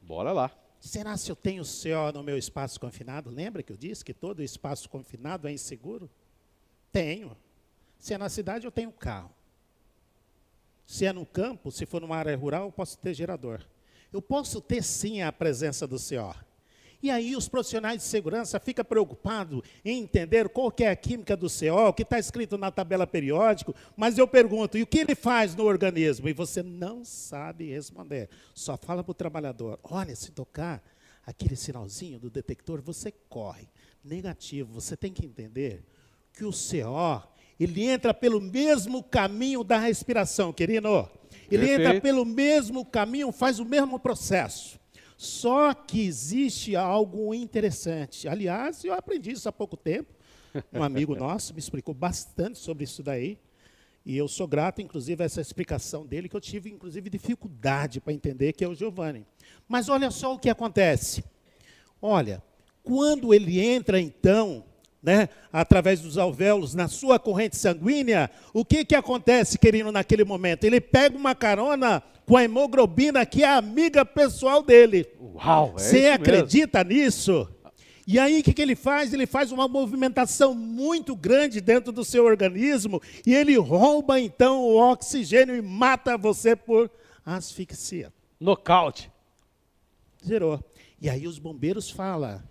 Bora 0.00 0.30
lá. 0.30 0.50
Será 0.78 1.16
se 1.16 1.28
eu 1.28 1.34
tenho 1.34 1.64
CO 1.64 2.12
no 2.14 2.22
meu 2.22 2.38
espaço 2.38 2.78
confinado? 2.78 3.30
Lembra 3.30 3.64
que 3.64 3.72
eu 3.72 3.76
disse 3.76 4.04
que 4.04 4.14
todo 4.14 4.42
espaço 4.44 4.88
confinado 4.88 5.48
é 5.48 5.52
inseguro? 5.52 6.08
Tenho. 6.92 7.36
Se 7.98 8.14
é 8.14 8.18
na 8.18 8.28
cidade, 8.28 8.64
eu 8.66 8.70
tenho 8.70 8.92
carro. 8.92 9.30
Se 10.86 11.04
é 11.04 11.12
no 11.12 11.26
campo, 11.26 11.72
se 11.72 11.84
for 11.84 12.00
numa 12.00 12.16
área 12.16 12.36
rural, 12.36 12.66
eu 12.66 12.72
posso 12.72 12.96
ter 12.98 13.12
gerador. 13.12 13.60
Eu 14.12 14.22
posso 14.22 14.60
ter 14.60 14.82
sim 14.82 15.22
a 15.22 15.32
presença 15.32 15.86
do 15.86 15.96
CO. 15.96 16.34
E 17.02 17.10
aí 17.10 17.36
os 17.36 17.48
profissionais 17.48 17.98
de 17.98 18.04
segurança 18.04 18.58
ficam 18.58 18.84
preocupados 18.84 19.62
em 19.84 20.02
entender 20.02 20.48
qual 20.48 20.70
que 20.70 20.84
é 20.84 20.90
a 20.90 20.96
química 20.96 21.36
do 21.36 21.48
CO, 21.48 21.88
o 21.88 21.92
que 21.92 22.02
está 22.02 22.18
escrito 22.18 22.56
na 22.56 22.70
tabela 22.70 23.06
periódica, 23.06 23.74
mas 23.96 24.16
eu 24.16 24.26
pergunto, 24.26 24.78
e 24.78 24.82
o 24.82 24.86
que 24.86 24.98
ele 24.98 25.14
faz 25.14 25.54
no 25.54 25.64
organismo? 25.64 26.28
E 26.28 26.32
você 26.32 26.62
não 26.62 27.04
sabe 27.04 27.70
responder. 27.70 28.30
Só 28.54 28.76
fala 28.76 29.04
para 29.04 29.10
o 29.10 29.14
trabalhador, 29.14 29.78
olha, 29.82 30.16
se 30.16 30.30
tocar 30.30 30.82
aquele 31.26 31.56
sinalzinho 31.56 32.18
do 32.18 32.30
detector, 32.30 32.80
você 32.80 33.12
corre. 33.28 33.68
Negativo, 34.02 34.72
você 34.72 34.96
tem 34.96 35.12
que 35.12 35.26
entender 35.26 35.84
que 36.32 36.44
o 36.44 36.50
CO 36.50 37.22
ele 37.58 37.84
entra 37.84 38.12
pelo 38.12 38.40
mesmo 38.40 39.02
caminho 39.02 39.64
da 39.64 39.78
respiração, 39.78 40.52
querido. 40.52 41.08
Ele 41.50 41.66
Perfeito. 41.66 41.80
entra 41.80 42.00
pelo 42.00 42.24
mesmo 42.24 42.84
caminho, 42.84 43.32
faz 43.32 43.58
o 43.58 43.64
mesmo 43.64 43.98
processo. 43.98 44.78
Só 45.16 45.72
que 45.72 46.04
existe 46.06 46.76
algo 46.76 47.32
interessante. 47.32 48.28
Aliás, 48.28 48.84
eu 48.84 48.92
aprendi 48.92 49.30
isso 49.30 49.48
há 49.48 49.52
pouco 49.52 49.76
tempo. 49.76 50.14
Um 50.72 50.82
amigo 50.82 51.14
nosso 51.16 51.54
me 51.54 51.58
explicou 51.58 51.94
bastante 51.94 52.58
sobre 52.58 52.84
isso 52.84 53.02
daí. 53.02 53.38
E 54.04 54.16
eu 54.16 54.28
sou 54.28 54.46
grato, 54.46 54.80
inclusive, 54.80 55.22
a 55.22 55.26
essa 55.26 55.40
explicação 55.40 56.06
dele, 56.06 56.28
que 56.28 56.36
eu 56.36 56.40
tive, 56.40 56.70
inclusive, 56.70 57.10
dificuldade 57.10 58.00
para 58.00 58.12
entender, 58.12 58.52
que 58.52 58.64
é 58.64 58.68
o 58.68 58.74
Giovanni. 58.74 59.26
Mas 59.66 59.88
olha 59.88 60.12
só 60.12 60.34
o 60.34 60.38
que 60.38 60.48
acontece. 60.48 61.24
Olha, 62.00 62.40
quando 62.84 63.34
ele 63.34 63.58
entra, 63.58 64.00
então, 64.00 64.64
né, 65.06 65.28
através 65.52 66.00
dos 66.00 66.18
alvéolos 66.18 66.74
na 66.74 66.88
sua 66.88 67.16
corrente 67.16 67.56
sanguínea, 67.56 68.28
o 68.52 68.64
que, 68.64 68.84
que 68.84 68.96
acontece, 68.96 69.56
querido, 69.56 69.92
naquele 69.92 70.24
momento? 70.24 70.64
Ele 70.64 70.80
pega 70.80 71.16
uma 71.16 71.32
carona 71.32 72.02
com 72.26 72.36
a 72.36 72.42
hemoglobina 72.42 73.24
que 73.24 73.44
é 73.44 73.46
a 73.46 73.56
amiga 73.56 74.04
pessoal 74.04 74.64
dele. 74.64 75.06
Uau, 75.20 75.74
é 75.76 75.78
Você 75.78 76.06
acredita 76.06 76.82
nisso? 76.82 77.48
E 78.04 78.18
aí 78.18 78.40
o 78.40 78.42
que, 78.42 78.52
que 78.52 78.60
ele 78.60 78.74
faz? 78.74 79.14
Ele 79.14 79.26
faz 79.26 79.52
uma 79.52 79.68
movimentação 79.68 80.54
muito 80.54 81.14
grande 81.14 81.60
dentro 81.60 81.92
do 81.92 82.04
seu 82.04 82.24
organismo 82.24 83.00
e 83.24 83.32
ele 83.32 83.56
rouba 83.56 84.18
então 84.20 84.60
o 84.60 84.76
oxigênio 84.76 85.54
e 85.54 85.62
mata 85.62 86.18
você 86.18 86.56
por 86.56 86.90
asfixia. 87.24 88.06
mesmo. 88.06 88.12
Nocaute. 88.40 89.10
Zerou. 90.24 90.60
E 91.00 91.08
aí 91.08 91.28
os 91.28 91.38
bombeiros 91.38 91.90
falam, 91.90 92.42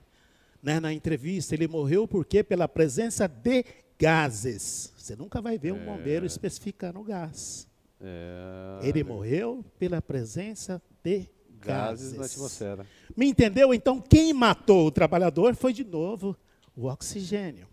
né, 0.66 0.80
na 0.80 0.92
entrevista, 0.92 1.54
ele 1.54 1.68
morreu 1.68 2.08
porque 2.08 2.44
pela 2.44 2.68
presença 2.68 3.28
de 3.28 3.64
gases. 4.00 4.92
Você 4.98 5.16
nunca 5.16 5.40
vai 5.40 5.60
ver 5.60 5.72
um 5.72 5.86
bombeiro 5.86 6.26
especificando 6.26 7.00
o 7.00 7.04
gás. 7.04 7.68
É, 8.02 8.80
Ele 8.82 9.04
morreu 9.04 9.64
pela 9.78 10.02
presença 10.02 10.82
de 11.04 11.30
gases 11.60 12.12
gases. 12.12 12.14
na 12.18 12.26
atmosfera. 12.26 12.86
Me 13.16 13.28
entendeu? 13.28 13.76
Então, 13.76 14.02
quem 14.02 14.34
matou 14.34 14.88
o 14.88 14.92
trabalhador 14.92 15.54
foi 15.56 15.72
de 15.72 15.84
novo 15.84 16.36
o 16.76 16.88
oxigênio. 16.88 17.68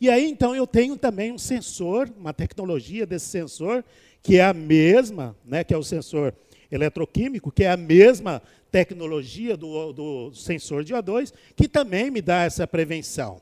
E 0.00 0.08
aí, 0.08 0.26
então, 0.26 0.56
eu 0.56 0.66
tenho 0.66 0.96
também 0.96 1.32
um 1.32 1.38
sensor, 1.38 2.10
uma 2.16 2.32
tecnologia 2.32 3.06
desse 3.06 3.26
sensor, 3.26 3.84
que 4.22 4.38
é 4.38 4.44
a 4.44 4.54
mesma, 4.54 5.36
né, 5.44 5.62
que 5.62 5.74
é 5.74 5.76
o 5.76 5.82
sensor 5.82 6.34
eletroquímico, 6.70 7.52
que 7.52 7.64
é 7.64 7.70
a 7.70 7.76
mesma 7.76 8.42
tecnologia 8.72 9.54
do, 9.54 9.92
do 9.92 10.34
sensor 10.34 10.82
de 10.82 10.94
O2, 10.94 11.32
que 11.54 11.68
também 11.68 12.10
me 12.10 12.22
dá 12.22 12.42
essa 12.42 12.66
prevenção. 12.66 13.40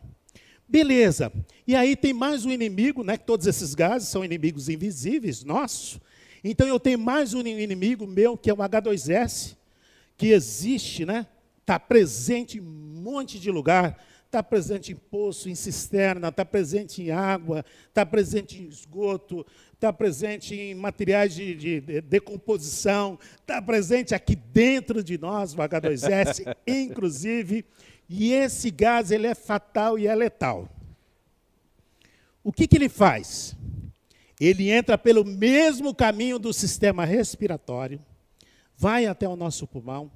Beleza. 0.69 1.33
E 1.67 1.75
aí 1.77 1.95
tem 1.95 2.13
mais 2.13 2.45
um 2.45 2.51
inimigo, 2.51 3.05
né? 3.05 3.17
Que 3.17 3.25
todos 3.25 3.47
esses 3.47 3.75
gases 3.75 4.09
são 4.09 4.25
inimigos 4.25 4.69
invisíveis 4.69 5.45
nossos. 5.45 6.01
Então 6.43 6.67
eu 6.67 6.81
tenho 6.81 6.99
mais 6.99 7.33
um 7.33 7.41
inimigo 7.41 8.07
meu, 8.07 8.37
que 8.37 8.51
é 8.51 8.53
o 8.53 8.57
H2S, 8.57 9.57
que 10.17 10.29
existe, 10.29 11.07
né? 11.07 11.27
Está 11.61 11.79
presente 11.79 12.59
em 12.59 12.61
um 12.61 12.65
monte 12.65 13.39
de 13.39 13.51
lugar. 13.51 14.03
Está 14.31 14.45
presente 14.45 14.93
em 14.93 14.95
poço, 14.95 15.49
em 15.51 15.57
cisterna, 15.57 16.29
está 16.29 16.45
presente 16.45 17.03
em 17.03 17.11
água, 17.11 17.65
está 17.89 18.07
presente 18.07 18.63
em 18.63 18.69
esgoto, 18.69 19.45
está 19.75 19.93
presente 19.93 20.55
em 20.55 20.73
materiais 20.73 21.35
de, 21.35 21.53
de- 21.53 21.81
de 21.81 22.01
decomposição, 22.01 23.19
está 23.41 23.61
presente 23.61 24.15
aqui 24.15 24.37
dentro 24.37 25.03
de 25.03 25.19
nós, 25.19 25.53
o 25.53 25.57
H2S, 25.57 26.57
inclusive. 26.65 27.65
E 28.09 28.33
esse 28.33 28.71
gás 28.71 29.11
ele 29.11 29.27
é 29.27 29.35
fatal 29.35 29.99
e 29.99 30.07
é 30.07 30.15
letal. 30.15 30.69
O 32.45 32.53
que, 32.53 32.69
que 32.69 32.77
ele 32.77 32.89
faz? 32.89 33.57
Ele 34.41 34.71
entra 34.71 34.97
pelo 34.97 35.25
mesmo 35.25 35.93
caminho 35.93 36.39
do 36.39 36.53
sistema 36.53 37.05
respiratório, 37.05 38.01
vai 38.77 39.07
até 39.07 39.29
o 39.29 39.35
nosso 39.35 39.67
pulmão, 39.67 40.09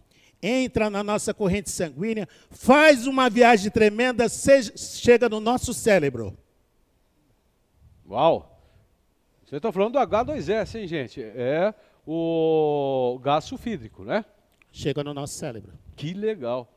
entra 0.45 0.91
na 0.91 1.03
nossa 1.03 1.33
corrente 1.33 1.71
sanguínea, 1.71 2.29
faz 2.51 3.07
uma 3.07 3.31
viagem 3.31 3.71
tremenda, 3.71 4.29
seja, 4.29 4.77
chega 4.77 5.29
no 5.29 5.41
nosso 5.41 5.73
cérebro. 5.73 6.37
Uau! 8.09 8.51
Você 9.47 9.57
está 9.57 9.73
falando 9.73 9.93
do 9.93 9.99
H2S, 9.99 10.81
hein, 10.81 10.87
gente? 10.87 11.23
É 11.23 11.73
o 12.07 13.19
gás 13.23 13.45
sulfídrico, 13.45 14.05
né? 14.05 14.25
Chega 14.71 15.03
no 15.03 15.15
nosso 15.15 15.35
cérebro. 15.35 15.73
Que 15.97 16.13
legal. 16.13 16.71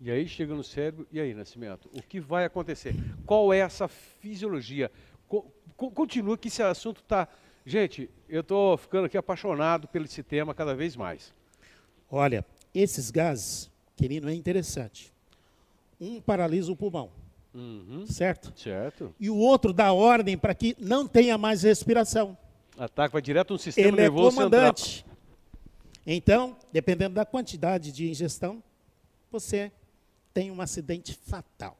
E 0.00 0.10
aí 0.10 0.28
chega 0.28 0.54
no 0.54 0.62
cérebro, 0.62 1.06
e 1.10 1.18
aí, 1.18 1.32
Nascimento? 1.32 1.88
O 1.94 2.02
que 2.02 2.20
vai 2.20 2.44
acontecer? 2.44 2.94
Qual 3.24 3.52
é 3.52 3.60
essa 3.60 3.88
fisiologia? 3.88 4.90
Co 5.26 5.50
continua 5.76 6.36
que 6.36 6.48
esse 6.48 6.62
assunto 6.62 7.00
está. 7.00 7.28
Gente, 7.64 8.10
eu 8.28 8.40
estou 8.40 8.76
ficando 8.76 9.06
aqui 9.06 9.16
apaixonado 9.16 9.88
pelo 9.88 10.04
esse 10.04 10.22
tema 10.22 10.54
cada 10.54 10.74
vez 10.74 10.96
mais. 10.96 11.34
Olha, 12.10 12.44
esses 12.78 13.10
gases, 13.10 13.70
querido, 13.96 14.28
é 14.28 14.34
interessante. 14.34 15.12
Um 16.00 16.20
paralisa 16.20 16.70
o 16.70 16.76
pulmão, 16.76 17.10
uhum. 17.54 18.06
certo? 18.06 18.52
Certo. 18.54 19.14
E 19.18 19.30
o 19.30 19.36
outro 19.36 19.72
dá 19.72 19.92
ordem 19.92 20.36
para 20.36 20.54
que 20.54 20.76
não 20.78 21.08
tenha 21.08 21.38
mais 21.38 21.62
respiração. 21.62 22.36
Ataque 22.78 23.12
vai 23.12 23.22
direto 23.22 23.54
no 23.54 23.58
sistema 23.58 23.88
Ele 23.88 23.96
nervoso 23.96 24.28
é 24.28 24.30
comandante. 24.32 24.82
Central. 24.82 25.16
Então, 26.06 26.56
dependendo 26.72 27.14
da 27.14 27.24
quantidade 27.24 27.90
de 27.90 28.08
ingestão, 28.08 28.62
você 29.30 29.72
tem 30.32 30.50
um 30.50 30.60
acidente 30.60 31.14
fatal. 31.14 31.76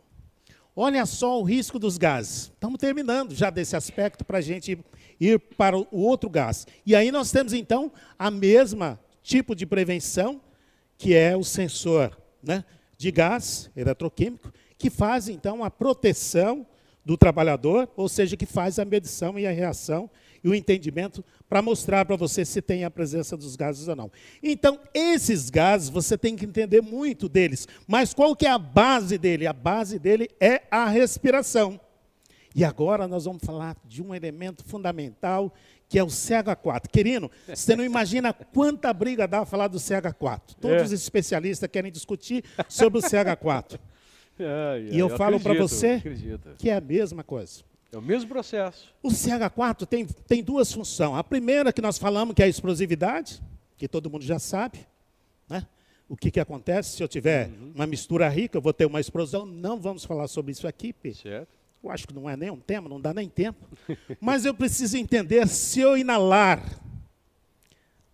Olha 0.74 1.06
só 1.06 1.40
o 1.40 1.44
risco 1.44 1.78
dos 1.78 1.96
gases. 1.96 2.52
Estamos 2.54 2.78
terminando 2.78 3.34
já 3.34 3.50
desse 3.50 3.76
aspecto 3.76 4.24
para 4.24 4.38
a 4.38 4.42
gente 4.42 4.78
ir 5.20 5.38
para 5.38 5.78
o 5.78 5.86
outro 5.90 6.28
gás. 6.28 6.66
E 6.84 6.94
aí 6.94 7.10
nós 7.10 7.30
temos, 7.30 7.52
então, 7.52 7.92
a 8.18 8.30
mesma 8.30 8.98
tipo 9.22 9.54
de 9.54 9.64
prevenção, 9.64 10.40
que 10.98 11.14
é 11.14 11.36
o 11.36 11.44
sensor 11.44 12.16
né, 12.42 12.64
de 12.96 13.10
gás 13.10 13.70
eletroquímico, 13.76 14.52
que 14.78 14.90
faz, 14.90 15.28
então, 15.28 15.64
a 15.64 15.70
proteção 15.70 16.66
do 17.04 17.16
trabalhador, 17.16 17.88
ou 17.96 18.08
seja, 18.08 18.36
que 18.36 18.46
faz 18.46 18.78
a 18.78 18.84
medição 18.84 19.38
e 19.38 19.46
a 19.46 19.52
reação 19.52 20.10
e 20.42 20.48
o 20.48 20.54
entendimento 20.54 21.24
para 21.48 21.62
mostrar 21.62 22.04
para 22.04 22.16
você 22.16 22.44
se 22.44 22.60
tem 22.60 22.84
a 22.84 22.90
presença 22.90 23.36
dos 23.36 23.54
gases 23.54 23.86
ou 23.86 23.94
não. 23.94 24.10
Então, 24.42 24.80
esses 24.92 25.48
gases, 25.48 25.88
você 25.88 26.18
tem 26.18 26.34
que 26.34 26.44
entender 26.44 26.80
muito 26.80 27.28
deles. 27.28 27.68
Mas 27.86 28.12
qual 28.12 28.34
que 28.34 28.46
é 28.46 28.50
a 28.50 28.58
base 28.58 29.16
dele? 29.18 29.46
A 29.46 29.52
base 29.52 29.98
dele 29.98 30.28
é 30.40 30.62
a 30.70 30.86
respiração. 30.86 31.80
E 32.54 32.64
agora 32.64 33.06
nós 33.06 33.26
vamos 33.26 33.44
falar 33.44 33.76
de 33.84 34.02
um 34.02 34.14
elemento 34.14 34.64
fundamental, 34.64 35.52
que 35.88 35.98
é 35.98 36.02
o 36.02 36.08
CH4. 36.08 36.88
Querido, 36.88 37.30
você 37.48 37.76
não 37.76 37.84
imagina 37.84 38.32
quanta 38.32 38.92
briga 38.92 39.26
dá 39.26 39.40
a 39.40 39.46
falar 39.46 39.68
do 39.68 39.78
CH4. 39.78 40.54
Todos 40.60 40.82
é. 40.82 40.84
os 40.84 40.92
especialistas 40.92 41.68
querem 41.70 41.92
discutir 41.92 42.44
sobre 42.68 42.98
o 42.98 43.02
CH4. 43.02 43.78
É, 44.38 44.44
é, 44.44 44.94
e 44.94 44.98
eu, 44.98 45.08
eu 45.08 45.16
falo 45.16 45.40
para 45.40 45.54
você 45.54 46.02
que 46.58 46.68
é 46.68 46.76
a 46.76 46.80
mesma 46.80 47.22
coisa. 47.22 47.62
É 47.92 47.96
o 47.96 48.02
mesmo 48.02 48.28
processo. 48.28 48.92
O 49.02 49.08
CH4 49.08 49.86
tem, 49.86 50.04
tem 50.04 50.42
duas 50.42 50.72
funções. 50.72 51.18
A 51.18 51.24
primeira 51.24 51.72
que 51.72 51.80
nós 51.80 51.98
falamos, 51.98 52.34
que 52.34 52.42
é 52.42 52.46
a 52.46 52.48
explosividade, 52.48 53.40
que 53.76 53.88
todo 53.88 54.10
mundo 54.10 54.24
já 54.24 54.38
sabe. 54.38 54.80
Né? 55.48 55.66
O 56.08 56.16
que, 56.16 56.30
que 56.30 56.40
acontece 56.40 56.96
se 56.96 57.02
eu 57.02 57.08
tiver 57.08 57.48
uhum. 57.48 57.72
uma 57.74 57.86
mistura 57.86 58.28
rica, 58.28 58.58
eu 58.58 58.62
vou 58.62 58.72
ter 58.72 58.86
uma 58.86 59.00
explosão. 59.00 59.46
Não 59.46 59.80
vamos 59.80 60.04
falar 60.04 60.28
sobre 60.28 60.52
isso 60.52 60.66
aqui, 60.66 60.92
Pedro. 60.92 61.18
Certo. 61.18 61.55
Eu 61.86 61.92
acho 61.92 62.08
que 62.08 62.14
não 62.14 62.28
é 62.28 62.36
nem 62.36 62.50
um 62.50 62.58
tema, 62.58 62.88
não 62.88 63.00
dá 63.00 63.14
nem 63.14 63.28
tempo. 63.28 63.64
Mas 64.20 64.44
eu 64.44 64.52
preciso 64.52 64.96
entender 64.96 65.46
se 65.46 65.80
eu 65.80 65.96
inalar 65.96 66.60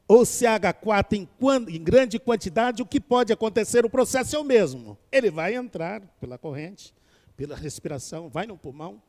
o 0.06 0.20
CH4 0.20 1.12
em, 1.14 1.28
em, 1.74 1.82
grande 1.82 2.18
quantidade, 2.18 2.82
o 2.82 2.86
que 2.86 3.00
pode 3.00 3.32
acontecer? 3.32 3.82
O 3.86 3.90
processo 3.90 4.36
é 4.36 4.38
o 4.38 4.44
mesmo. 4.44 4.98
Ele 5.10 5.30
vai 5.30 5.54
entrar 5.54 6.02
pela 6.20 6.36
corrente, 6.36 6.92
pela 7.34 7.56
respiração, 7.56 8.28
vai 8.28 8.46
no 8.46 8.58
pulmão, 8.58 9.00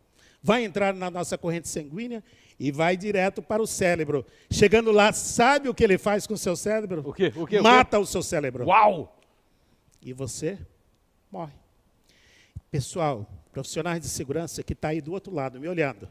vai 0.42 0.64
entrar 0.64 0.94
na 0.94 1.12
nossa 1.12 1.38
corrente 1.38 1.68
sanguínea 1.68 2.24
e 2.58 2.72
vai 2.72 2.96
direto 2.96 3.42
para 3.42 3.62
o 3.62 3.68
cérebro. 3.68 4.26
Chegando 4.50 4.94
lá, 4.94 5.12
sabe 5.12 5.68
o 5.68 5.74
que 5.74 5.84
ele 5.84 5.98
faz 5.98 6.26
com 6.26 6.36
o 6.36 6.38
seu 6.38 6.56
cérebro? 6.56 7.02
O 7.06 7.12
quê? 7.12 7.34
O 7.36 7.46
quê? 7.46 7.60
Mata 7.60 7.98
o, 7.98 8.02
quê? 8.02 8.04
o 8.04 8.10
seu 8.10 8.24
cérebro. 8.24 8.66
Uau! 8.66 9.20
E 10.02 10.14
você 10.14 10.58
morre. 11.30 11.54
Pessoal, 12.72 13.28
profissionais 13.54 14.02
de 14.02 14.10
segurança 14.10 14.64
que 14.64 14.74
está 14.74 14.90
aí 14.90 15.00
do 15.00 15.14
outro 15.14 15.32
lado 15.32 15.60
me 15.60 15.68
olhando, 15.68 16.10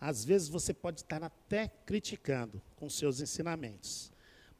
às 0.00 0.24
vezes 0.24 0.48
você 0.48 0.74
pode 0.74 1.00
estar 1.00 1.22
até 1.22 1.70
criticando 1.86 2.60
com 2.74 2.90
seus 2.90 3.20
ensinamentos, 3.20 4.10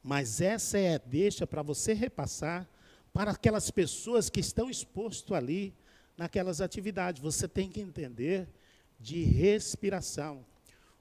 mas 0.01 0.39
essa 0.39 0.77
é 0.79 0.95
a 0.95 0.97
deixa 0.97 1.45
para 1.45 1.61
você 1.61 1.93
repassar 1.93 2.67
para 3.11 3.31
aquelas 3.31 3.69
pessoas 3.69 4.29
que 4.29 4.39
estão 4.39 4.69
expostas 4.69 5.37
ali 5.37 5.73
naquelas 6.17 6.61
atividades. 6.61 7.21
Você 7.21 7.47
tem 7.47 7.69
que 7.69 7.81
entender 7.81 8.47
de 8.99 9.23
respiração. 9.23 10.45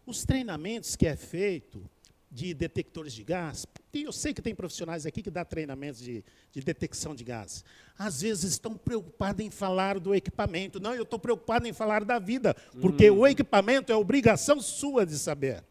Os 0.05 0.25
treinamentos 0.25 0.97
que 0.97 1.07
é 1.07 1.17
feito 1.17 1.89
de 2.33 2.55
detectores 2.55 3.13
de 3.13 3.23
gás, 3.23 3.67
eu 3.93 4.11
sei 4.11 4.33
que 4.33 4.41
tem 4.41 4.55
profissionais 4.55 5.05
aqui 5.05 5.23
que 5.23 5.31
dão 5.31 5.45
treinamentos 5.45 6.01
de, 6.01 6.25
de 6.51 6.61
detecção 6.63 7.15
de 7.15 7.23
gás. 7.23 7.63
Às 7.99 8.23
vezes 8.23 8.53
estão 8.53 8.75
preocupados 8.75 9.45
em 9.45 9.51
falar 9.51 10.01
do 10.01 10.15
equipamento. 10.15 10.81
Não, 10.81 10.95
eu 10.95 11.03
estou 11.03 11.19
preocupado 11.19 11.69
em 11.69 11.75
falar 11.75 12.05
da 12.05 12.19
vida, 12.19 12.55
porque 12.81 13.11
hum. 13.11 13.19
o 13.19 13.27
equipamento 13.27 13.93
é 13.93 13.97
obrigação 13.97 14.61
sua 14.63 15.05
de 15.05 15.19
saber. 15.19 15.63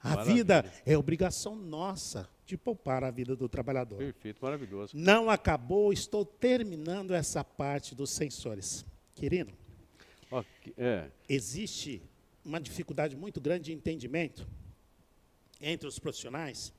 A 0.00 0.10
Maravilha. 0.10 0.34
vida 0.36 0.72
é 0.86 0.96
obrigação 0.96 1.56
nossa 1.56 2.28
de 2.46 2.56
poupar 2.56 3.02
a 3.02 3.10
vida 3.10 3.34
do 3.34 3.48
trabalhador. 3.48 3.98
Perfeito, 3.98 4.38
maravilhoso. 4.40 4.96
Não 4.96 5.28
acabou, 5.28 5.92
estou 5.92 6.24
terminando 6.24 7.12
essa 7.12 7.42
parte 7.42 7.94
dos 7.96 8.10
sensores. 8.10 8.86
Querido, 9.16 9.52
Okay. 10.30 10.74
É. 10.76 11.10
Existe 11.28 12.02
uma 12.44 12.60
dificuldade 12.60 13.16
muito 13.16 13.40
grande 13.40 13.64
de 13.64 13.72
entendimento 13.72 14.46
entre 15.60 15.88
os 15.88 15.98
profissionais. 15.98 16.72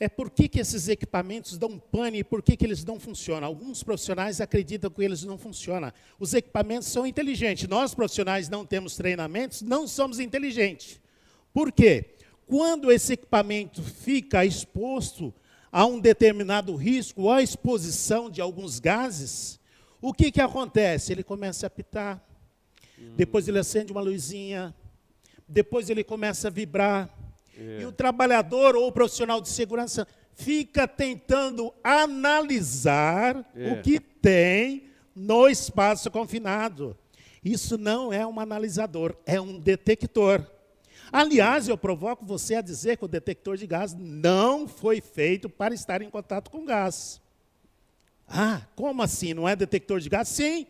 É 0.00 0.08
por 0.08 0.30
que, 0.30 0.48
que 0.48 0.58
esses 0.58 0.88
equipamentos 0.88 1.56
dão 1.56 1.78
pane 1.78 2.18
e 2.18 2.24
por 2.24 2.42
que, 2.42 2.56
que 2.56 2.64
eles 2.64 2.84
não 2.84 2.98
funcionam. 2.98 3.46
Alguns 3.46 3.84
profissionais 3.84 4.40
acreditam 4.40 4.90
que 4.90 5.02
eles 5.02 5.22
não 5.22 5.38
funcionam. 5.38 5.92
Os 6.18 6.34
equipamentos 6.34 6.88
são 6.88 7.06
inteligentes. 7.06 7.68
Nós, 7.68 7.94
profissionais, 7.94 8.48
não 8.48 8.66
temos 8.66 8.96
treinamentos, 8.96 9.62
não 9.62 9.86
somos 9.86 10.18
inteligentes. 10.18 11.00
Por 11.54 11.70
quê? 11.70 12.16
Quando 12.46 12.90
esse 12.90 13.12
equipamento 13.12 13.82
fica 13.82 14.44
exposto 14.44 15.32
a 15.70 15.86
um 15.86 16.00
determinado 16.00 16.74
risco, 16.74 17.22
ou 17.22 17.30
à 17.30 17.42
exposição 17.42 18.28
de 18.28 18.40
alguns 18.40 18.78
gases, 18.78 19.58
o 20.00 20.12
que, 20.12 20.32
que 20.32 20.40
acontece? 20.40 21.12
Ele 21.12 21.22
começa 21.22 21.64
a 21.64 21.68
apitar, 21.68 22.22
hum. 22.98 23.14
depois 23.16 23.46
ele 23.46 23.58
acende 23.58 23.92
uma 23.92 24.00
luzinha, 24.00 24.74
depois 25.48 25.88
ele 25.88 26.02
começa 26.02 26.48
a 26.48 26.50
vibrar. 26.50 27.08
É. 27.58 27.80
E 27.80 27.86
o 27.86 27.92
trabalhador 27.92 28.76
ou 28.76 28.88
o 28.88 28.92
profissional 28.92 29.40
de 29.40 29.48
segurança 29.48 30.06
fica 30.34 30.88
tentando 30.88 31.72
analisar 31.82 33.44
é. 33.54 33.72
o 33.72 33.82
que 33.82 34.00
tem 34.00 34.84
no 35.14 35.48
espaço 35.48 36.10
confinado. 36.10 36.96
Isso 37.44 37.76
não 37.76 38.12
é 38.12 38.26
um 38.26 38.38
analisador, 38.38 39.16
é 39.26 39.40
um 39.40 39.58
detector. 39.58 40.46
Aliás, 41.12 41.68
eu 41.68 41.76
provoco 41.76 42.24
você 42.24 42.54
a 42.54 42.62
dizer 42.62 42.96
que 42.96 43.04
o 43.04 43.08
detector 43.08 43.56
de 43.56 43.66
gás 43.66 43.94
não 43.94 44.66
foi 44.66 45.00
feito 45.00 45.48
para 45.48 45.74
estar 45.74 46.00
em 46.00 46.08
contato 46.08 46.50
com 46.50 46.64
gás. 46.64 47.20
Ah, 48.26 48.62
como 48.74 49.02
assim? 49.02 49.34
Não 49.34 49.46
é 49.46 49.54
detector 49.54 50.00
de 50.00 50.08
gás? 50.08 50.28
Sim. 50.28 50.66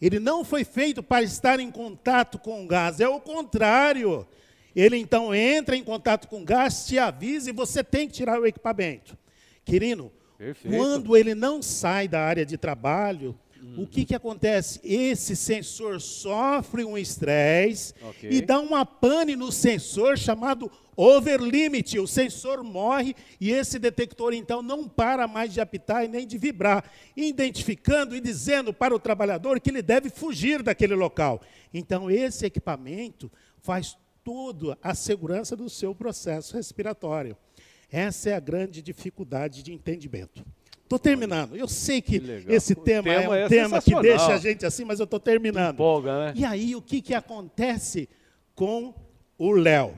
Ele 0.00 0.18
não 0.18 0.44
foi 0.44 0.64
feito 0.64 1.02
para 1.02 1.22
estar 1.22 1.60
em 1.60 1.70
contato 1.70 2.38
com 2.38 2.64
o 2.64 2.66
gás, 2.66 3.00
é 3.00 3.08
o 3.08 3.20
contrário. 3.20 4.26
Ele 4.74 4.96
então 4.96 5.34
entra 5.34 5.76
em 5.76 5.82
contato 5.82 6.28
com 6.28 6.42
o 6.42 6.44
gás, 6.44 6.86
te 6.86 6.98
avisa 6.98 7.50
e 7.50 7.52
você 7.52 7.82
tem 7.82 8.06
que 8.06 8.14
tirar 8.14 8.40
o 8.40 8.46
equipamento. 8.46 9.16
Querido, 9.64 10.12
Perfeito. 10.38 10.76
quando 10.76 11.16
ele 11.16 11.34
não 11.34 11.60
sai 11.60 12.08
da 12.08 12.20
área 12.20 12.46
de 12.46 12.56
trabalho, 12.56 13.38
o 13.76 13.86
que, 13.86 14.04
que 14.04 14.14
acontece? 14.14 14.80
Esse 14.82 15.36
sensor 15.36 16.00
sofre 16.00 16.84
um 16.84 16.96
estresse 16.96 17.94
okay. 18.02 18.30
e 18.30 18.40
dá 18.40 18.58
uma 18.58 18.86
pane 18.86 19.36
no 19.36 19.52
sensor 19.52 20.16
chamado 20.16 20.70
overlimit. 20.96 21.98
O 21.98 22.06
sensor 22.06 22.62
morre 22.62 23.14
e 23.40 23.50
esse 23.50 23.78
detector, 23.78 24.32
então, 24.32 24.62
não 24.62 24.88
para 24.88 25.28
mais 25.28 25.52
de 25.52 25.60
apitar 25.60 26.04
e 26.04 26.08
nem 26.08 26.26
de 26.26 26.38
vibrar, 26.38 26.84
identificando 27.16 28.16
e 28.16 28.20
dizendo 28.20 28.72
para 28.72 28.94
o 28.94 28.98
trabalhador 28.98 29.60
que 29.60 29.70
ele 29.70 29.82
deve 29.82 30.10
fugir 30.10 30.62
daquele 30.62 30.94
local. 30.94 31.40
Então, 31.72 32.10
esse 32.10 32.46
equipamento 32.46 33.30
faz 33.60 33.96
toda 34.24 34.78
a 34.82 34.94
segurança 34.94 35.56
do 35.56 35.68
seu 35.68 35.94
processo 35.94 36.56
respiratório. 36.56 37.36
Essa 37.90 38.30
é 38.30 38.34
a 38.34 38.40
grande 38.40 38.80
dificuldade 38.80 39.62
de 39.62 39.72
entendimento. 39.72 40.44
Estou 40.82 40.98
terminando. 40.98 41.56
Eu 41.56 41.68
sei 41.68 42.02
que, 42.02 42.18
que 42.18 42.52
esse 42.52 42.74
tema, 42.74 43.04
tema, 43.04 43.22
é 43.22 43.28
um 43.28 43.34
é 43.34 43.48
tema 43.48 43.80
que 43.80 43.94
deixa 44.00 44.34
a 44.34 44.38
gente 44.38 44.66
assim, 44.66 44.84
mas 44.84 44.98
eu 44.98 45.04
estou 45.04 45.20
terminando. 45.20 45.74
Empolga, 45.74 46.26
né? 46.26 46.32
E 46.34 46.44
aí, 46.44 46.74
o 46.74 46.82
que, 46.82 47.00
que 47.00 47.14
acontece 47.14 48.08
com 48.56 48.92
o 49.38 49.52
Léo? 49.52 49.94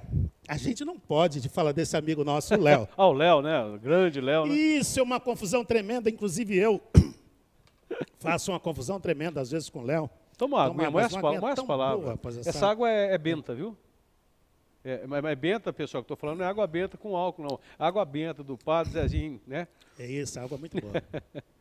A 0.47 0.59
gente 0.59 0.85
não 0.85 0.99
pode 0.99 1.41
de 1.41 1.49
falar 1.49 1.73
desse 1.73 1.97
amigo 1.97 2.25
nosso, 2.25 2.55
o 2.55 2.61
Léo. 2.61 2.87
ah, 2.97 3.07
o 3.07 3.13
Léo, 3.15 3.41
né? 3.41 3.65
O 3.65 3.79
grande 3.79 4.21
Léo, 4.21 4.45
né? 4.45 4.55
Isso 4.55 5.01
é 5.01 5.03
uma 5.03 5.19
confusão 5.19 5.65
tremenda, 5.65 6.11
inclusive 6.11 6.57
eu 6.57 6.79
faço 8.21 8.53
uma 8.53 8.61
confusão 8.61 9.01
tremenda 9.01 9.41
às 9.41 9.51
vezes 9.51 9.71
com 9.71 9.79
o 9.79 9.85
Léo. 9.85 10.11
Toma 10.37 10.63
água, 10.63 10.91
mais, 10.91 10.93
mais, 10.93 11.41
mais 11.41 11.63
palavras. 11.63 12.19
Boa, 12.19 12.39
essa, 12.39 12.51
essa 12.51 12.67
água 12.67 12.91
é, 12.91 13.15
é, 13.15 13.19
benta, 13.19 13.55
viu? 13.55 13.77
É, 14.85 15.07
mas, 15.07 15.23
mas 15.23 15.39
benta, 15.39 15.73
pessoal, 15.73 16.03
que 16.03 16.07
estou 16.07 16.17
falando 16.17 16.39
não 16.39 16.45
é 16.45 16.49
água 16.49 16.67
benta 16.67 16.97
com 16.97 17.17
álcool, 17.17 17.43
não. 17.43 17.61
Água 17.79 18.05
benta 18.05 18.43
do 18.43 18.57
Padre 18.57 18.93
Zezinho, 18.93 19.41
né? 19.47 19.69
É 19.99 20.07
isso, 20.07 20.41
água 20.41 20.59
muito 20.59 20.81
boa. 20.81 21.03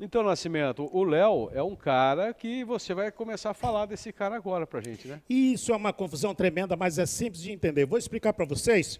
Então, 0.00 0.22
Nascimento, 0.22 0.88
o 0.90 1.04
Léo 1.04 1.50
é 1.52 1.62
um 1.62 1.76
cara 1.76 2.32
que 2.32 2.64
você 2.64 2.94
vai 2.94 3.12
começar 3.12 3.50
a 3.50 3.54
falar 3.54 3.84
desse 3.84 4.10
cara 4.10 4.34
agora 4.34 4.66
para 4.66 4.80
gente, 4.80 5.06
né? 5.06 5.20
Isso 5.28 5.70
é 5.70 5.76
uma 5.76 5.92
confusão 5.92 6.34
tremenda, 6.34 6.74
mas 6.74 6.98
é 6.98 7.04
simples 7.04 7.42
de 7.42 7.52
entender. 7.52 7.84
Vou 7.84 7.98
explicar 7.98 8.32
para 8.32 8.46
vocês 8.46 8.98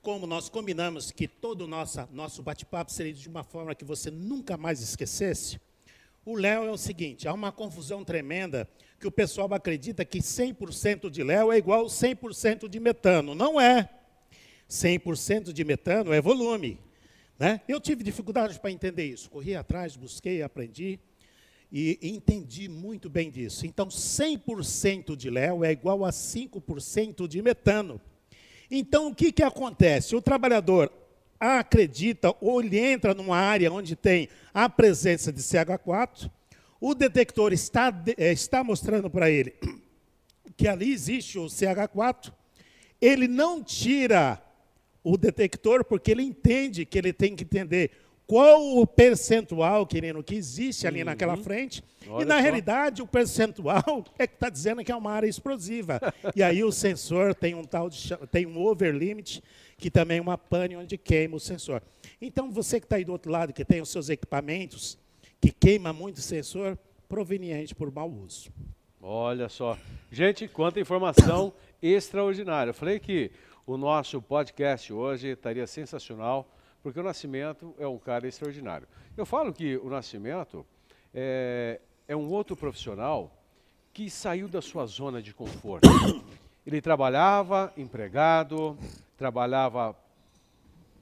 como 0.00 0.26
nós 0.26 0.48
combinamos 0.48 1.10
que 1.10 1.28
todo 1.28 1.62
o 1.62 1.66
nosso, 1.66 2.08
nosso 2.12 2.42
bate-papo 2.42 2.90
seria 2.90 3.12
de 3.12 3.28
uma 3.28 3.42
forma 3.42 3.74
que 3.74 3.84
você 3.84 4.10
nunca 4.10 4.56
mais 4.56 4.80
esquecesse. 4.80 5.60
O 6.24 6.36
Léo 6.36 6.64
é 6.64 6.70
o 6.70 6.78
seguinte, 6.78 7.26
há 7.26 7.32
uma 7.34 7.50
confusão 7.50 8.04
tremenda 8.04 8.68
que 9.00 9.06
o 9.06 9.10
pessoal 9.10 9.52
acredita 9.54 10.04
que 10.04 10.18
100% 10.18 11.08
de 11.08 11.24
Léo 11.24 11.50
é 11.50 11.56
igual 11.56 11.86
100% 11.86 12.68
de 12.68 12.78
metano. 12.78 13.34
Não 13.34 13.58
é. 13.58 13.88
100% 14.68 15.54
de 15.54 15.64
metano 15.64 16.12
é 16.12 16.20
volume. 16.20 16.78
Né? 17.38 17.62
Eu 17.66 17.80
tive 17.80 18.04
dificuldade 18.04 18.60
para 18.60 18.70
entender 18.70 19.06
isso. 19.06 19.30
Corri 19.30 19.56
atrás, 19.56 19.96
busquei, 19.96 20.42
aprendi 20.42 21.00
e 21.72 21.98
entendi 22.02 22.68
muito 22.68 23.08
bem 23.08 23.30
disso. 23.30 23.66
Então, 23.66 23.88
100% 23.88 25.16
de 25.16 25.30
Léo 25.30 25.64
é 25.64 25.72
igual 25.72 26.04
a 26.04 26.10
5% 26.10 27.26
de 27.26 27.40
metano. 27.40 27.98
Então, 28.70 29.08
o 29.08 29.14
que, 29.14 29.32
que 29.32 29.42
acontece? 29.42 30.14
O 30.14 30.20
trabalhador 30.20 30.92
acredita 31.38 32.34
ou 32.38 32.60
ele 32.60 32.78
entra 32.78 33.14
numa 33.14 33.38
área 33.38 33.72
onde 33.72 33.96
tem 33.96 34.28
a 34.52 34.68
presença 34.68 35.32
de 35.32 35.40
CH4, 35.40 36.30
o 36.80 36.94
detector 36.94 37.52
está, 37.52 37.92
eh, 38.16 38.32
está 38.32 38.64
mostrando 38.64 39.10
para 39.10 39.30
ele 39.30 39.54
que 40.56 40.66
ali 40.66 40.92
existe 40.92 41.38
o 41.38 41.46
CH4, 41.46 42.32
ele 43.00 43.28
não 43.28 43.62
tira 43.62 44.42
o 45.02 45.16
detector, 45.16 45.84
porque 45.84 46.10
ele 46.10 46.22
entende 46.22 46.84
que 46.84 46.98
ele 46.98 47.12
tem 47.12 47.34
que 47.34 47.44
entender 47.44 47.90
qual 48.26 48.76
o 48.76 48.86
percentual, 48.86 49.84
querendo, 49.84 50.22
que 50.22 50.36
existe 50.36 50.86
ali 50.86 51.00
uhum. 51.00 51.06
naquela 51.06 51.36
frente. 51.36 51.82
Olha 52.06 52.22
e, 52.22 52.24
na 52.24 52.36
só. 52.36 52.42
realidade, 52.42 53.02
o 53.02 53.06
percentual 53.06 54.04
é 54.16 54.26
que 54.26 54.34
está 54.34 54.48
dizendo 54.48 54.84
que 54.84 54.92
é 54.92 54.94
uma 54.94 55.10
área 55.10 55.26
explosiva. 55.26 56.00
e 56.36 56.42
aí 56.42 56.62
o 56.62 56.70
sensor 56.70 57.34
tem 57.34 57.54
um 57.54 57.64
tal 57.64 57.90
de, 57.90 58.16
tem 58.30 58.46
um 58.46 58.64
overlimit, 58.64 59.42
que 59.76 59.90
também 59.90 60.18
é 60.18 60.20
uma 60.20 60.38
pane 60.38 60.76
onde 60.76 60.96
queima 60.96 61.36
o 61.36 61.40
sensor. 61.40 61.82
Então, 62.20 62.52
você 62.52 62.78
que 62.78 62.86
está 62.86 62.96
aí 62.96 63.04
do 63.04 63.12
outro 63.12 63.32
lado, 63.32 63.52
que 63.52 63.64
tem 63.64 63.80
os 63.80 63.88
seus 63.88 64.08
equipamentos, 64.08 64.96
que 65.40 65.50
queima 65.50 65.92
muito 65.92 66.20
sensor, 66.20 66.78
proveniente 67.08 67.74
por 67.74 67.90
mau 67.90 68.10
uso. 68.10 68.50
Olha 69.00 69.48
só. 69.48 69.78
Gente, 70.12 70.46
quanta 70.46 70.78
informação 70.78 71.52
extraordinária. 71.82 72.70
Eu 72.70 72.74
falei 72.74 72.98
que 73.00 73.30
o 73.66 73.76
nosso 73.76 74.20
podcast 74.20 74.92
hoje 74.92 75.28
estaria 75.28 75.66
sensacional, 75.66 76.46
porque 76.82 77.00
o 77.00 77.02
Nascimento 77.02 77.74
é 77.78 77.86
um 77.86 77.98
cara 77.98 78.28
extraordinário. 78.28 78.86
Eu 79.16 79.24
falo 79.24 79.52
que 79.52 79.76
o 79.78 79.88
Nascimento 79.88 80.66
é, 81.14 81.80
é 82.06 82.14
um 82.14 82.28
outro 82.28 82.54
profissional 82.54 83.34
que 83.92 84.10
saiu 84.10 84.48
da 84.48 84.60
sua 84.60 84.86
zona 84.86 85.22
de 85.22 85.32
conforto. 85.32 85.88
Ele 86.66 86.80
trabalhava 86.80 87.72
empregado, 87.76 88.76
trabalhava 89.16 89.96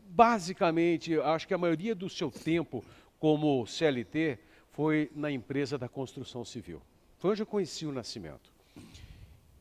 basicamente, 0.09 1.19
acho 1.21 1.47
que 1.47 1.55
a 1.55 1.59
maioria 1.59 1.95
do 1.95 2.09
seu 2.09 2.31
tempo 2.31 2.85
como 3.19 3.67
CLT 3.67 4.39
foi 4.71 5.11
na 5.15 5.31
empresa 5.31 5.77
da 5.77 5.89
construção 5.89 6.45
civil. 6.45 6.81
Foi 7.19 7.33
onde 7.33 7.43
eu 7.43 7.47
conheci 7.47 7.85
o 7.87 7.93
Nascimento. 7.93 8.53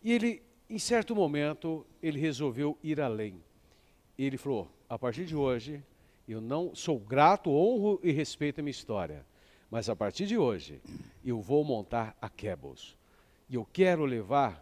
E 0.03 0.11
ele 0.13 0.43
em 0.69 0.77
certo 0.77 1.15
momento, 1.15 1.85
ele 2.03 2.19
resolveu 2.19 2.77
ir 2.83 2.99
além. 2.99 3.41
Ele 4.17 4.37
falou: 4.37 4.69
a 4.89 4.99
partir 4.99 5.25
de 5.25 5.35
hoje, 5.35 5.81
eu 6.27 6.41
não 6.41 6.75
sou 6.75 6.99
grato, 6.99 7.49
honro 7.49 7.99
e 8.03 8.11
respeito 8.11 8.59
a 8.59 8.63
minha 8.63 8.71
história, 8.71 9.25
mas 9.71 9.87
a 9.87 9.95
partir 9.95 10.25
de 10.25 10.37
hoje, 10.37 10.81
eu 11.23 11.39
vou 11.39 11.63
montar 11.63 12.17
a 12.21 12.29
Cables. 12.29 12.97
E 13.49 13.55
eu 13.55 13.65
quero 13.71 14.03
levar 14.03 14.61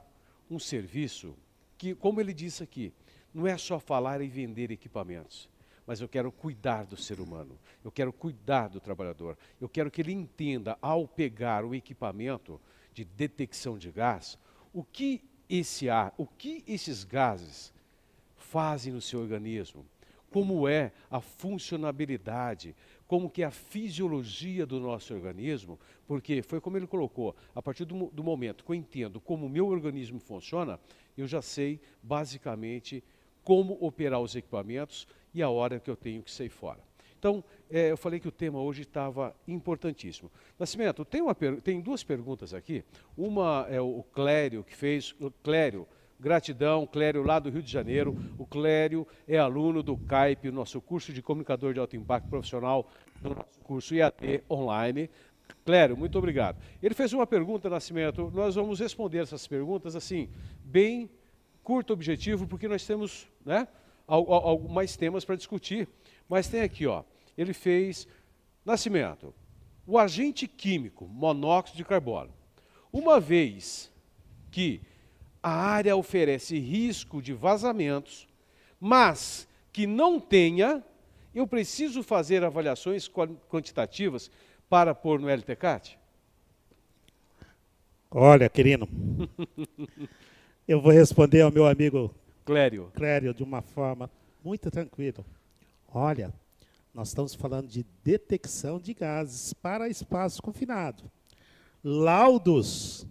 um 0.49 0.59
serviço 0.59 1.35
que, 1.75 1.95
como 1.95 2.21
ele 2.21 2.33
disse 2.33 2.61
aqui, 2.61 2.93
não 3.33 3.47
é 3.47 3.57
só 3.57 3.79
falar 3.79 4.21
e 4.21 4.27
vender 4.27 4.69
equipamentos, 4.69 5.49
mas 5.85 6.01
eu 6.01 6.07
quero 6.07 6.31
cuidar 6.31 6.85
do 6.85 6.97
ser 6.97 7.19
humano, 7.19 7.57
eu 7.83 7.91
quero 7.91 8.11
cuidar 8.11 8.67
do 8.69 8.79
trabalhador, 8.79 9.37
eu 9.59 9.69
quero 9.69 9.91
que 9.91 10.01
ele 10.01 10.11
entenda, 10.11 10.77
ao 10.81 11.07
pegar 11.07 11.63
o 11.63 11.75
equipamento 11.75 12.59
de 12.93 13.05
detecção 13.05 13.77
de 13.77 13.91
gás, 13.91 14.37
o 14.73 14.83
que 14.83 15.23
esse 15.49 15.89
ar, 15.89 16.13
o 16.17 16.25
que 16.25 16.63
esses 16.67 17.03
gases 17.03 17.73
fazem 18.35 18.93
no 18.93 19.01
seu 19.01 19.19
organismo, 19.19 19.85
como 20.31 20.67
é 20.67 20.91
a 21.09 21.21
funcionabilidade, 21.21 22.75
como 23.07 23.29
que 23.29 23.43
é 23.43 23.45
a 23.45 23.51
fisiologia 23.51 24.65
do 24.65 24.79
nosso 24.79 25.13
organismo, 25.13 25.79
porque 26.07 26.41
foi 26.41 26.59
como 26.59 26.75
ele 26.75 26.87
colocou, 26.87 27.35
a 27.53 27.61
partir 27.61 27.85
do, 27.85 28.07
do 28.07 28.23
momento 28.23 28.63
que 28.63 28.71
eu 28.71 28.75
entendo 28.75 29.21
como 29.21 29.45
o 29.45 29.49
meu 29.49 29.67
organismo 29.67 30.19
funciona, 30.19 30.79
eu 31.17 31.27
já 31.27 31.41
sei 31.41 31.79
basicamente 32.01 33.03
como 33.45 33.77
operar 33.79 34.19
os 34.19 34.35
equipamentos 34.35 35.07
e 35.33 35.41
a 35.41 35.49
hora 35.49 35.79
que 35.79 35.89
eu 35.89 35.95
tenho 35.95 36.21
que 36.21 36.31
sair 36.31 36.49
fora. 36.49 36.79
Então, 37.17 37.43
é, 37.69 37.91
eu 37.91 37.97
falei 37.97 38.19
que 38.19 38.27
o 38.27 38.31
tema 38.31 38.59
hoje 38.59 38.81
estava 38.81 39.35
importantíssimo. 39.47 40.31
Nascimento, 40.59 41.05
tem, 41.05 41.21
uma, 41.21 41.33
tem 41.63 41.79
duas 41.79 42.03
perguntas 42.03 42.53
aqui. 42.53 42.83
Uma 43.17 43.65
é 43.69 43.79
o 43.79 44.03
Clério 44.13 44.63
que 44.63 44.75
fez. 44.75 45.15
Clério, 45.41 45.87
gratidão, 46.19 46.85
Clério 46.85 47.23
lá 47.23 47.39
do 47.39 47.49
Rio 47.49 47.61
de 47.61 47.71
Janeiro. 47.71 48.15
O 48.37 48.45
Clério 48.45 49.07
é 49.27 49.37
aluno 49.37 49.81
do 49.81 49.95
CAIP, 49.95 50.51
nosso 50.51 50.81
curso 50.81 51.13
de 51.13 51.21
comunicador 51.21 51.73
de 51.73 51.79
alto 51.79 51.95
impacto 51.95 52.29
profissional, 52.29 52.87
do 53.21 53.29
nosso 53.29 53.59
curso 53.63 53.95
IAT 53.95 54.43
online. 54.49 55.09
Clério, 55.63 55.95
muito 55.95 56.17
obrigado. 56.17 56.61
Ele 56.81 56.93
fez 56.93 57.13
uma 57.13 57.25
pergunta, 57.25 57.69
Nascimento. 57.69 58.31
Nós 58.33 58.55
vamos 58.55 58.79
responder 58.79 59.19
essas 59.19 59.47
perguntas 59.47 59.95
assim, 59.95 60.29
bem 60.63 61.09
curto 61.63 61.91
objetivo, 61.91 62.45
porque 62.45 62.67
nós 62.67 62.85
temos 62.85 63.27
né, 63.45 63.67
mais 64.69 64.97
temas 64.97 65.23
para 65.23 65.35
discutir. 65.35 65.87
Mas 66.27 66.47
tem 66.47 66.61
aqui, 66.61 66.87
ó 66.87 67.03
ele 67.37 67.53
fez 67.53 68.07
nascimento. 68.63 69.33
O 69.85 69.99
agente 69.99 70.47
químico, 70.47 71.05
monóxido 71.05 71.77
de 71.77 71.85
carbono. 71.85 72.31
Uma 72.91 73.19
vez 73.19 73.91
que 74.49 74.81
a 75.43 75.51
área 75.51 75.95
oferece 75.95 76.57
risco 76.57 77.21
de 77.21 77.33
vazamentos, 77.33 78.27
mas 78.79 79.47
que 79.71 79.85
não 79.85 80.19
tenha, 80.19 80.83
eu 81.33 81.45
preciso 81.45 82.01
fazer 82.01 82.43
avaliações 82.43 83.09
quantitativas 83.49 84.31
para 84.69 84.95
pôr 84.95 85.19
no 85.19 85.29
LTCAT? 85.29 85.99
Olha, 88.09 88.49
querido, 88.49 88.87
eu 90.67 90.81
vou 90.81 90.91
responder 90.91 91.41
ao 91.41 91.51
meu 91.51 91.67
amigo 91.67 92.15
Clério. 92.45 92.91
Clério 92.93 93.33
de 93.33 93.43
uma 93.43 93.61
forma 93.61 94.09
muito 94.43 94.69
tranquila. 94.69 95.25
Olha, 95.91 96.31
nós 96.93 97.09
estamos 97.09 97.33
falando 97.33 97.67
de 97.67 97.85
detecção 98.03 98.79
de 98.79 98.93
gases 98.93 99.51
para 99.53 99.89
espaço 99.89 100.41
confinado. 100.41 101.03
Laudos 101.83 103.05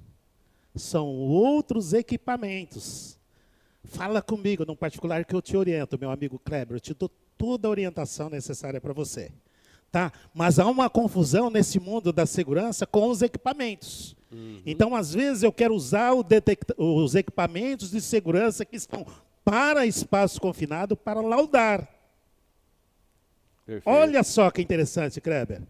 são 0.75 1.07
outros 1.07 1.93
equipamentos. 1.93 3.19
Fala 3.85 4.23
comigo, 4.23 4.65
no 4.65 4.77
particular, 4.77 5.25
que 5.25 5.35
eu 5.35 5.43
te 5.43 5.57
oriento, 5.57 5.99
meu 5.99 6.11
amigo 6.11 6.39
Kleber. 6.39 6.77
Eu 6.77 6.81
te 6.81 6.95
dou 6.95 7.11
toda 7.37 7.69
a 7.69 7.71
orientação 7.71 8.31
necessária 8.31 8.81
para 8.81 8.93
você. 8.93 9.31
Tá? 9.91 10.13
Mas 10.33 10.59
há 10.59 10.67
uma 10.67 10.89
confusão 10.89 11.51
nesse 11.51 11.79
mundo 11.79 12.13
da 12.13 12.27
segurança 12.27 12.87
com 12.87 13.09
os 13.11 13.23
equipamentos. 13.23 14.17
Uhum. 14.35 14.61
Então, 14.67 14.97
às 14.97 15.15
vezes, 15.15 15.43
eu 15.45 15.53
quero 15.53 15.75
usar 15.75 16.13
os 16.77 17.15
equipamentos 17.15 17.91
de 17.91 18.01
segurança 18.01 18.65
que 18.65 18.77
estão 18.77 19.07
para 19.45 19.87
espaço 19.87 20.41
confinado 20.41 20.97
para 20.97 21.21
laudar. 21.21 21.89
Perfeito. 23.65 23.89
Olha 23.89 24.23
só 24.25 24.51
que 24.51 24.61
interessante, 24.61 25.21
Kleber. 25.21 25.63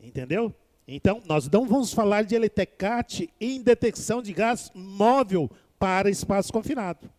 Entendeu? 0.00 0.54
Então, 0.86 1.20
nós 1.26 1.48
não 1.48 1.66
vamos 1.66 1.92
falar 1.92 2.22
de 2.22 2.36
LTCAT 2.36 3.28
em 3.40 3.60
detecção 3.60 4.22
de 4.22 4.32
gás 4.32 4.70
móvel 4.74 5.50
para 5.78 6.08
espaço 6.10 6.52
confinado. 6.52 7.10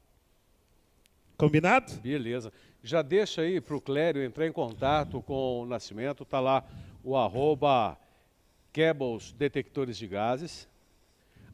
Combinado? 1.37 1.93
Beleza. 2.01 2.51
Já 2.81 3.01
deixa 3.01 3.41
aí 3.41 3.59
para 3.59 3.75
o 3.75 3.81
Clério 3.81 4.23
entrar 4.23 4.47
em 4.47 4.51
contato 4.51 5.21
com 5.21 5.61
o 5.61 5.65
Nascimento. 5.65 6.23
Está 6.23 6.39
lá 6.39 6.63
o 7.03 7.15
arroba 7.17 7.97
Cables 8.73 9.31
Detectores 9.31 9.97
de 9.97 10.07
Gases. 10.07 10.67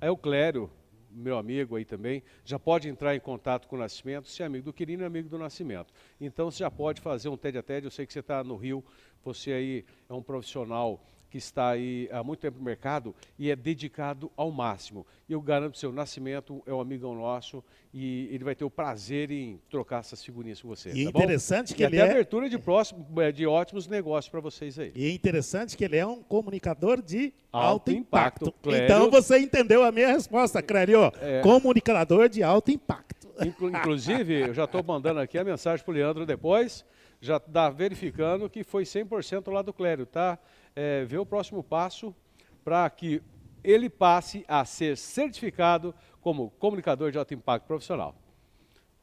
Aí 0.01 0.09
o 0.09 0.17
Clério 0.17 0.71
meu 1.11 1.37
amigo 1.37 1.75
aí 1.75 1.85
também, 1.85 2.23
já 2.45 2.59
pode 2.59 2.87
entrar 2.87 3.15
em 3.15 3.19
contato 3.19 3.67
com 3.67 3.75
o 3.75 3.79
Nascimento, 3.79 4.27
se 4.27 4.43
é 4.43 4.45
amigo 4.45 4.65
do 4.65 4.73
Quirino, 4.73 5.03
é 5.03 5.05
amigo 5.05 5.27
do 5.27 5.37
Nascimento. 5.37 5.93
Então 6.19 6.49
você 6.51 6.59
já 6.59 6.71
pode 6.71 7.01
fazer 7.01 7.29
um 7.29 7.37
TED 7.37 7.57
a 7.57 7.63
TED, 7.63 7.85
eu 7.85 7.91
sei 7.91 8.05
que 8.05 8.13
você 8.13 8.19
está 8.19 8.43
no 8.43 8.55
Rio, 8.55 8.83
você 9.23 9.51
aí 9.51 9.85
é 10.07 10.13
um 10.13 10.21
profissional 10.21 11.03
que 11.29 11.37
está 11.37 11.69
aí 11.69 12.09
há 12.11 12.23
muito 12.23 12.39
tempo 12.39 12.57
no 12.57 12.63
mercado 12.63 13.13
e 13.37 13.51
é 13.51 13.55
dedicado 13.55 14.31
ao 14.35 14.49
máximo. 14.51 15.05
E 15.27 15.33
eu 15.33 15.41
garanto 15.41 15.73
que 15.73 15.79
seu 15.79 15.91
Nascimento 15.91 16.61
é 16.65 16.73
um 16.73 16.81
amigão 16.81 17.13
nosso 17.13 17.63
e 17.93 18.27
ele 18.31 18.43
vai 18.43 18.55
ter 18.55 18.63
o 18.65 18.69
prazer 18.69 19.29
em 19.29 19.59
trocar 19.69 19.99
essas 19.99 20.23
figurinhas 20.23 20.61
com 20.61 20.67
você. 20.67 20.89
E 20.89 21.03
tá 21.03 21.09
interessante 21.09 21.69
bom? 21.69 21.77
que 21.77 21.83
e 21.83 21.85
ele 21.85 21.99
até 22.01 22.07
é... 22.07 22.11
abertura 22.11 22.49
de, 22.49 22.57
próximo, 22.57 23.05
é, 23.21 23.31
de 23.31 23.45
ótimos 23.45 23.87
negócios 23.87 24.29
para 24.29 24.39
vocês 24.39 24.77
aí. 24.79 24.91
E 24.95 25.05
é 25.05 25.11
interessante 25.13 25.77
que 25.77 25.83
ele 25.85 25.97
é 25.97 26.05
um 26.05 26.21
comunicador 26.23 27.01
de 27.01 27.33
alto, 27.51 27.67
Alto 27.67 27.91
impacto. 27.91 28.45
impacto, 28.45 28.61
Clério. 28.63 28.85
Então 28.85 29.11
você 29.11 29.37
entendeu 29.39 29.83
a 29.83 29.91
minha 29.91 30.07
resposta, 30.07 30.61
Clério. 30.63 31.11
É. 31.21 31.41
Comunicador 31.41 32.27
de 32.27 32.41
alto 32.41 32.71
impacto. 32.71 33.27
Inclu- 33.45 33.69
Inclusive, 33.69 34.33
eu 34.49 34.53
já 34.53 34.65
estou 34.65 34.83
mandando 34.83 35.19
aqui 35.19 35.37
a 35.37 35.43
mensagem 35.43 35.83
para 35.85 35.91
o 35.91 35.95
Leandro 35.95 36.25
depois, 36.25 36.83
já 37.21 37.37
está 37.37 37.69
verificando 37.69 38.49
que 38.49 38.63
foi 38.63 38.83
100% 38.83 39.51
lá 39.51 39.61
do 39.61 39.71
Clério, 39.73 40.05
tá? 40.05 40.37
É, 40.75 41.03
vê 41.05 41.17
o 41.17 41.25
próximo 41.25 41.63
passo 41.63 42.15
para 42.63 42.89
que 42.89 43.21
ele 43.63 43.89
passe 43.89 44.45
a 44.47 44.63
ser 44.65 44.97
certificado 44.97 45.93
como 46.21 46.51
comunicador 46.51 47.11
de 47.11 47.17
alto 47.17 47.33
impacto 47.33 47.65
profissional. 47.65 48.15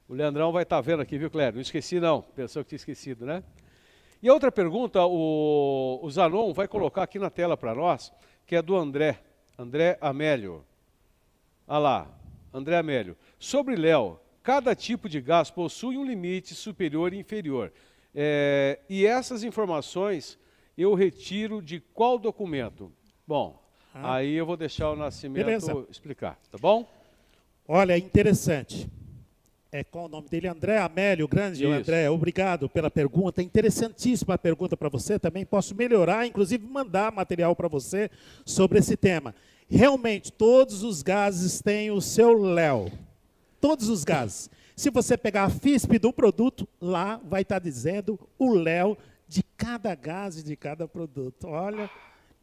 O 0.09 0.15
Leandrão 0.15 0.53
vai 0.53 0.63
estar 0.63 0.81
vendo 0.81 1.03
aqui, 1.03 1.19
viu, 1.19 1.31
Clério? 1.31 1.57
Não 1.57 1.63
esqueci 1.63 1.99
não, 1.99 2.23
pensou 2.23 2.63
que 2.63 2.71
tinha 2.71 2.77
esquecido, 2.77 3.27
né? 3.27 3.43
E 4.23 4.29
a 4.29 4.33
outra 4.33 4.51
pergunta, 4.51 5.05
o, 5.05 6.01
o 6.03 6.11
Zanon 6.11 6.53
vai 6.53 6.69
colocar 6.69 7.03
aqui 7.03 7.19
na 7.19 7.29
tela 7.29 7.57
para 7.57 7.75
nós, 7.75 8.13
que 8.47 8.57
é 8.57 8.63
do 8.63 8.77
André, 8.77 9.21
André 9.59 9.99
Amélio. 10.01 10.65
Olha 11.67 11.79
lá, 11.79 12.19
André 12.53 12.77
Amélio. 12.77 13.17
Sobre 13.39 13.77
Léo, 13.77 14.19
cada 14.43 14.75
tipo 14.75 15.09
de 15.09 15.21
gás 15.21 15.51
possui 15.51 15.99
um 15.99 16.05
limite 16.05 16.55
superior 16.55 17.13
e 17.13 17.19
inferior. 17.19 17.73
É, 18.15 18.79
e 18.89 19.05
essas 19.05 19.43
informações 19.45 20.39
eu 20.83 20.95
retiro 20.95 21.63
de 21.63 21.81
qual 21.95 22.19
documento? 22.19 22.93
Bom, 23.27 23.61
Ah. 23.95 24.17
aí 24.17 24.35
eu 24.35 24.45
vou 24.47 24.57
deixar 24.57 24.91
o 24.91 24.97
Nascimento 24.97 25.45
Beleza. 25.45 25.87
explicar, 25.91 26.39
tá 26.51 26.59
bom? 26.59 26.87
Olha, 27.67 27.97
interessante. 27.97 28.89
É 29.73 29.83
qual 29.83 30.05
o 30.07 30.09
nome 30.09 30.29
dele? 30.29 30.47
André 30.49 30.79
Amélio, 30.79 31.27
grande 31.27 31.65
Isso. 31.65 31.73
André, 31.73 32.09
obrigado 32.09 32.69
pela 32.69 32.91
pergunta. 32.91 33.43
Interessantíssima 33.43 34.35
a 34.35 34.39
pergunta 34.39 34.77
para 34.77 34.89
você. 34.89 35.19
Também 35.19 35.45
posso 35.45 35.75
melhorar, 35.75 36.27
inclusive 36.27 36.65
mandar 36.67 37.11
material 37.13 37.55
para 37.57 37.69
você 37.69 38.09
sobre 38.45 38.79
esse 38.79 38.97
tema. 38.97 39.35
Realmente, 39.69 40.31
todos 40.33 40.83
os 40.85 41.03
gases 41.03 41.61
têm 41.61 41.91
o 41.91 42.01
seu 42.01 42.33
Léo. 42.41 42.91
Todos 43.61 43.89
os 43.89 44.05
gases. 44.05 44.49
Se 44.77 44.89
você 44.91 45.17
pegar 45.17 45.45
a 45.45 45.51
FISP 45.51 45.99
do 45.99 46.13
produto, 46.13 46.67
lá 46.81 47.21
vai 47.25 47.43
estar 47.43 47.59
dizendo 47.59 48.19
o 48.39 48.55
Léo 48.55 48.97
de 49.29 49.43
cada 49.57 49.95
gás 49.95 50.39
e 50.39 50.43
de 50.43 50.57
cada 50.57 50.87
produto. 50.87 51.49
Olha, 51.49 51.91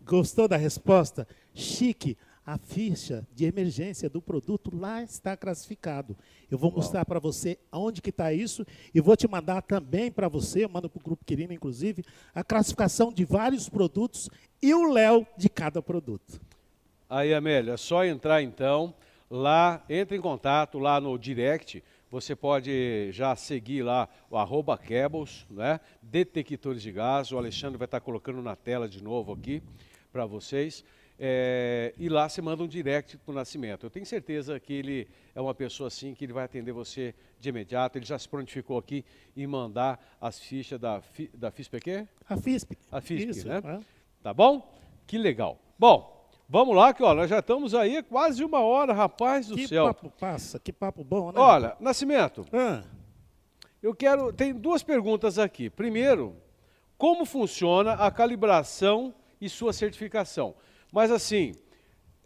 gostou 0.02 0.48
da 0.48 0.58
resposta? 0.58 1.28
Chique. 1.54 2.18
A 2.46 2.58
ficha 2.58 3.26
de 3.34 3.46
emergência 3.46 4.10
do 4.10 4.22
produto 4.22 4.70
lá 4.76 5.02
está 5.02 5.38
classificado. 5.38 6.14
Eu 6.52 6.58
vou 6.58 6.70
mostrar 6.70 7.06
para 7.06 7.18
você 7.18 7.58
onde 7.72 8.02
que 8.02 8.10
está 8.10 8.34
isso 8.34 8.66
e 8.94 9.00
vou 9.00 9.16
te 9.16 9.30
mandar 9.30 9.62
também 9.62 10.12
para 10.12 10.28
você, 10.28 10.66
eu 10.66 10.70
mando 10.70 10.90
para 10.90 11.00
o 11.00 11.04
Grupo 11.04 11.24
Quirino, 11.24 11.54
inclusive, 11.54 12.04
a 12.36 12.44
classificação 12.44 13.14
de 13.14 13.24
vários 13.24 13.70
produtos 13.70 14.30
e 14.62 14.74
o 14.74 14.92
Léo 14.92 15.26
de 15.38 15.48
cada 15.48 15.82
produto. 15.82 16.42
Aí, 17.10 17.34
Amélio, 17.34 17.72
é 17.72 17.78
só 17.78 18.04
entrar 18.04 18.42
então 18.42 18.94
lá, 19.30 19.82
entre 19.90 20.18
em 20.18 20.22
contato 20.22 20.80
lá 20.80 21.00
no 21.00 21.18
direct. 21.18 21.82
Você 22.14 22.36
pode 22.36 23.12
já 23.12 23.36
seguir 23.36 23.82
lá 23.82 24.08
o 24.30 24.38
arroba 24.38 24.78
Cables, 24.78 25.48
né? 25.50 25.80
detectores 26.00 26.84
de 26.84 26.92
gás. 26.92 27.32
O 27.32 27.40
Alexandre 27.40 27.76
vai 27.76 27.86
estar 27.86 28.00
colocando 28.02 28.40
na 28.40 28.56
tela 28.56 28.88
de 28.88 29.02
novo 29.02 29.34
aqui 29.34 29.64
para 30.12 30.24
vocês. 30.24 30.86
É, 31.18 31.92
e 31.98 32.08
lá 32.10 32.30
você 32.30 32.40
manda 32.40 32.62
um 32.62 32.68
direct 32.68 33.18
para 33.18 33.32
o 33.32 33.34
Nascimento. 33.34 33.88
Eu 33.88 33.90
tenho 33.90 34.06
certeza 34.06 34.60
que 34.60 34.74
ele 34.74 35.08
é 35.34 35.42
uma 35.42 35.56
pessoa 35.56 35.88
assim, 35.88 36.14
que 36.14 36.24
ele 36.24 36.34
vai 36.34 36.44
atender 36.44 36.72
você 36.72 37.16
de 37.40 37.50
imediato. 37.50 37.98
Ele 37.98 38.06
já 38.06 38.20
se 38.20 38.30
prontificou 38.30 38.78
aqui 38.78 39.04
em 39.36 39.48
mandar 39.48 40.00
as 40.22 40.40
fichas 40.40 40.80
da, 40.80 41.02
da 41.34 41.50
FISPQ? 41.50 42.08
A 42.30 42.38
FISP. 42.38 42.78
A 42.92 43.02
FISP, 43.02 43.32
Isso, 43.32 43.48
né? 43.48 43.60
é. 43.66 43.80
Tá 44.22 44.32
bom? 44.32 44.72
Que 45.08 45.18
legal. 45.18 45.60
Bom, 45.80 46.13
vamos 46.48 46.76
lá, 46.76 46.94
que 46.94 47.04
ó, 47.04 47.14
nós 47.14 47.30
já 47.30 47.40
estamos 47.40 47.74
aí 47.74 48.02
quase 48.04 48.44
uma 48.44 48.60
hora, 48.62 48.94
rapaz 48.94 49.48
do 49.48 49.56
Que 49.56 49.68
céu. 49.68 49.86
papo 49.86 50.10
passa, 50.20 50.60
que 50.60 50.72
papo 50.72 51.04
bom, 51.04 51.32
né? 51.32 51.40
Olha, 51.40 51.76
Nascimento, 51.80 52.46
Ah, 52.52 52.84
eu 53.82 53.94
quero. 53.94 54.32
Tem 54.32 54.54
duas 54.54 54.82
perguntas 54.84 55.38
aqui. 55.38 55.70
Primeiro, 55.70 56.36
como 56.98 57.26
funciona 57.26 57.94
a 57.94 58.10
calibração 58.12 59.14
e 59.42 59.50
sua 59.50 59.74
certificação? 59.74 60.56
Mas 60.92 61.12
assim, 61.12 61.54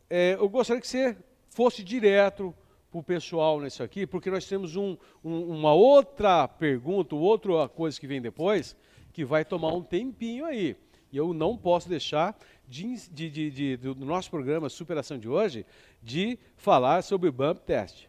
é, 0.09 0.33
eu 0.33 0.47
gostaria 0.49 0.81
que 0.81 0.87
você 0.87 1.17
fosse 1.49 1.83
direto 1.83 2.53
para 2.91 2.99
o 2.99 3.03
pessoal 3.03 3.59
nisso 3.59 3.81
aqui, 3.83 4.05
porque 4.05 4.29
nós 4.29 4.45
temos 4.47 4.75
um- 4.75 4.95
um- 5.23 5.49
uma 5.57 5.73
outra 5.73 6.47
pergunta, 6.47 7.15
outra 7.15 7.67
coisa 7.67 7.99
que 7.99 8.07
vem 8.07 8.21
depois, 8.21 8.75
que 9.11 9.25
vai 9.25 9.43
tomar 9.43 9.73
um 9.73 9.81
tempinho 9.81 10.45
aí. 10.45 10.75
E 11.11 11.17
eu 11.17 11.33
não 11.33 11.57
posso 11.57 11.87
deixar 11.87 12.37
de, 12.67 12.95
de- 13.09 13.51
de- 13.51 13.77
do 13.77 13.95
nosso 13.95 14.29
programa 14.29 14.69
Superação 14.69 15.17
de 15.17 15.27
hoje 15.29 15.65
de 16.03 16.37
falar 16.57 17.01
sobre 17.03 17.29
o 17.29 17.31
bump 17.31 17.59
test. 17.61 18.05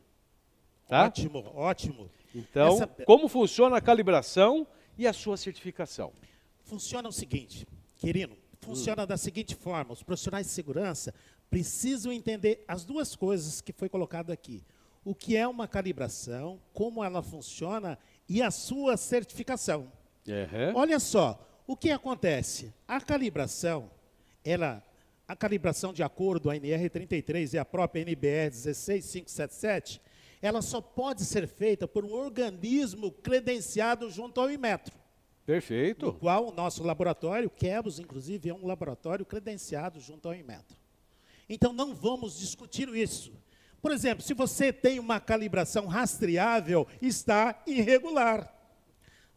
Tá? 0.89 1.05
Ótimo, 1.07 1.45
ótimo. 1.55 2.11
Então, 2.35 2.75
Essa- 2.75 2.87
como 3.07 3.29
funciona 3.29 3.77
a 3.77 3.81
calibração 3.81 4.67
e 4.97 5.07
a 5.07 5.13
sua 5.13 5.37
certificação? 5.37 6.13
Funciona 6.65 7.09
o 7.09 7.13
seguinte, 7.13 7.67
querido, 7.97 8.37
funciona 8.61 9.07
da 9.07 9.17
seguinte 9.17 9.55
forma: 9.55 9.93
os 9.93 10.03
profissionais 10.03 10.47
de 10.47 10.53
segurança 10.53 11.15
precisam 11.51 12.13
entender 12.13 12.63
as 12.69 12.85
duas 12.85 13.15
coisas 13.17 13.61
que 13.61 13.73
foi 13.73 13.89
colocado 13.89 14.31
aqui. 14.31 14.63
O 15.05 15.15
que 15.15 15.37
é 15.37 15.47
uma 15.49 15.67
calibração, 15.67 16.61
como 16.75 17.03
ela 17.03 17.23
funciona 17.23 17.99
e 18.29 18.43
a 18.43 18.51
sua 18.51 18.97
certificação. 18.99 19.91
Uhum. 20.27 20.75
Olha 20.77 20.99
só, 21.01 21.48
o 21.69 21.77
que 21.77 21.91
acontece? 21.91 22.73
A 22.89 22.99
calibração, 22.99 23.91
ela, 24.43 24.83
a 25.29 25.37
calibração 25.37 25.93
de 25.93 26.03
acordo 26.03 26.49
a 26.49 26.55
NR33 26.55 27.53
e 27.53 27.59
a 27.59 27.65
própria 27.65 28.01
NBR 28.01 28.55
16577, 28.55 30.01
ela 30.41 30.63
só 30.63 30.81
pode 30.81 31.27
ser 31.27 31.47
feita 31.47 31.87
por 31.87 32.07
um 32.07 32.13
organismo 32.15 33.13
credenciado 33.13 34.09
junto 34.09 34.41
ao 34.41 34.51
Inmetro. 34.51 34.97
No 34.97 35.45
Perfeito. 35.45 36.13
qual 36.15 36.49
o 36.49 36.53
nosso 36.53 36.83
laboratório, 36.83 37.51
Quebos, 37.51 37.99
inclusive, 37.99 38.49
é 38.49 38.55
um 38.55 38.67
laboratório 38.67 39.27
credenciado 39.27 40.01
junto 40.01 40.27
ao 40.27 40.35
Inmetro. 40.35 40.77
Então, 41.51 41.75
não 41.75 41.95
vamos 41.95 42.39
discutir 42.39 42.89
isso. 42.95 43.31
Por 43.83 43.93
exemplo, 43.93 44.25
se 44.25 44.33
você 44.33 44.73
tem 44.73 44.99
uma 44.99 45.21
calibração 45.21 45.87
rastreável, 45.87 46.87
está 47.03 47.63
irregular. 47.67 48.58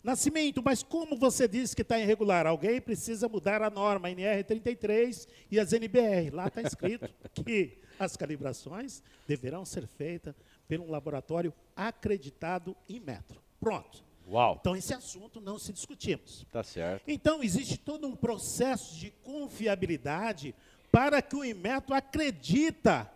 Nascimento, 0.03 0.63
mas 0.63 0.81
como 0.81 1.15
você 1.15 1.47
disse 1.47 1.75
que 1.75 1.83
está 1.83 1.99
irregular? 1.99 2.47
Alguém 2.47 2.81
precisa 2.81 3.29
mudar 3.29 3.61
a 3.61 3.69
norma, 3.69 4.07
a 4.07 4.11
NR33 4.11 5.27
e 5.51 5.59
as 5.59 5.73
NBR. 5.73 6.31
Lá 6.31 6.47
está 6.47 6.61
escrito 6.61 7.07
que 7.45 7.77
as 7.99 8.17
calibrações 8.17 9.03
deverão 9.27 9.63
ser 9.63 9.85
feitas 9.85 10.33
por 10.67 10.79
um 10.79 10.89
laboratório 10.89 11.53
acreditado 11.75 12.75
em 12.89 12.99
metro. 12.99 13.39
Pronto. 13.59 14.03
Uau, 14.27 14.57
Então, 14.59 14.75
esse 14.75 14.93
assunto 14.93 15.41
não 15.41 15.59
se 15.59 15.73
discutimos. 15.73 16.45
tá 16.51 16.63
certo. 16.63 17.03
Então, 17.07 17.43
existe 17.43 17.77
todo 17.77 18.07
um 18.07 18.15
processo 18.15 18.95
de 18.95 19.11
confiabilidade 19.23 20.55
para 20.91 21.21
que 21.21 21.35
o 21.35 21.43
Inmetro 21.43 21.93
acredita 21.93 23.11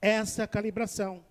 essa 0.00 0.46
calibração. 0.46 1.24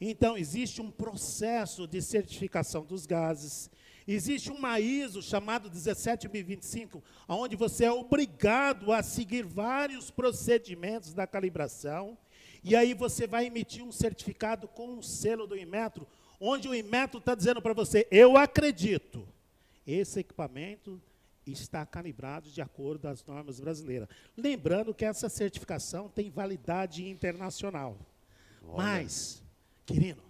Então, 0.00 0.36
existe 0.36 0.82
um 0.82 0.90
processo 0.90 1.86
de 1.86 2.02
certificação 2.02 2.84
dos 2.84 3.06
gases, 3.06 3.70
existe 4.06 4.50
uma 4.50 4.78
ISO 4.80 5.22
chamado 5.22 5.68
17025, 5.68 7.02
onde 7.28 7.56
você 7.56 7.84
é 7.84 7.92
obrigado 7.92 8.92
a 8.92 9.02
seguir 9.02 9.44
vários 9.44 10.10
procedimentos 10.10 11.12
da 11.12 11.26
calibração, 11.26 12.16
e 12.62 12.74
aí 12.74 12.94
você 12.94 13.26
vai 13.26 13.46
emitir 13.46 13.82
um 13.82 13.92
certificado 13.92 14.66
com 14.68 14.88
um 14.88 15.02
selo 15.02 15.46
do 15.46 15.56
Inmetro, 15.56 16.06
onde 16.40 16.68
o 16.68 16.74
Inmetro 16.74 17.18
está 17.18 17.34
dizendo 17.34 17.60
para 17.60 17.72
você, 17.72 18.06
eu 18.10 18.36
acredito, 18.36 19.26
esse 19.86 20.20
equipamento 20.20 21.00
está 21.46 21.84
calibrado 21.84 22.50
de 22.50 22.62
acordo 22.62 23.06
às 23.06 23.24
normas 23.24 23.60
brasileiras. 23.60 24.08
Lembrando 24.36 24.94
que 24.94 25.04
essa 25.04 25.28
certificação 25.28 26.08
tem 26.08 26.30
validade 26.30 27.06
internacional. 27.06 27.98
Mas, 28.62 29.42
querido, 29.84 30.22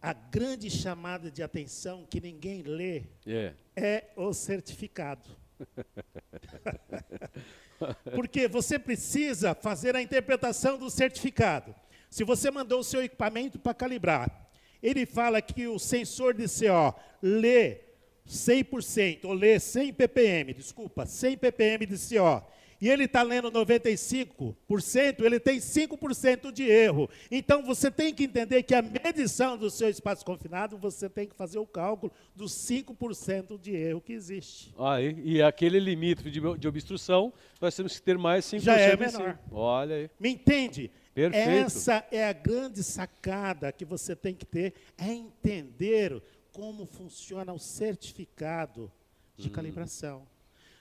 a 0.00 0.12
grande 0.12 0.70
chamada 0.70 1.30
de 1.30 1.42
atenção 1.42 2.06
que 2.08 2.20
ninguém 2.20 2.62
lê 2.62 3.02
É. 3.26 3.52
é 3.76 4.04
o 4.16 4.32
certificado. 4.32 5.28
Porque 8.14 8.48
você 8.48 8.78
precisa 8.78 9.54
fazer 9.54 9.94
a 9.96 10.02
interpretação 10.02 10.78
do 10.78 10.90
certificado. 10.90 11.74
Se 12.10 12.24
você 12.24 12.50
mandou 12.50 12.80
o 12.80 12.84
seu 12.84 13.02
equipamento 13.02 13.58
para 13.58 13.74
calibrar, 13.74 14.48
ele 14.82 15.04
fala 15.04 15.42
que 15.42 15.66
o 15.66 15.78
sensor 15.78 16.34
de 16.34 16.44
CO 16.46 16.94
lê 17.22 17.80
100%, 18.26 19.24
ou 19.24 19.32
lê 19.32 19.58
100 19.58 19.92
ppm, 19.94 20.54
desculpa, 20.54 21.06
100 21.06 21.36
ppm 21.38 21.86
de 21.86 21.96
CO, 21.96 22.42
e 22.80 22.88
ele 22.88 23.04
está 23.04 23.22
lendo 23.22 23.50
95%, 23.50 25.20
ele 25.20 25.40
tem 25.40 25.58
5% 25.58 26.52
de 26.52 26.62
erro. 26.64 27.08
Então, 27.30 27.62
você 27.62 27.90
tem 27.90 28.14
que 28.14 28.24
entender 28.24 28.62
que 28.62 28.74
a 28.74 28.82
medição 28.82 29.56
do 29.56 29.70
seu 29.70 29.88
espaço 29.88 30.24
confinado, 30.24 30.78
você 30.78 31.08
tem 31.08 31.26
que 31.26 31.34
fazer 31.34 31.58
o 31.58 31.66
cálculo 31.66 32.12
dos 32.34 32.52
5% 32.52 33.58
de 33.60 33.74
erro 33.74 34.00
que 34.00 34.12
existe. 34.12 34.72
Ah, 34.78 35.00
e, 35.00 35.36
e 35.36 35.42
aquele 35.42 35.80
limite 35.80 36.30
de, 36.30 36.40
de, 36.58 36.68
obstrução, 36.68 37.32
nós 37.60 37.74
temos 37.74 37.96
que 37.96 38.02
ter 38.02 38.16
mais 38.16 38.44
5% 38.44 38.60
Já 38.60 38.78
é 38.78 38.96
menor. 38.96 39.38
Olha 39.50 39.96
aí. 39.96 40.10
Me 40.18 40.30
entende? 40.30 40.90
Perfeito. 41.12 41.48
Essa 41.48 42.06
é 42.12 42.28
a 42.28 42.32
grande 42.32 42.84
sacada 42.84 43.72
que 43.72 43.84
você 43.84 44.14
tem 44.14 44.34
que 44.34 44.46
ter, 44.46 44.74
é 44.96 45.12
entender 45.12 46.22
como 46.52 46.86
funciona 46.86 47.52
o 47.52 47.58
certificado 47.58 48.90
de 49.36 49.48
hum. 49.48 49.52
calibração. 49.52 50.26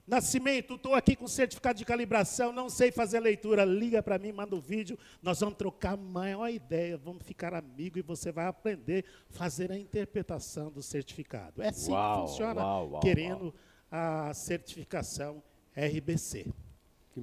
Nascimento, 0.07 0.75
estou 0.75 0.95
aqui 0.95 1.17
com 1.17 1.27
certificado 1.27 1.77
de 1.77 1.83
calibração, 1.83 2.53
não 2.53 2.69
sei 2.69 2.93
fazer 2.93 3.19
leitura, 3.19 3.65
liga 3.65 4.01
para 4.01 4.17
mim, 4.17 4.31
manda 4.31 4.55
o 4.55 4.59
um 4.59 4.61
vídeo, 4.61 4.97
nós 5.21 5.41
vamos 5.41 5.57
trocar 5.57 5.95
a 5.95 5.97
maior 5.97 6.47
ideia, 6.47 6.97
vamos 6.97 7.23
ficar 7.23 7.53
amigos 7.53 7.99
e 7.99 8.01
você 8.01 8.31
vai 8.31 8.45
aprender 8.47 9.03
a 9.29 9.33
fazer 9.33 9.69
a 9.69 9.77
interpretação 9.77 10.71
do 10.71 10.81
certificado. 10.81 11.61
É 11.61 11.67
assim 11.67 11.91
uau, 11.91 12.23
que 12.23 12.29
funciona, 12.29 12.61
uau, 12.61 12.89
uau, 12.91 13.01
querendo 13.01 13.53
a 13.91 14.33
certificação 14.33 15.43
RBC. 15.75 16.53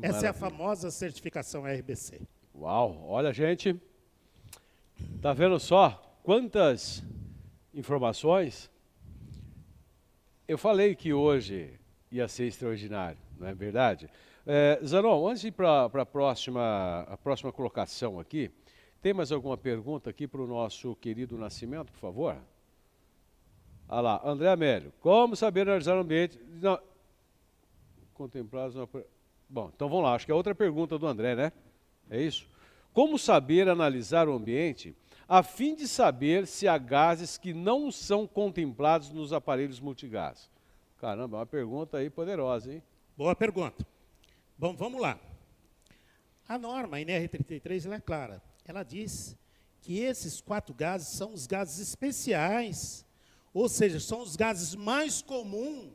Essa 0.02 0.26
é 0.26 0.28
a 0.28 0.34
famosa 0.34 0.90
certificação 0.90 1.64
RBC. 1.64 2.20
Uau, 2.54 3.02
olha 3.08 3.32
gente, 3.32 3.80
tá 5.22 5.32
vendo 5.32 5.58
só 5.58 6.18
quantas 6.22 7.02
informações? 7.72 8.70
Eu 10.46 10.58
falei 10.58 10.94
que 10.94 11.14
hoje 11.14 11.80
ia 12.14 12.28
ser 12.28 12.44
extraordinário, 12.46 13.18
não 13.38 13.48
é 13.48 13.54
verdade? 13.54 14.08
É, 14.46 14.78
Zanon, 14.84 15.26
antes 15.26 15.42
de 15.42 15.48
ir 15.48 15.52
para 15.52 15.86
a 15.86 16.06
próxima, 16.06 17.04
a 17.08 17.16
próxima 17.16 17.52
colocação 17.52 18.20
aqui, 18.20 18.52
tem 19.02 19.12
mais 19.12 19.32
alguma 19.32 19.56
pergunta 19.56 20.10
aqui 20.10 20.28
para 20.28 20.40
o 20.40 20.46
nosso 20.46 20.94
querido 20.96 21.36
Nascimento, 21.36 21.90
por 21.90 21.98
favor? 21.98 22.36
Ah 23.88 24.00
lá, 24.00 24.22
André 24.24 24.48
Amélio, 24.48 24.92
como 25.00 25.34
saber 25.34 25.62
analisar 25.62 25.96
o 25.96 26.00
ambiente... 26.00 26.38
Não, 26.62 26.78
contemplados... 28.14 28.76
Bom, 29.48 29.70
então 29.74 29.88
vamos 29.88 30.04
lá, 30.04 30.14
acho 30.14 30.24
que 30.24 30.32
é 30.32 30.34
outra 30.34 30.54
pergunta 30.54 30.96
do 30.96 31.06
André, 31.06 31.34
né? 31.34 31.52
É 32.08 32.22
isso? 32.22 32.48
Como 32.92 33.18
saber 33.18 33.68
analisar 33.68 34.28
o 34.28 34.34
ambiente 34.34 34.96
a 35.28 35.42
fim 35.42 35.74
de 35.74 35.88
saber 35.88 36.46
se 36.46 36.68
há 36.68 36.78
gases 36.78 37.36
que 37.36 37.52
não 37.52 37.90
são 37.90 38.24
contemplados 38.24 39.10
nos 39.10 39.32
aparelhos 39.32 39.80
multigás? 39.80 40.53
Caramba, 41.04 41.36
é 41.36 41.40
uma 41.40 41.46
pergunta 41.46 41.98
aí 41.98 42.08
poderosa, 42.08 42.72
hein? 42.72 42.82
Boa 43.14 43.36
pergunta. 43.36 43.86
Bom, 44.56 44.74
vamos 44.74 44.98
lá. 44.98 45.20
A 46.48 46.56
norma, 46.56 46.96
a 46.96 47.00
NR33, 47.00 47.84
ela 47.84 47.96
é 47.96 48.00
clara. 48.00 48.42
Ela 48.64 48.82
diz 48.82 49.36
que 49.82 49.98
esses 49.98 50.40
quatro 50.40 50.72
gases 50.72 51.08
são 51.08 51.34
os 51.34 51.46
gases 51.46 51.78
especiais, 51.78 53.04
ou 53.52 53.68
seja, 53.68 54.00
são 54.00 54.22
os 54.22 54.34
gases 54.34 54.74
mais 54.74 55.20
comuns 55.20 55.92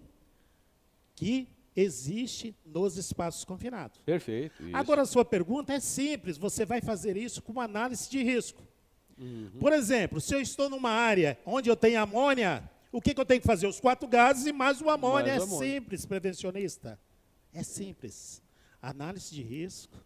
que 1.16 1.48
existe 1.76 2.56
nos 2.64 2.96
espaços 2.96 3.44
confinados. 3.44 4.00
Perfeito. 4.02 4.62
Isso. 4.62 4.76
Agora, 4.76 5.02
a 5.02 5.08
sua 5.08 5.26
pergunta 5.26 5.74
é 5.74 5.80
simples, 5.80 6.38
você 6.38 6.68
vai 6.68 6.82
fazer 6.82 7.18
isso 7.18 7.42
com 7.42 7.52
uma 7.52 7.64
análise 7.64 8.08
de 8.08 8.22
risco. 8.22 8.62
Uhum. 9.18 9.50
Por 9.60 9.74
exemplo, 9.74 10.22
se 10.22 10.36
eu 10.36 10.40
estou 10.40 10.70
numa 10.70 10.92
área 10.92 11.36
onde 11.48 11.68
eu 11.68 11.76
tenho 11.76 12.00
amônia, 12.00 12.70
o 12.92 13.02
que, 13.02 13.14
que 13.14 13.22
eu 13.22 13.26
tenho 13.26 13.42
que 13.42 13.48
fazer? 13.48 13.68
Os 13.68 13.80
quatro 13.80 14.08
gases 14.08 14.46
e 14.46 14.52
mais 14.52 14.82
o 14.82 14.90
amônia. 14.90 15.34
Mais 15.34 15.44
é 15.44 15.46
amônia. 15.46 15.74
simples, 15.74 16.06
prevencionista. 16.06 17.00
É 17.54 17.64
simples. 17.64 18.42
Análise 18.82 19.34
de 19.34 19.42
risco 19.42 19.98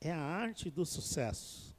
é 0.00 0.12
a 0.12 0.18
arte 0.18 0.70
do 0.70 0.86
sucesso. 0.86 1.73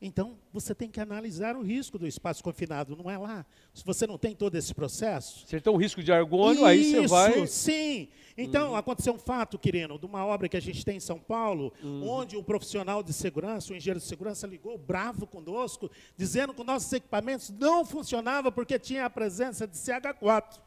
Então, 0.00 0.38
você 0.52 0.74
tem 0.74 0.88
que 0.88 1.00
analisar 1.00 1.56
o 1.56 1.62
risco 1.62 1.98
do 1.98 2.06
espaço 2.06 2.42
confinado, 2.42 2.96
não 2.96 3.10
é 3.10 3.18
lá. 3.18 3.44
Se 3.74 3.84
você 3.84 4.06
não 4.06 4.16
tem 4.16 4.34
todo 4.34 4.54
esse 4.54 4.72
processo. 4.72 5.44
Você 5.46 5.60
tem 5.60 5.72
um 5.72 5.76
risco 5.76 6.02
de 6.02 6.12
argônio, 6.12 6.64
aí 6.64 6.84
você 6.84 7.06
vai. 7.08 7.46
Sim. 7.48 8.08
Então, 8.36 8.70
uhum. 8.70 8.76
aconteceu 8.76 9.12
um 9.12 9.18
fato, 9.18 9.58
querido, 9.58 9.98
de 9.98 10.06
uma 10.06 10.24
obra 10.24 10.48
que 10.48 10.56
a 10.56 10.60
gente 10.60 10.84
tem 10.84 10.98
em 10.98 11.00
São 11.00 11.18
Paulo, 11.18 11.72
uhum. 11.82 12.08
onde 12.08 12.36
um 12.36 12.42
profissional 12.44 13.02
de 13.02 13.12
segurança, 13.12 13.72
um 13.72 13.76
engenheiro 13.76 13.98
de 13.98 14.06
segurança, 14.06 14.46
ligou 14.46 14.78
bravo 14.78 15.26
conosco, 15.26 15.90
dizendo 16.16 16.54
que 16.54 16.62
nossos 16.62 16.92
equipamentos 16.92 17.50
não 17.50 17.84
funcionavam 17.84 18.52
porque 18.52 18.78
tinha 18.78 19.04
a 19.04 19.10
presença 19.10 19.66
de 19.66 19.76
CH4. 19.76 20.60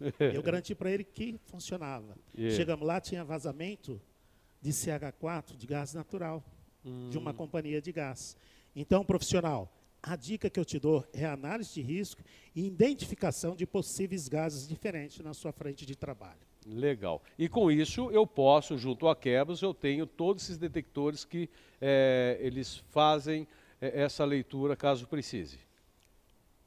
Eu 0.20 0.42
garanti 0.42 0.74
para 0.74 0.90
ele 0.90 1.04
que 1.04 1.40
funcionava. 1.46 2.14
Yeah. 2.36 2.56
Chegamos 2.56 2.86
lá, 2.86 3.00
tinha 3.00 3.24
vazamento 3.24 4.00
de 4.60 4.70
CH4, 4.70 5.56
de 5.56 5.66
gás 5.66 5.94
natural, 5.94 6.44
uhum. 6.84 7.10
de 7.10 7.18
uma 7.18 7.30
hum. 7.30 7.34
companhia 7.34 7.80
de 7.80 7.92
gás. 7.92 8.36
Então, 8.80 9.04
profissional, 9.04 9.68
a 10.00 10.14
dica 10.14 10.48
que 10.48 10.60
eu 10.60 10.64
te 10.64 10.78
dou 10.78 11.04
é 11.12 11.24
análise 11.24 11.74
de 11.74 11.82
risco 11.82 12.22
e 12.54 12.64
identificação 12.64 13.56
de 13.56 13.66
possíveis 13.66 14.28
gases 14.28 14.68
diferentes 14.68 15.18
na 15.18 15.34
sua 15.34 15.50
frente 15.50 15.84
de 15.84 15.96
trabalho. 15.96 16.38
Legal. 16.64 17.20
E 17.36 17.48
com 17.48 17.72
isso 17.72 18.08
eu 18.12 18.24
posso, 18.24 18.78
junto 18.78 19.08
a 19.08 19.16
Quebros, 19.16 19.62
eu 19.62 19.74
tenho 19.74 20.06
todos 20.06 20.44
esses 20.44 20.56
detectores 20.56 21.24
que 21.24 21.50
é, 21.80 22.38
eles 22.40 22.76
fazem 22.90 23.48
é, 23.80 24.02
essa 24.02 24.24
leitura 24.24 24.76
caso 24.76 25.08
precise. 25.08 25.58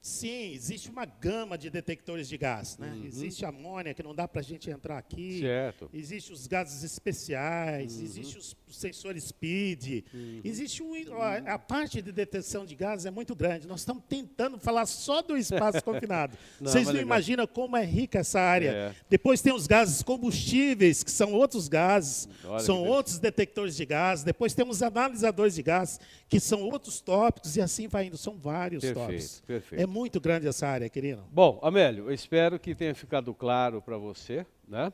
Sim, 0.02 0.52
existe 0.52 0.89
uma 0.89 1.06
gama 1.06 1.56
de 1.56 1.70
detectores 1.70 2.28
de 2.28 2.36
gás. 2.36 2.76
Né? 2.80 2.91
Uhum. 2.91 3.06
Existe 3.06 3.45
amônia, 3.45 3.93
que 3.93 4.02
não 4.02 4.16
dá 4.16 4.28
para 4.28 4.41
a 4.41 4.43
gente 4.43 4.68
entrar 4.68 4.97
aqui. 4.97 5.41
Certo. 5.41 5.91
Existe 5.93 6.34
os 6.34 6.47
gases 6.47 6.84
especiais, 6.84 7.97
uhum. 7.97 8.04
existe 8.04 8.38
os 8.39 8.58
sensores 8.72 9.26
SPID. 9.26 10.04
Uhum. 10.12 10.41
Existe 10.43 10.82
um, 10.82 10.91
a, 11.22 11.54
a, 11.54 11.60
parte 11.60 12.02
de 12.02 12.12
detecção 12.12 12.66
de 12.66 12.74
gases 12.74 13.06
é 13.06 13.12
muito 13.12 13.36
grande. 13.36 13.68
Nós 13.68 13.82
estamos 13.82 14.04
tentando 14.10 14.58
falar 14.58 14.88
só 14.88 15.22
do 15.22 15.38
espaço 15.38 15.84
confinado. 15.84 16.36
não, 16.60 16.72
Vocês 16.72 16.88
não 16.88 16.93
legal. 16.93 17.06
imaginam 17.06 17.45
como 17.45 17.78
é 17.78 17.86
rica 17.86 18.20
essa 18.20 18.39
área. 18.39 18.72
É. 18.72 18.95
Depois 19.08 19.39
tem 19.39 19.54
os 19.54 19.68
gases 19.68 20.02
combustíveis, 20.02 21.04
que 21.04 21.12
são 21.12 21.32
outros 21.32 21.68
gases, 21.68 22.28
Olha 22.43 22.60
são 22.60 22.84
outros 22.88 23.20
detectores 23.20 23.76
de 23.76 23.86
gás. 23.86 24.24
Depois 24.24 24.56
temos 24.56 24.82
analisadores 24.82 25.54
de 25.54 25.62
gás, 25.62 25.99
que 26.28 26.39
são 26.39 26.64
outros 26.64 26.99
tópicos, 27.02 27.56
e 27.56 27.62
assim 27.62 27.88
vai 27.88 28.08
indo. 28.08 28.18
São 28.18 28.36
vários 28.36 28.82
perfeito, 28.82 29.06
tópicos. 29.06 29.43
Perfeito. 29.45 29.82
É 29.82 29.91
muito 29.92 30.22
grande 30.22 30.48
essa 30.48 30.66
área, 30.68 30.89
querido. 30.89 31.24
Bom, 31.30 31.60
Amélio, 31.62 32.06
eu 32.06 32.14
espero 32.14 32.58
que 32.58 32.74
tenha 32.74 32.96
ficado 32.96 33.34
claro 33.34 33.82
para 33.82 33.98
você, 33.98 34.46
né? 34.66 34.92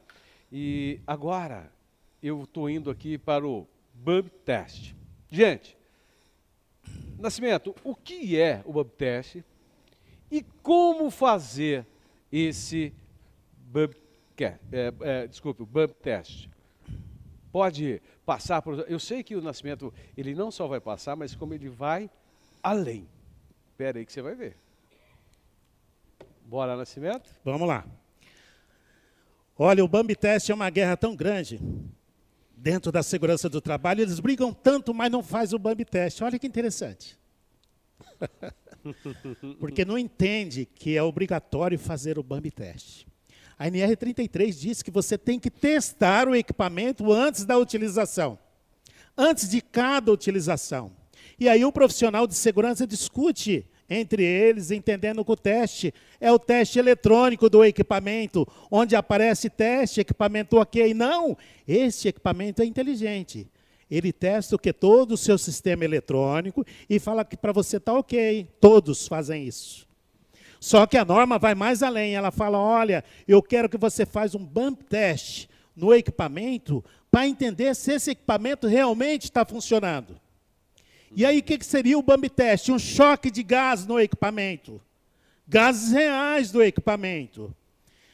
E 0.52 1.00
agora 1.06 1.72
eu 2.22 2.44
estou 2.44 2.68
indo 2.68 2.90
aqui 2.90 3.16
para 3.16 3.48
o 3.48 3.68
Bump 3.94 4.28
Test. 4.44 4.96
Gente, 5.30 5.78
Nascimento, 7.20 7.76
o 7.84 7.96
que 7.96 8.40
é 8.40 8.64
o 8.66 8.74
Bump 8.74 8.92
Test 8.98 9.44
e 10.32 10.42
como 10.64 11.12
fazer 11.12 11.86
esse 12.32 12.92
Bump, 13.72 13.96
é, 14.40 14.58
é, 15.02 15.28
desculpe, 15.28 15.62
o 15.62 15.66
Bump 15.66 15.92
Test? 16.02 16.50
Pode 17.52 18.02
passar 18.26 18.64
por... 18.64 18.84
Eu 18.90 19.00
sei 19.00 19.24
que 19.24 19.36
o 19.36 19.42
Nascimento, 19.42 19.94
ele 20.18 20.34
não 20.34 20.50
só 20.50 20.68
vai 20.68 20.80
passar, 20.80 21.16
mas 21.16 21.36
como 21.36 21.54
ele 21.54 21.70
vai 21.70 22.10
além. 22.64 23.08
Espera 23.72 24.00
aí 24.00 24.06
que 24.06 24.12
você 24.12 24.24
vai 24.24 24.34
ver. 24.34 24.58
Bora, 26.50 26.78
Nascimento? 26.78 27.30
Vamos 27.44 27.68
lá. 27.68 27.86
Olha, 29.60 29.84
o 29.84 29.88
Bambi 29.88 30.16
Test 30.16 30.50
é 30.50 30.54
uma 30.54 30.70
guerra 30.70 30.96
tão 30.96 31.14
grande 31.14 31.60
dentro 32.56 32.90
da 32.90 33.04
segurança 33.04 33.50
do 33.50 33.60
trabalho. 33.60 34.02
Eles 34.02 34.22
brigam 34.22 34.54
tanto, 34.54 34.94
mas 34.94 35.12
não 35.12 35.22
faz 35.22 35.52
o 35.52 35.60
Bambi 35.60 35.84
Test. 35.84 36.22
Olha 36.22 36.40
que 36.40 36.48
interessante. 36.48 37.20
Porque 39.60 39.84
não 39.84 39.98
entende 39.98 40.66
que 40.66 40.96
é 40.96 41.04
obrigatório 41.04 41.78
fazer 41.78 42.18
o 42.18 42.24
Bambi 42.24 42.50
Test. 42.50 43.06
A 43.60 43.68
NR33 43.68 44.58
diz 44.58 44.82
que 44.82 44.90
você 44.90 45.18
tem 45.18 45.38
que 45.38 45.52
testar 45.52 46.30
o 46.30 46.36
equipamento 46.36 47.12
antes 47.12 47.44
da 47.44 47.58
utilização. 47.58 48.40
Antes 49.18 49.50
de 49.50 49.60
cada 49.60 50.14
utilização. 50.14 50.94
E 51.38 51.50
aí 51.50 51.66
o 51.66 51.74
profissional 51.74 52.26
de 52.26 52.36
segurança 52.36 52.88
discute 52.88 53.68
entre 53.90 54.24
eles, 54.24 54.72
entendendo 54.72 55.24
que 55.24 55.32
o 55.32 55.36
teste 55.36 55.94
é 56.20 56.32
o 56.32 56.40
teste 56.40 56.80
eletrônico 56.80 57.50
do 57.50 57.64
equipamento, 57.64 58.48
onde 58.70 58.96
aparece 58.96 59.50
teste, 59.50 60.02
equipamento 60.02 60.58
ok. 60.58 60.94
Não, 60.94 61.38
esse 61.68 62.08
equipamento 62.08 62.62
é 62.62 62.66
inteligente. 62.66 63.48
Ele 63.90 64.12
testa 64.12 64.56
o 64.56 64.60
que 64.60 64.74
todo 64.74 65.14
o 65.14 65.18
seu 65.18 65.38
sistema 65.38 65.86
eletrônico 65.86 66.66
e 66.90 67.00
fala 67.00 67.24
que 67.24 67.38
para 67.38 67.54
você 67.54 67.78
está 67.78 67.94
ok. 67.94 68.48
Todos 68.60 69.08
fazem 69.08 69.48
isso. 69.48 69.88
Só 70.60 70.86
que 70.86 70.98
a 70.98 71.06
norma 71.06 71.40
vai 71.40 71.56
mais 71.56 71.82
além. 71.82 72.16
Ela 72.16 72.32
fala: 72.32 72.58
olha, 72.60 73.04
eu 73.28 73.42
quero 73.42 73.70
que 73.70 73.78
você 73.78 74.06
faça 74.06 74.38
um 74.38 74.46
bump 74.46 74.84
test 74.84 75.48
no 75.76 75.94
equipamento 75.94 76.84
para 77.10 77.28
entender 77.28 77.74
se 77.76 77.94
esse 77.94 78.12
equipamento 78.12 78.68
realmente 78.68 79.26
está 79.26 79.46
funcionando. 79.46 80.20
E 81.16 81.26
aí, 81.26 81.40
o 81.40 81.44
que, 81.44 81.58
que 81.58 81.66
seria 81.66 81.98
o 81.98 82.02
Bambi 82.02 82.30
Test? 82.30 82.70
Um 82.70 82.80
choque 82.80 83.32
de 83.32 83.44
gás 83.44 83.86
no 83.86 84.00
equipamento. 84.00 84.82
Gases 85.48 85.92
reais 85.92 86.52
do 86.52 86.62
equipamento. 86.62 87.56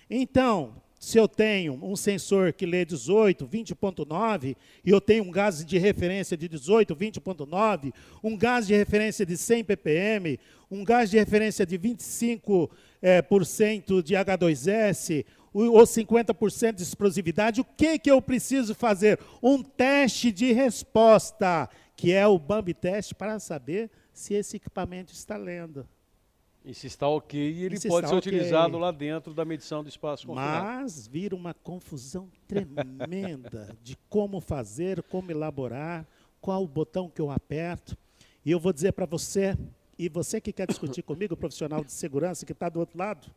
Então, 0.09 0.75
se 1.03 1.17
eu 1.17 1.27
tenho 1.27 1.77
um 1.83 1.97
sensor 1.97 2.53
que 2.53 2.65
lê 2.65 2.85
18, 2.85 3.45
20.9, 3.45 4.55
e 4.85 4.89
eu 4.89 5.01
tenho 5.01 5.25
um 5.25 5.31
gás 5.31 5.65
de 5.65 5.77
referência 5.77 6.37
de 6.37 6.47
18, 6.47 6.95
20.9, 6.95 7.93
um 8.23 8.37
gás 8.37 8.67
de 8.67 8.73
referência 8.73 9.25
de 9.25 9.35
100 9.35 9.65
ppm, 9.65 10.39
um 10.71 10.81
gás 10.81 11.09
de 11.09 11.17
referência 11.17 11.65
de 11.65 11.77
25% 11.77 12.69
é, 13.01 13.21
por 13.21 13.45
cento 13.45 14.01
de 14.01 14.13
H2S, 14.13 15.25
ou 15.53 15.83
50% 15.83 16.75
de 16.75 16.83
explosividade, 16.83 17.59
o 17.59 17.65
que, 17.65 17.99
que 17.99 18.09
eu 18.09 18.21
preciso 18.21 18.73
fazer? 18.73 19.19
Um 19.41 19.61
teste 19.61 20.31
de 20.31 20.53
resposta, 20.53 21.69
que 21.95 22.11
é 22.11 22.25
o 22.27 22.37
Bambi 22.37 22.73
Test, 22.73 23.13
para 23.13 23.39
saber 23.39 23.89
se 24.11 24.33
esse 24.33 24.57
equipamento 24.57 25.13
está 25.13 25.37
lendo. 25.37 25.87
E 26.65 26.73
se 26.73 26.87
está 26.87 27.07
ok, 27.07 27.39
ele 27.39 27.77
se 27.77 27.89
pode 27.89 28.07
ser 28.07 28.15
okay. 28.15 28.31
utilizado 28.31 28.77
lá 28.77 28.89
dentro 28.89 29.33
da 29.33 29.43
medição 29.43 29.83
do 29.83 29.89
espaço 29.89 30.25
confinado. 30.25 30.65
Mas 30.65 31.07
vira 31.07 31.35
uma 31.35 31.53
confusão 31.53 32.29
tremenda 32.47 33.75
de 33.83 33.97
como 34.07 34.39
fazer, 34.39 35.03
como 35.03 35.29
elaborar, 35.29 36.07
qual 36.39 36.63
o 36.63 36.67
botão 36.67 37.09
que 37.09 37.19
eu 37.19 37.29
aperto. 37.29 37.97
E 38.45 38.51
eu 38.51 38.59
vou 38.59 38.71
dizer 38.71 38.93
para 38.93 39.05
você, 39.05 39.57
e 39.99 40.07
você 40.07 40.39
que 40.39 40.53
quer 40.53 40.67
discutir 40.67 41.01
comigo, 41.03 41.35
profissional 41.35 41.83
de 41.83 41.91
segurança 41.91 42.45
que 42.45 42.53
está 42.53 42.69
do 42.69 42.79
outro 42.79 42.97
lado, 42.97 43.27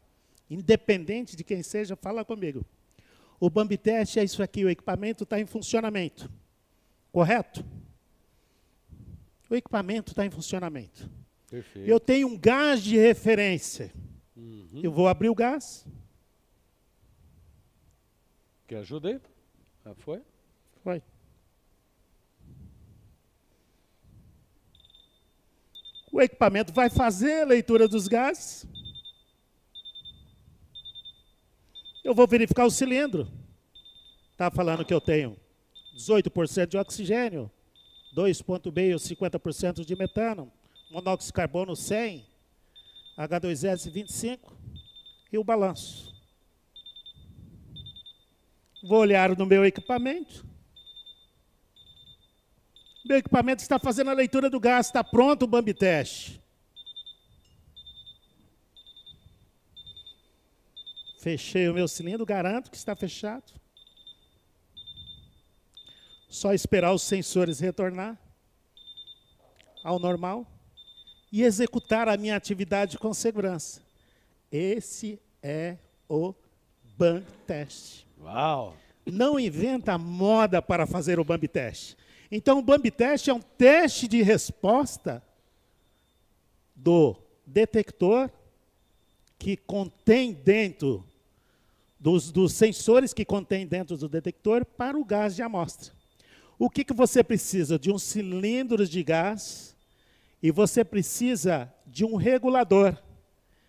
independente 0.49 1.35
de 1.35 1.43
quem 1.43 1.65
seja, 1.65 1.97
fala 1.97 2.25
comigo. 2.25 2.65
O 3.41 3.51
Bambi 3.51 3.77
Test 3.77 4.17
é 4.19 4.25
isso 4.25 4.41
aqui, 4.41 4.65
o 4.65 4.71
equipamento 4.71 5.25
está 5.25 5.41
em 5.41 5.47
funcionamento. 5.47 6.31
Correto? 7.11 7.65
O 9.49 9.55
equipamento 9.55 10.13
está 10.13 10.27
em 10.27 10.31
funcionamento. 10.31 11.09
Perfeito. 11.49 11.89
Eu 11.89 12.01
tenho 12.01 12.29
um 12.29 12.37
gás 12.37 12.83
de 12.83 12.97
referência. 12.97 13.93
Uhum. 14.37 14.81
Eu 14.83 14.91
vou 14.91 15.07
abrir 15.07 15.29
o 15.29 15.35
gás. 15.35 15.87
Quer 18.67 18.79
ajudei? 18.79 19.21
Ah, 19.85 19.95
foi? 19.95 20.21
Foi. 20.83 21.03
O 26.11 26.21
equipamento 26.21 26.73
vai 26.73 26.91
fazer 26.91 27.43
a 27.43 27.47
leitura 27.47 27.87
dos 27.87 28.09
gases. 28.09 28.67
Eu 32.03 32.15
vou 32.15 32.27
verificar 32.27 32.65
o 32.65 32.71
cilindro. 32.71 33.29
Está 34.33 34.51
falando 34.51 34.85
que 34.85 34.95
eu 34.95 35.01
tenho 35.01 35.37
18% 35.97 36.67
de 36.67 36.77
oxigênio, 36.77 37.51
2,5 38.17 38.97
50% 38.97 39.85
de 39.85 39.95
metano, 39.95 40.51
monóxido 40.91 41.27
de 41.27 41.33
carbono 41.35 41.77
100, 41.77 42.27
H2S 43.19 43.91
25 43.91 44.57
e 45.31 45.37
o 45.37 45.45
balanço. 45.45 46.17
Vou 48.83 49.01
olhar 49.01 49.37
no 49.37 49.45
meu 49.45 49.67
equipamento. 49.67 50.47
Meu 53.05 53.19
equipamento 53.19 53.61
está 53.61 53.79
fazendo 53.79 54.09
a 54.09 54.15
leitura 54.15 54.49
do 54.49 54.59
gás, 54.59 54.87
está 54.87 55.05
pronto 55.05 55.43
o 55.43 55.47
Bambi 55.47 55.75
Teste. 55.75 56.41
Fechei 61.19 61.69
o 61.69 61.75
meu 61.75 61.87
cilindro, 61.87 62.25
garanto 62.25 62.71
que 62.71 62.77
está 62.77 62.97
fechado. 62.97 63.53
Só 66.37 66.53
esperar 66.53 66.93
os 66.93 67.01
sensores 67.01 67.61
retornar 67.61 68.15
ao 69.83 69.99
normal 69.99 70.47
e 71.33 71.43
executar 71.43 72.11
a 72.11 72.17
minha 72.19 72.37
atividade 72.37 72.99
com 72.99 73.15
segurança. 73.15 73.81
Esse 74.53 75.19
é 75.43 75.79
o 76.07 76.35
Bambi 76.99 77.25
Test. 77.47 78.05
Uau! 78.21 78.77
Não 79.07 79.41
inventa 79.41 79.97
moda 79.97 80.61
para 80.61 80.87
fazer 80.87 81.19
o 81.19 81.25
Bambi 81.25 81.49
Test. 81.49 81.97
Então, 82.31 82.59
o 82.59 82.63
Bambi 82.63 82.91
Test 82.91 83.29
é 83.29 83.33
um 83.33 83.41
teste 83.41 84.07
de 84.07 84.21
resposta 84.21 85.23
do 86.75 87.17
detector 87.47 88.29
que 89.39 89.57
contém 89.57 90.35
dentro 90.35 91.03
dos, 91.99 92.31
dos, 92.31 92.53
sensores 92.53 93.15
que 93.15 93.25
contém 93.25 93.67
dentro 93.67 93.97
do 93.97 94.07
detector 94.07 94.67
para 94.67 94.99
o 94.99 95.05
gás 95.05 95.35
de 95.35 95.41
amostra. 95.41 95.96
O 96.59 96.71
que, 96.71 96.85
que 96.85 96.95
você 96.95 97.23
precisa? 97.23 97.79
De 97.79 97.91
um 97.91 97.99
cilindro 97.99 98.87
de 98.87 99.03
gás 99.03 99.77
e 100.43 100.51
você 100.51 100.85
precisa 100.85 101.73
de 101.87 102.05
um 102.05 102.17
regulador. 102.17 102.97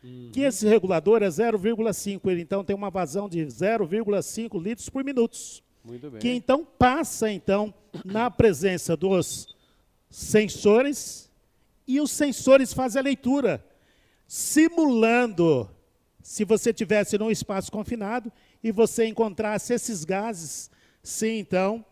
Uhum. 0.03 0.29
Que 0.31 0.41
esse 0.41 0.67
regulador 0.67 1.23
é 1.23 1.27
0,5, 1.27 2.29
ele 2.29 2.41
então 2.41 2.63
tem 2.63 2.75
uma 2.75 2.89
vazão 2.89 3.27
de 3.27 3.39
0,5 3.39 4.61
litros 4.61 4.89
por 4.89 5.03
minuto. 5.03 5.37
Muito 5.83 6.11
bem. 6.11 6.19
Que 6.19 6.29
então 6.29 6.65
passa 6.65 7.31
então 7.31 7.73
na 8.05 8.29
presença 8.29 8.95
dos 8.95 9.55
sensores 10.09 11.29
e 11.87 11.99
os 11.99 12.11
sensores 12.11 12.73
fazem 12.73 12.99
a 12.99 13.03
leitura, 13.03 13.65
simulando 14.27 15.69
se 16.21 16.43
você 16.43 16.73
tivesse 16.73 17.17
num 17.17 17.31
espaço 17.31 17.71
confinado 17.71 18.31
e 18.61 18.71
você 18.71 19.05
encontrasse 19.05 19.73
esses 19.73 20.03
gases, 20.03 20.69
sim, 21.01 21.39
então 21.39 21.85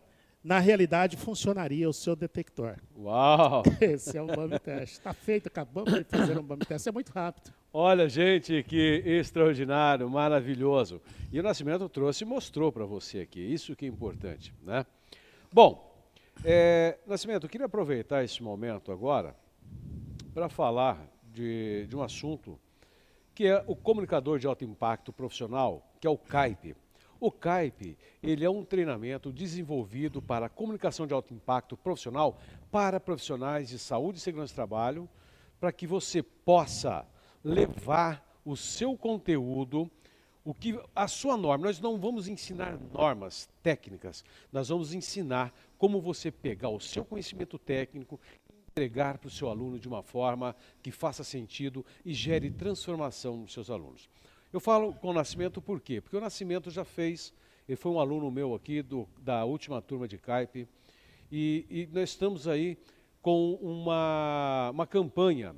na 0.46 0.60
realidade 0.60 1.16
funcionaria 1.16 1.88
o 1.88 1.92
seu 1.92 2.14
detector. 2.14 2.76
Uau! 2.96 3.64
Esse 3.82 4.16
é 4.16 4.22
um 4.22 4.28
bump 4.28 4.56
test. 4.60 4.92
Está 4.92 5.12
feito, 5.12 5.48
acabamos 5.48 5.92
de 5.92 6.04
fazer 6.04 6.38
um 6.38 6.42
bump 6.42 6.64
test. 6.64 6.86
É 6.86 6.92
muito 6.92 7.10
rápido. 7.10 7.52
Olha, 7.72 8.08
gente, 8.08 8.62
que 8.62 9.02
extraordinário, 9.04 10.08
maravilhoso. 10.08 11.02
E 11.32 11.40
o 11.40 11.42
Nascimento 11.42 11.88
trouxe 11.88 12.22
e 12.22 12.26
mostrou 12.26 12.70
para 12.70 12.84
você 12.84 13.18
aqui. 13.18 13.40
Isso 13.40 13.74
que 13.74 13.86
é 13.86 13.88
importante, 13.88 14.54
né? 14.62 14.86
Bom, 15.52 15.92
é, 16.44 16.96
Nascimento, 17.04 17.46
eu 17.46 17.50
queria 17.50 17.66
aproveitar 17.66 18.22
esse 18.22 18.40
momento 18.40 18.92
agora 18.92 19.34
para 20.32 20.48
falar 20.48 21.10
de, 21.24 21.88
de 21.88 21.96
um 21.96 22.02
assunto 22.04 22.56
que 23.34 23.48
é 23.48 23.64
o 23.66 23.74
comunicador 23.74 24.38
de 24.38 24.46
alto 24.46 24.64
impacto 24.64 25.12
profissional, 25.12 25.92
que 26.00 26.06
é 26.06 26.10
o 26.10 26.16
CAIP. 26.16 26.76
O 27.18 27.30
CAIP, 27.30 27.96
ele 28.22 28.44
é 28.44 28.50
um 28.50 28.64
treinamento 28.64 29.32
desenvolvido 29.32 30.20
para 30.20 30.48
comunicação 30.48 31.06
de 31.06 31.14
alto 31.14 31.32
impacto 31.32 31.76
profissional 31.76 32.38
para 32.70 33.00
profissionais 33.00 33.68
de 33.68 33.78
saúde 33.78 34.18
e 34.18 34.20
segurança 34.20 34.52
do 34.52 34.56
trabalho, 34.56 35.08
para 35.58 35.72
que 35.72 35.86
você 35.86 36.22
possa 36.22 37.06
levar 37.42 38.40
o 38.44 38.56
seu 38.56 38.96
conteúdo, 38.96 39.90
o 40.44 40.52
que 40.52 40.78
a 40.94 41.08
sua 41.08 41.36
norma. 41.36 41.66
Nós 41.66 41.80
não 41.80 41.98
vamos 41.98 42.28
ensinar 42.28 42.78
normas 42.92 43.48
técnicas, 43.62 44.24
nós 44.52 44.68
vamos 44.68 44.92
ensinar 44.92 45.54
como 45.78 46.00
você 46.00 46.30
pegar 46.30 46.68
o 46.68 46.80
seu 46.80 47.04
conhecimento 47.04 47.58
técnico 47.58 48.20
entregar 48.76 49.16
para 49.16 49.28
o 49.28 49.30
seu 49.30 49.48
aluno 49.48 49.78
de 49.78 49.88
uma 49.88 50.02
forma 50.02 50.54
que 50.82 50.90
faça 50.90 51.24
sentido 51.24 51.84
e 52.04 52.12
gere 52.12 52.50
transformação 52.50 53.38
nos 53.38 53.54
seus 53.54 53.70
alunos. 53.70 54.06
Eu 54.56 54.60
falo 54.60 54.94
com 54.94 55.10
o 55.10 55.12
Nascimento 55.12 55.60
por 55.60 55.82
quê? 55.82 56.00
Porque 56.00 56.16
o 56.16 56.20
Nascimento 56.20 56.70
já 56.70 56.82
fez, 56.82 57.34
ele 57.68 57.76
foi 57.76 57.92
um 57.92 58.00
aluno 58.00 58.30
meu 58.30 58.54
aqui 58.54 58.80
do, 58.80 59.06
da 59.18 59.44
última 59.44 59.82
turma 59.82 60.08
de 60.08 60.16
CAIP, 60.16 60.66
e, 61.30 61.66
e 61.68 61.86
nós 61.92 62.08
estamos 62.08 62.48
aí 62.48 62.78
com 63.20 63.52
uma, 63.60 64.70
uma 64.72 64.86
campanha. 64.86 65.54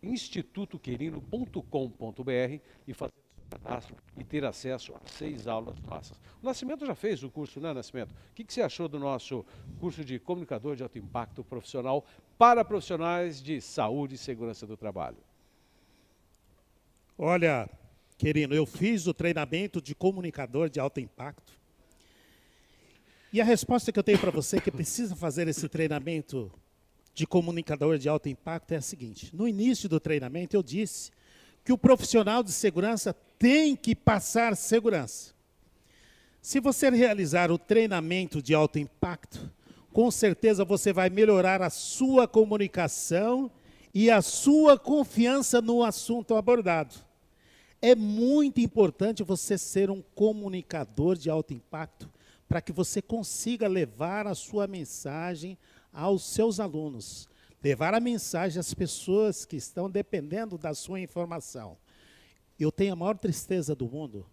institutoquerino.com.br 0.00 2.60
e 2.86 2.94
fazer 2.94 3.14
cadastro 3.50 3.96
e 4.16 4.24
ter 4.24 4.44
acesso 4.44 4.94
a 4.94 5.00
seis 5.04 5.48
aulas 5.48 5.82
nossas. 5.82 6.20
O 6.40 6.46
Nascimento 6.46 6.86
já 6.86 6.94
fez 6.94 7.24
o 7.24 7.30
curso, 7.30 7.60
né, 7.60 7.72
Nascimento? 7.72 8.12
O 8.12 8.34
que, 8.34 8.44
que 8.44 8.52
você 8.52 8.62
achou 8.62 8.88
do 8.88 8.98
nosso 8.98 9.44
curso 9.78 10.04
de 10.04 10.20
comunicador 10.20 10.76
de 10.76 10.84
alto 10.84 10.98
impacto 10.98 11.42
profissional 11.42 12.04
para 12.38 12.64
profissionais 12.64 13.42
de 13.42 13.60
saúde 13.60 14.14
e 14.14 14.18
segurança 14.18 14.66
do 14.66 14.76
trabalho? 14.76 15.18
Olha, 17.18 17.68
querido, 18.16 18.54
eu 18.54 18.66
fiz 18.66 19.06
o 19.06 19.14
treinamento 19.14 19.80
de 19.80 19.94
comunicador 19.94 20.68
de 20.68 20.80
alto 20.80 21.00
impacto. 21.00 21.52
E 23.32 23.40
a 23.40 23.44
resposta 23.44 23.92
que 23.92 23.98
eu 23.98 24.02
tenho 24.02 24.18
para 24.18 24.30
você 24.30 24.60
que 24.60 24.70
precisa 24.70 25.14
fazer 25.14 25.48
esse 25.48 25.68
treinamento 25.68 26.50
de 27.12 27.26
comunicador 27.26 27.98
de 27.98 28.08
alto 28.08 28.28
impacto 28.28 28.72
é 28.72 28.76
a 28.76 28.82
seguinte: 28.82 29.34
no 29.34 29.48
início 29.48 29.88
do 29.88 29.98
treinamento 29.98 30.56
eu 30.56 30.62
disse 30.62 31.10
que 31.64 31.72
o 31.72 31.78
profissional 31.78 32.42
de 32.42 32.52
segurança 32.52 33.14
tem 33.38 33.74
que 33.74 33.94
passar 33.94 34.56
segurança. 34.56 35.34
Se 36.40 36.60
você 36.60 36.88
realizar 36.90 37.50
o 37.50 37.58
treinamento 37.58 38.40
de 38.40 38.54
alto 38.54 38.78
impacto, 38.78 39.52
com 39.92 40.10
certeza 40.10 40.64
você 40.64 40.92
vai 40.92 41.10
melhorar 41.10 41.60
a 41.60 41.70
sua 41.70 42.28
comunicação 42.28 43.50
e 43.92 44.10
a 44.10 44.22
sua 44.22 44.78
confiança 44.78 45.60
no 45.60 45.82
assunto 45.82 46.34
abordado. 46.34 47.05
É 47.80 47.94
muito 47.94 48.60
importante 48.60 49.22
você 49.22 49.58
ser 49.58 49.90
um 49.90 50.02
comunicador 50.14 51.16
de 51.16 51.30
alto 51.30 51.52
impacto 51.52 52.10
para 52.48 52.60
que 52.60 52.72
você 52.72 53.02
consiga 53.02 53.68
levar 53.68 54.26
a 54.26 54.34
sua 54.34 54.66
mensagem 54.66 55.58
aos 55.92 56.24
seus 56.24 56.60
alunos 56.60 57.28
levar 57.66 57.94
a 57.94 58.00
mensagem 58.00 58.60
às 58.60 58.72
pessoas 58.72 59.44
que 59.44 59.56
estão 59.56 59.90
dependendo 59.90 60.56
da 60.56 60.72
sua 60.72 61.00
informação. 61.00 61.76
Eu 62.58 62.70
tenho 62.70 62.92
a 62.92 62.96
maior 62.96 63.18
tristeza 63.18 63.74
do 63.74 63.88
mundo 63.88 64.24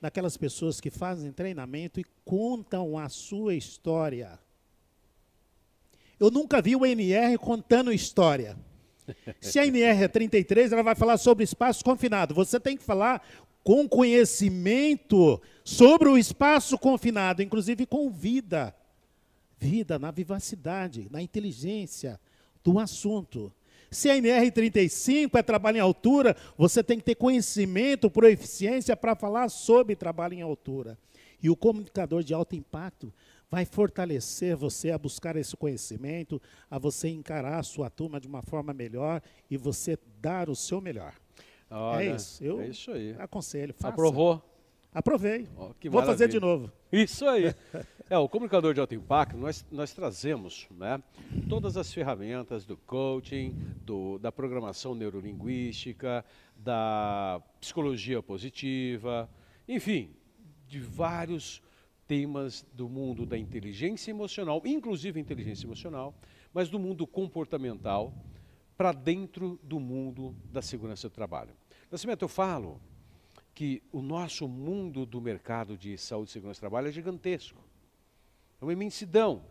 naquelas 0.00 0.38
pessoas 0.38 0.80
que 0.80 0.90
fazem 0.90 1.30
treinamento 1.30 2.00
e 2.00 2.04
contam 2.24 2.96
a 2.96 3.10
sua 3.10 3.54
história. 3.54 4.38
Eu 6.18 6.30
nunca 6.30 6.62
vi 6.62 6.74
o 6.74 6.86
NR 6.86 7.36
contando 7.36 7.92
história. 7.92 8.56
Se 9.40 9.58
a 9.58 9.66
NR 9.66 10.04
é 10.04 10.08
33, 10.08 10.72
ela 10.72 10.82
vai 10.82 10.94
falar 10.94 11.16
sobre 11.18 11.44
espaço 11.44 11.84
confinado. 11.84 12.34
Você 12.34 12.58
tem 12.58 12.76
que 12.76 12.82
falar 12.82 13.22
com 13.64 13.88
conhecimento 13.88 15.40
sobre 15.64 16.08
o 16.08 16.16
espaço 16.16 16.78
confinado, 16.78 17.42
inclusive 17.42 17.86
com 17.86 18.10
vida. 18.10 18.74
Vida 19.58 19.98
na 19.98 20.10
vivacidade, 20.10 21.08
na 21.10 21.20
inteligência, 21.20 22.20
do 22.62 22.78
assunto. 22.78 23.52
Se 23.90 24.10
a 24.10 24.16
NR35 24.16 25.34
é 25.34 25.42
trabalho 25.42 25.78
em 25.78 25.80
altura, 25.80 26.36
você 26.56 26.82
tem 26.82 26.98
que 26.98 27.04
ter 27.04 27.14
conhecimento, 27.14 28.10
proeficiência 28.10 28.96
para 28.96 29.14
falar 29.14 29.48
sobre 29.48 29.96
trabalho 29.96 30.34
em 30.34 30.42
altura. 30.42 30.98
E 31.42 31.48
o 31.48 31.56
comunicador 31.56 32.22
de 32.22 32.34
alto 32.34 32.54
impacto 32.54 33.12
vai 33.50 33.64
fortalecer 33.64 34.56
você 34.56 34.90
a 34.90 34.98
buscar 34.98 35.36
esse 35.36 35.56
conhecimento, 35.56 36.40
a 36.70 36.78
você 36.78 37.08
encarar 37.08 37.58
a 37.58 37.62
sua 37.62 37.88
turma 37.88 38.20
de 38.20 38.28
uma 38.28 38.42
forma 38.42 38.72
melhor 38.72 39.22
e 39.50 39.56
você 39.56 39.98
dar 40.20 40.48
o 40.48 40.54
seu 40.54 40.80
melhor. 40.80 41.14
Olha, 41.70 42.02
é 42.02 42.14
isso. 42.14 42.42
Eu 42.42 42.60
é 42.60 42.68
isso 42.68 42.90
aí. 42.90 43.14
aconselho. 43.18 43.74
Faça. 43.74 43.88
Aprovou? 43.88 44.42
Aprovei. 44.92 45.46
Oh, 45.56 45.70
Vou 45.90 46.02
fazer 46.02 46.28
de 46.28 46.40
novo. 46.40 46.72
Isso 46.90 47.26
aí. 47.26 47.54
É, 48.10 48.16
o 48.16 48.26
comunicador 48.26 48.72
de 48.72 48.80
alto 48.80 48.94
impacto, 48.94 49.36
nós, 49.36 49.66
nós 49.70 49.92
trazemos 49.92 50.66
né, 50.70 50.98
todas 51.46 51.76
as 51.76 51.92
ferramentas 51.92 52.64
do 52.64 52.74
coaching, 52.74 53.54
do, 53.84 54.18
da 54.18 54.32
programação 54.32 54.94
neurolinguística, 54.94 56.24
da 56.56 57.38
psicologia 57.60 58.22
positiva, 58.22 59.28
enfim, 59.68 60.10
de 60.66 60.80
vários 60.80 61.60
temas 62.08 62.66
do 62.72 62.88
mundo 62.88 63.26
da 63.26 63.36
inteligência 63.36 64.10
emocional, 64.10 64.62
inclusive 64.64 65.20
inteligência 65.20 65.66
emocional, 65.66 66.14
mas 66.52 66.70
do 66.70 66.78
mundo 66.78 67.06
comportamental, 67.06 68.14
para 68.76 68.92
dentro 68.92 69.60
do 69.62 69.78
mundo 69.78 70.34
da 70.50 70.62
segurança 70.62 71.08
do 71.08 71.12
trabalho. 71.12 71.54
Nascimento, 71.90 72.22
eu 72.22 72.28
falo 72.28 72.80
que 73.54 73.82
o 73.92 74.00
nosso 74.00 74.48
mundo 74.48 75.04
do 75.04 75.20
mercado 75.20 75.76
de 75.76 75.98
saúde 75.98 76.30
e 76.30 76.32
segurança 76.32 76.58
do 76.58 76.62
trabalho 76.62 76.88
é 76.88 76.92
gigantesco. 76.92 77.62
É 78.60 78.64
uma 78.64 78.72
imensidão. 78.72 79.44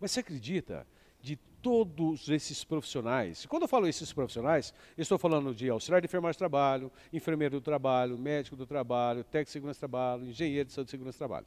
Mas 0.00 0.12
você 0.12 0.20
acredita 0.20 0.86
de 1.20 1.36
todos 1.60 2.28
esses 2.28 2.62
profissionais? 2.62 3.44
Quando 3.46 3.62
eu 3.62 3.68
falo 3.68 3.88
esses 3.88 4.12
profissionais, 4.12 4.72
estou 4.96 5.18
falando 5.18 5.52
de 5.52 5.68
auxiliar 5.68 6.00
de 6.00 6.06
enfermagem 6.06 6.34
de 6.34 6.38
trabalho, 6.38 6.90
enfermeiro 7.12 7.56
do 7.56 7.60
trabalho, 7.60 8.16
médico 8.16 8.54
do 8.54 8.64
trabalho, 8.64 9.24
técnico 9.24 9.46
de 9.46 9.52
segurança 9.52 9.78
do 9.78 9.80
trabalho, 9.80 10.26
engenheiro 10.28 10.68
de 10.68 10.72
saúde 10.72 10.88
e 10.88 10.92
segurança 10.92 11.16
do 11.16 11.18
trabalho. 11.18 11.46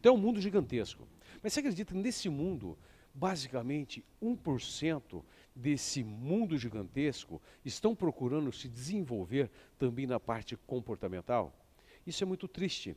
Então 0.00 0.14
é 0.14 0.18
um 0.18 0.20
mundo 0.20 0.40
gigantesco. 0.40 1.06
Mas 1.42 1.52
você 1.52 1.60
acredita 1.60 1.92
que 1.92 2.00
nesse 2.00 2.28
mundo, 2.28 2.76
basicamente 3.14 4.04
1% 4.22 5.22
desse 5.54 6.02
mundo 6.02 6.56
gigantesco 6.56 7.40
estão 7.64 7.94
procurando 7.94 8.50
se 8.50 8.68
desenvolver 8.68 9.50
também 9.78 10.06
na 10.06 10.18
parte 10.18 10.56
comportamental? 10.56 11.54
Isso 12.06 12.24
é 12.24 12.26
muito 12.26 12.48
triste. 12.48 12.96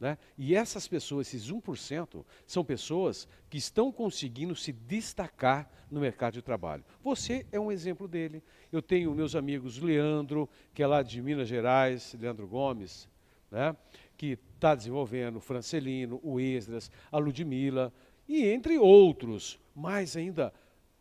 Né? 0.00 0.16
E 0.36 0.54
essas 0.54 0.86
pessoas, 0.86 1.26
esses 1.26 1.50
1%, 1.50 2.24
são 2.46 2.64
pessoas 2.64 3.26
que 3.50 3.58
estão 3.58 3.90
conseguindo 3.90 4.54
se 4.54 4.72
destacar 4.72 5.68
no 5.90 6.00
mercado 6.00 6.34
de 6.34 6.42
trabalho. 6.42 6.84
Você 7.02 7.44
é 7.50 7.58
um 7.58 7.72
exemplo 7.72 8.06
dele. 8.06 8.42
Eu 8.70 8.80
tenho 8.80 9.12
meus 9.12 9.34
amigos 9.34 9.78
Leandro, 9.78 10.48
que 10.72 10.82
é 10.82 10.86
lá 10.86 11.02
de 11.02 11.20
Minas 11.20 11.48
Gerais, 11.48 12.14
Leandro 12.18 12.46
Gomes, 12.46 13.08
né? 13.50 13.74
Que 14.18 14.36
está 14.56 14.74
desenvolvendo, 14.74 15.40
Francelino, 15.40 16.20
o 16.24 16.40
Esdras, 16.40 16.90
a 17.10 17.16
Ludmilla, 17.18 17.92
e 18.28 18.46
entre 18.46 18.76
outros, 18.76 19.58
mais 19.74 20.16
ainda 20.16 20.52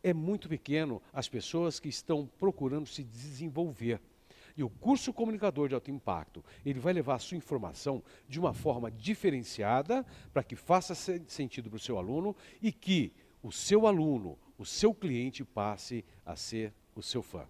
é 0.03 0.13
muito 0.13 0.47
pequeno 0.47 1.01
as 1.11 1.27
pessoas 1.27 1.79
que 1.79 1.89
estão 1.89 2.29
procurando 2.37 2.87
se 2.87 3.03
desenvolver. 3.03 3.99
E 4.55 4.63
o 4.63 4.69
curso 4.69 5.11
comunicador 5.11 5.67
de 5.67 5.75
alto 5.75 5.91
impacto, 5.91 6.45
ele 6.65 6.79
vai 6.79 6.93
levar 6.93 7.15
a 7.15 7.19
sua 7.19 7.37
informação 7.37 8.03
de 8.29 8.39
uma 8.39 8.53
forma 8.53 8.89
diferenciada 8.89 10.05
para 10.31 10.43
que 10.43 10.55
faça 10.55 10.95
sentido 10.95 11.69
para 11.69 11.77
o 11.77 11.79
seu 11.79 11.97
aluno 11.97 12.35
e 12.61 12.71
que 12.71 13.11
o 13.41 13.51
seu 13.51 13.85
aluno, 13.85 14.37
o 14.57 14.65
seu 14.65 14.93
cliente 14.93 15.43
passe 15.43 16.05
a 16.25 16.35
ser 16.35 16.73
o 16.95 17.01
seu 17.01 17.21
fã. 17.21 17.47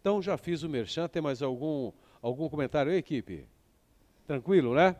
Então 0.00 0.22
já 0.22 0.36
fiz 0.36 0.62
o 0.62 0.68
merchan, 0.68 1.08
tem 1.08 1.20
mais 1.20 1.42
algum, 1.42 1.92
algum 2.22 2.48
comentário 2.48 2.90
aí, 2.92 2.98
equipe? 2.98 3.46
Tranquilo, 4.26 4.74
né? 4.74 4.96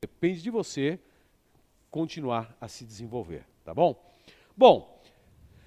depende 0.00 0.42
de 0.42 0.50
você 0.50 1.00
continuar 1.90 2.56
a 2.60 2.68
se 2.68 2.84
desenvolver, 2.84 3.44
tá 3.64 3.74
bom? 3.74 4.00
Bom, 4.56 5.02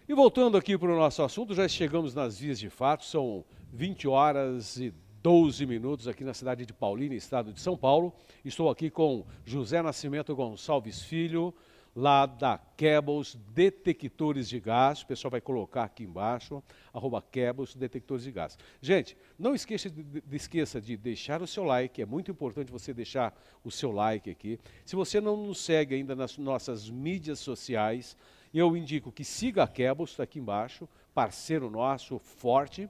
e 0.08 0.14
voltando 0.14 0.58
aqui 0.58 0.78
para 0.78 0.92
o 0.92 0.96
nosso 0.96 1.22
assunto, 1.22 1.54
já 1.54 1.68
chegamos 1.68 2.16
nas 2.16 2.40
vias 2.40 2.58
de 2.58 2.70
fato, 2.70 3.04
são 3.04 3.44
20 3.74 4.08
horas 4.08 4.78
e 4.78 4.94
12 5.22 5.66
minutos 5.66 6.08
aqui 6.08 6.24
na 6.24 6.34
cidade 6.34 6.66
de 6.66 6.74
Paulínia, 6.74 7.18
estado 7.18 7.52
de 7.52 7.60
São 7.60 7.76
Paulo. 7.76 8.14
Estou 8.46 8.70
aqui 8.70 8.90
com 8.90 9.26
José 9.44 9.82
Nascimento 9.82 10.34
Gonçalves 10.34 11.02
Filho, 11.02 11.54
lá 11.94 12.26
da 12.26 12.58
Cables 12.58 13.38
Detectores 13.54 14.48
de 14.48 14.62
Gás. 14.62 15.02
O 15.02 15.08
pessoal 15.08 15.32
vai 15.32 15.42
colocar 15.42 15.84
aqui 15.84 16.04
embaixo, 16.04 16.64
arroba 16.94 17.22
Cables 17.22 17.76
Detectores 17.76 18.24
de 18.24 18.32
Gás. 18.32 18.58
Gente, 18.82 19.18
não 19.38 19.54
esqueça 19.54 19.90
de, 19.90 20.04
de, 20.04 20.36
esqueça 20.38 20.80
de 20.80 20.96
deixar 20.96 21.42
o 21.42 21.48
seu 21.48 21.66
like, 21.66 22.02
é 22.02 22.06
muito 22.06 22.32
importante 22.32 22.72
você 22.72 22.94
deixar 22.94 23.38
o 23.62 23.70
seu 23.70 23.92
like 23.92 24.30
aqui. 24.30 24.58
Se 24.86 24.96
você 24.96 25.20
não 25.20 25.36
nos 25.36 25.60
segue 25.60 25.96
ainda 25.96 26.16
nas 26.16 26.38
nossas 26.38 26.90
mídias 26.90 27.40
sociais, 27.40 28.16
eu 28.54 28.78
indico 28.78 29.12
que 29.12 29.26
siga 29.26 29.64
a 29.64 29.68
Cables, 29.68 30.12
está 30.12 30.24
aqui 30.24 30.40
embaixo, 30.40 30.88
parceiro 31.14 31.70
nosso, 31.70 32.20
forte. 32.20 32.90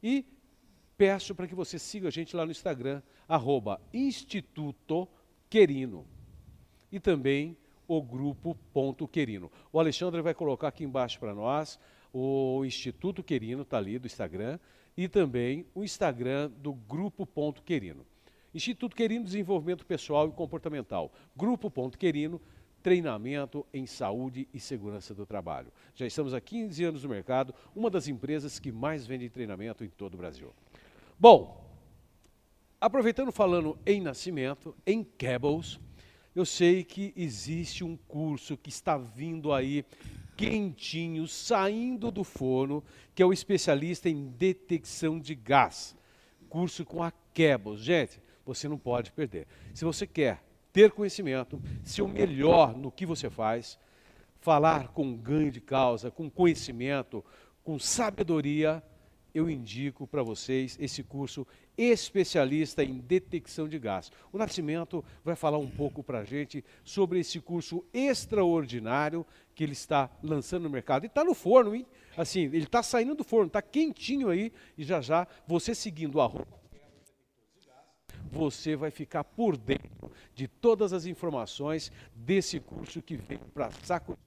E 0.00 0.24
peço 0.96 1.34
para 1.34 1.46
que 1.46 1.54
você 1.54 1.78
siga 1.78 2.08
a 2.08 2.10
gente 2.10 2.34
lá 2.34 2.44
no 2.44 2.50
Instagram, 2.50 3.02
arroba 3.28 3.80
Instituto 3.92 5.08
Querino. 5.48 6.06
E 6.90 6.98
também 6.98 7.56
o 7.86 8.02
grupo 8.02 8.56
Ponto 8.72 9.06
Querino. 9.06 9.50
O 9.72 9.78
Alexandre 9.78 10.20
vai 10.22 10.34
colocar 10.34 10.68
aqui 10.68 10.84
embaixo 10.84 11.18
para 11.20 11.34
nós 11.34 11.78
o 12.12 12.64
Instituto 12.64 13.22
Querino, 13.22 13.62
está 13.62 13.78
ali 13.78 13.98
do 13.98 14.06
Instagram, 14.06 14.58
e 14.96 15.08
também 15.08 15.66
o 15.74 15.84
Instagram 15.84 16.50
do 16.50 16.72
Grupo 16.72 17.26
Ponto 17.26 17.62
Querino. 17.62 18.06
Instituto 18.54 18.96
Querino 18.96 19.24
Desenvolvimento 19.24 19.84
Pessoal 19.84 20.28
e 20.28 20.32
Comportamental. 20.32 21.12
Grupo 21.36 21.70
Ponto 21.70 21.98
Querino, 21.98 22.40
treinamento 22.82 23.66
em 23.74 23.84
saúde 23.84 24.48
e 24.54 24.58
segurança 24.58 25.12
do 25.12 25.26
trabalho. 25.26 25.70
Já 25.94 26.06
estamos 26.06 26.32
há 26.32 26.40
15 26.40 26.84
anos 26.84 27.02
no 27.02 27.10
mercado, 27.10 27.54
uma 27.74 27.90
das 27.90 28.08
empresas 28.08 28.58
que 28.58 28.72
mais 28.72 29.06
vende 29.06 29.28
treinamento 29.28 29.84
em 29.84 29.88
todo 29.88 30.14
o 30.14 30.16
Brasil. 30.16 30.54
Bom, 31.18 31.66
aproveitando 32.78 33.32
falando 33.32 33.78
em 33.86 34.02
nascimento, 34.02 34.76
em 34.86 35.02
Cables, 35.02 35.80
eu 36.34 36.44
sei 36.44 36.84
que 36.84 37.14
existe 37.16 37.82
um 37.82 37.96
curso 37.96 38.54
que 38.54 38.68
está 38.68 38.98
vindo 38.98 39.50
aí 39.50 39.82
quentinho, 40.36 41.26
saindo 41.26 42.10
do 42.10 42.22
forno, 42.22 42.84
que 43.14 43.22
é 43.22 43.26
o 43.26 43.32
especialista 43.32 44.10
em 44.10 44.26
detecção 44.26 45.18
de 45.18 45.34
gás. 45.34 45.96
Curso 46.50 46.84
com 46.84 47.02
a 47.02 47.10
Kebos. 47.32 47.80
Gente, 47.80 48.20
você 48.44 48.68
não 48.68 48.76
pode 48.76 49.10
perder. 49.10 49.46
Se 49.72 49.86
você 49.86 50.06
quer 50.06 50.44
ter 50.70 50.90
conhecimento, 50.90 51.58
ser 51.82 52.02
o 52.02 52.08
melhor 52.08 52.76
no 52.76 52.92
que 52.92 53.06
você 53.06 53.30
faz, 53.30 53.78
falar 54.38 54.88
com 54.88 55.16
ganho 55.16 55.50
de 55.50 55.62
causa, 55.62 56.10
com 56.10 56.28
conhecimento, 56.28 57.24
com 57.64 57.78
sabedoria, 57.78 58.82
eu 59.36 59.50
indico 59.50 60.06
para 60.06 60.22
vocês 60.22 60.76
esse 60.80 61.02
curso 61.02 61.46
especialista 61.76 62.82
em 62.82 62.98
detecção 62.98 63.68
de 63.68 63.78
gás. 63.78 64.10
O 64.32 64.38
Nascimento 64.38 65.04
vai 65.22 65.36
falar 65.36 65.58
um 65.58 65.68
pouco 65.68 66.02
para 66.02 66.20
a 66.20 66.24
gente 66.24 66.64
sobre 66.82 67.20
esse 67.20 67.38
curso 67.40 67.84
extraordinário 67.92 69.26
que 69.54 69.62
ele 69.62 69.72
está 69.72 70.10
lançando 70.22 70.62
no 70.62 70.70
mercado. 70.70 71.04
E 71.04 71.06
está 71.06 71.22
no 71.22 71.34
forno, 71.34 71.74
hein? 71.74 71.86
Assim, 72.16 72.44
ele 72.44 72.64
está 72.64 72.82
saindo 72.82 73.14
do 73.14 73.24
forno, 73.24 73.48
está 73.48 73.60
quentinho 73.60 74.30
aí 74.30 74.50
e 74.78 74.84
já 74.84 75.00
já 75.00 75.26
você 75.46 75.74
seguindo 75.74 76.20
a 76.20 76.26
roupa 76.26 76.56
você 78.28 78.76
vai 78.76 78.90
ficar 78.90 79.24
por 79.24 79.56
dentro 79.56 80.10
de 80.34 80.48
todas 80.48 80.92
as 80.92 81.06
informações 81.06 81.92
desse 82.14 82.60
curso 82.60 83.00
que 83.00 83.16
vem 83.16 83.38
para 83.38 83.70
sacudir. 83.70 84.18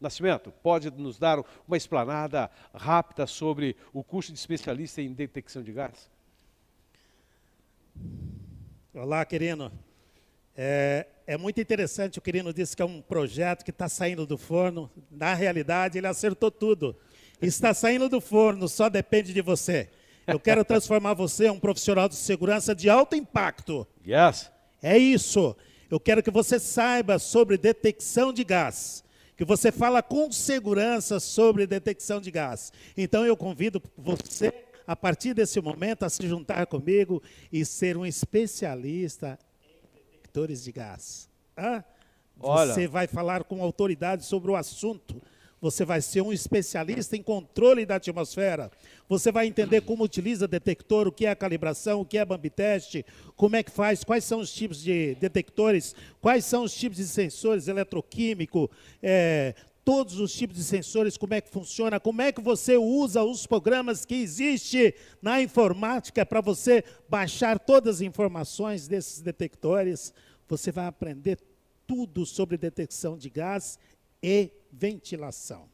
Nascimento, 0.00 0.52
pode 0.62 0.90
nos 0.90 1.18
dar 1.18 1.38
uma 1.66 1.76
explanada 1.76 2.50
rápida 2.74 3.26
sobre 3.26 3.76
o 3.92 4.02
curso 4.02 4.32
de 4.32 4.38
especialista 4.38 5.00
em 5.00 5.12
detecção 5.12 5.62
de 5.62 5.72
gás? 5.72 6.10
Olá, 8.92 9.24
querido. 9.24 9.72
É, 10.56 11.06
é, 11.26 11.36
muito 11.36 11.60
interessante, 11.60 12.18
o 12.18 12.22
querido 12.22 12.52
disse 12.52 12.76
que 12.76 12.82
é 12.82 12.84
um 12.84 13.00
projeto 13.00 13.64
que 13.64 13.70
está 13.70 13.88
saindo 13.88 14.26
do 14.26 14.36
forno. 14.36 14.90
Na 15.10 15.32
realidade, 15.32 15.96
ele 15.96 16.06
acertou 16.06 16.50
tudo. 16.50 16.96
Está 17.40 17.72
saindo 17.72 18.08
do 18.08 18.20
forno, 18.20 18.68
só 18.68 18.88
depende 18.88 19.32
de 19.32 19.40
você. 19.40 19.88
Eu 20.26 20.40
quero 20.40 20.64
transformar 20.66 21.14
você 21.14 21.46
em 21.46 21.50
um 21.50 21.58
profissional 21.58 22.08
de 22.08 22.16
segurança 22.16 22.74
de 22.74 22.90
alto 22.90 23.16
impacto. 23.16 23.86
Yes. 24.06 24.50
É 24.82 24.98
isso. 24.98 25.56
Eu 25.90 26.00
quero 26.00 26.22
que 26.22 26.30
você 26.30 26.58
saiba 26.58 27.18
sobre 27.18 27.56
detecção 27.56 28.32
de 28.32 28.42
gás 28.44 29.04
que 29.36 29.44
você 29.44 29.72
fala 29.72 30.02
com 30.02 30.30
segurança 30.30 31.18
sobre 31.18 31.66
detecção 31.66 32.20
de 32.20 32.30
gás. 32.30 32.72
Então 32.96 33.24
eu 33.24 33.36
convido 33.36 33.82
você, 33.96 34.52
a 34.86 34.94
partir 34.94 35.34
desse 35.34 35.60
momento, 35.60 36.04
a 36.04 36.10
se 36.10 36.26
juntar 36.26 36.66
comigo 36.66 37.22
e 37.52 37.64
ser 37.64 37.96
um 37.96 38.06
especialista 38.06 39.38
em 39.62 39.92
detectores 39.94 40.62
de 40.62 40.72
gás. 40.72 41.28
Hã? 41.56 41.84
Você 42.36 42.80
Olha. 42.80 42.88
vai 42.88 43.06
falar 43.06 43.44
com 43.44 43.62
autoridade 43.62 44.24
sobre 44.24 44.50
o 44.50 44.56
assunto 44.56 45.22
você 45.64 45.82
vai 45.82 46.02
ser 46.02 46.20
um 46.20 46.30
especialista 46.30 47.16
em 47.16 47.22
controle 47.22 47.86
da 47.86 47.94
atmosfera. 47.94 48.70
Você 49.08 49.32
vai 49.32 49.46
entender 49.46 49.80
como 49.80 50.04
utiliza 50.04 50.46
detector, 50.46 51.08
o 51.08 51.12
que 51.12 51.24
é 51.24 51.30
a 51.30 51.34
calibração, 51.34 52.02
o 52.02 52.04
que 52.04 52.18
é 52.18 52.24
bump 52.24 52.50
test, 52.50 53.02
como 53.34 53.56
é 53.56 53.62
que 53.62 53.70
faz, 53.70 54.04
quais 54.04 54.24
são 54.24 54.40
os 54.40 54.52
tipos 54.52 54.82
de 54.82 55.14
detectores, 55.14 55.94
quais 56.20 56.44
são 56.44 56.64
os 56.64 56.74
tipos 56.74 56.98
de 56.98 57.06
sensores 57.06 57.66
eletroquímico, 57.66 58.70
é, 59.02 59.54
todos 59.82 60.20
os 60.20 60.34
tipos 60.34 60.54
de 60.54 60.64
sensores, 60.64 61.16
como 61.16 61.32
é 61.32 61.40
que 61.40 61.48
funciona, 61.48 61.98
como 61.98 62.20
é 62.20 62.30
que 62.30 62.42
você 62.42 62.76
usa 62.76 63.22
os 63.24 63.46
programas 63.46 64.04
que 64.04 64.16
existem 64.16 64.92
na 65.22 65.40
informática 65.40 66.26
para 66.26 66.42
você 66.42 66.84
baixar 67.08 67.58
todas 67.58 67.96
as 67.96 68.00
informações 68.02 68.86
desses 68.86 69.22
detectores. 69.22 70.12
Você 70.46 70.70
vai 70.70 70.84
aprender 70.84 71.38
tudo 71.86 72.26
sobre 72.26 72.58
detecção 72.58 73.16
de 73.16 73.30
gás 73.30 73.78
e 74.24 74.50
ventilação. 74.72 75.68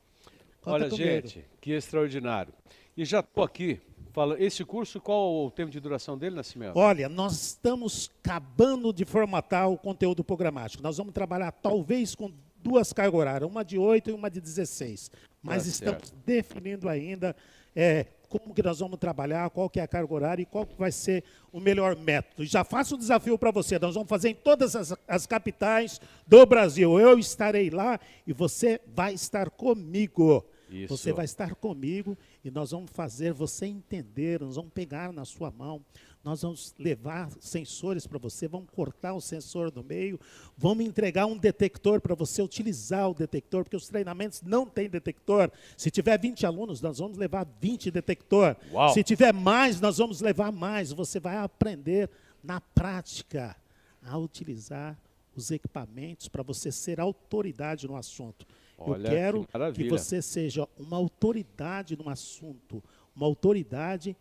Conta 0.60 0.72
Olha, 0.72 0.90
gente, 0.90 1.46
que 1.60 1.70
extraordinário. 1.70 2.52
E 2.96 3.04
já 3.04 3.20
estou 3.20 3.44
aqui 3.44 3.80
falando. 4.12 4.40
Esse 4.40 4.64
curso, 4.64 5.00
qual 5.00 5.46
o 5.46 5.50
tempo 5.52 5.70
de 5.70 5.78
duração 5.78 6.18
dele, 6.18 6.34
Nascimento? 6.34 6.76
Olha, 6.76 7.08
nós 7.08 7.40
estamos 7.40 8.10
acabando 8.22 8.92
de 8.92 9.04
formatar 9.04 9.70
o 9.70 9.78
conteúdo 9.78 10.24
programático. 10.24 10.82
Nós 10.82 10.96
vamos 10.96 11.14
trabalhar 11.14 11.52
talvez 11.52 12.16
com 12.16 12.32
duas 12.56 12.92
cargas 12.92 13.20
horárias, 13.20 13.48
uma 13.48 13.64
de 13.64 13.78
8 13.78 14.10
e 14.10 14.12
uma 14.12 14.28
de 14.28 14.40
16. 14.40 15.12
Mas 15.40 15.62
tá 15.62 15.68
estamos 15.68 16.08
certo. 16.08 16.24
definindo 16.26 16.88
ainda 16.88 17.36
é, 17.74 18.06
como 18.30 18.54
que 18.54 18.62
nós 18.62 18.78
vamos 18.78 18.96
trabalhar, 18.96 19.50
qual 19.50 19.68
que 19.68 19.80
é 19.80 19.82
a 19.82 19.88
carga 19.88 20.14
horária 20.14 20.42
e 20.42 20.46
qual 20.46 20.64
que 20.64 20.78
vai 20.78 20.92
ser 20.92 21.24
o 21.52 21.58
melhor 21.58 21.96
método. 21.96 22.46
Já 22.46 22.62
faço 22.62 22.94
o 22.94 22.98
desafio 22.98 23.36
para 23.36 23.50
você, 23.50 23.76
nós 23.76 23.94
vamos 23.94 24.08
fazer 24.08 24.28
em 24.30 24.34
todas 24.34 24.76
as, 24.76 24.94
as 25.06 25.26
capitais 25.26 26.00
do 26.24 26.46
Brasil. 26.46 26.98
Eu 26.98 27.18
estarei 27.18 27.70
lá 27.70 27.98
e 28.24 28.32
você 28.32 28.80
vai 28.86 29.12
estar 29.14 29.50
comigo. 29.50 30.46
Isso. 30.70 30.96
Você 30.96 31.12
vai 31.12 31.24
estar 31.24 31.56
comigo 31.56 32.16
e 32.44 32.50
nós 32.50 32.70
vamos 32.70 32.92
fazer 32.92 33.32
você 33.32 33.66
entender, 33.66 34.40
nós 34.40 34.54
vamos 34.54 34.70
pegar 34.72 35.12
na 35.12 35.24
sua 35.24 35.50
mão, 35.50 35.84
nós 36.22 36.42
vamos 36.42 36.74
levar 36.78 37.30
sensores 37.40 38.06
para 38.06 38.18
você, 38.18 38.46
vamos 38.46 38.68
cortar 38.70 39.14
o 39.14 39.20
sensor 39.20 39.72
no 39.74 39.82
meio, 39.82 40.20
vamos 40.56 40.84
entregar 40.84 41.24
um 41.24 41.36
detector 41.36 42.00
para 42.00 42.14
você 42.14 42.42
utilizar 42.42 43.08
o 43.08 43.14
detector, 43.14 43.64
porque 43.64 43.76
os 43.76 43.88
treinamentos 43.88 44.42
não 44.42 44.66
têm 44.66 44.88
detector. 44.88 45.50
Se 45.76 45.90
tiver 45.90 46.18
20 46.18 46.44
alunos, 46.44 46.82
nós 46.82 46.98
vamos 46.98 47.16
levar 47.16 47.46
20 47.60 47.90
detector. 47.90 48.54
Uau. 48.70 48.92
Se 48.92 49.02
tiver 49.02 49.32
mais, 49.32 49.80
nós 49.80 49.96
vamos 49.96 50.20
levar 50.20 50.52
mais. 50.52 50.92
Você 50.92 51.18
vai 51.18 51.36
aprender 51.38 52.10
na 52.44 52.60
prática 52.60 53.56
a 54.02 54.18
utilizar 54.18 54.98
os 55.34 55.50
equipamentos 55.50 56.28
para 56.28 56.42
você 56.42 56.70
ser 56.70 57.00
autoridade 57.00 57.86
no 57.86 57.96
assunto. 57.96 58.46
Olha, 58.76 59.08
Eu 59.08 59.10
quero 59.10 59.72
que, 59.72 59.84
que 59.84 59.88
você 59.88 60.20
seja 60.20 60.68
uma 60.78 60.96
autoridade 60.96 61.96
no 61.96 62.08
assunto, 62.08 62.82
uma 63.14 63.26
autoridade 63.26 64.16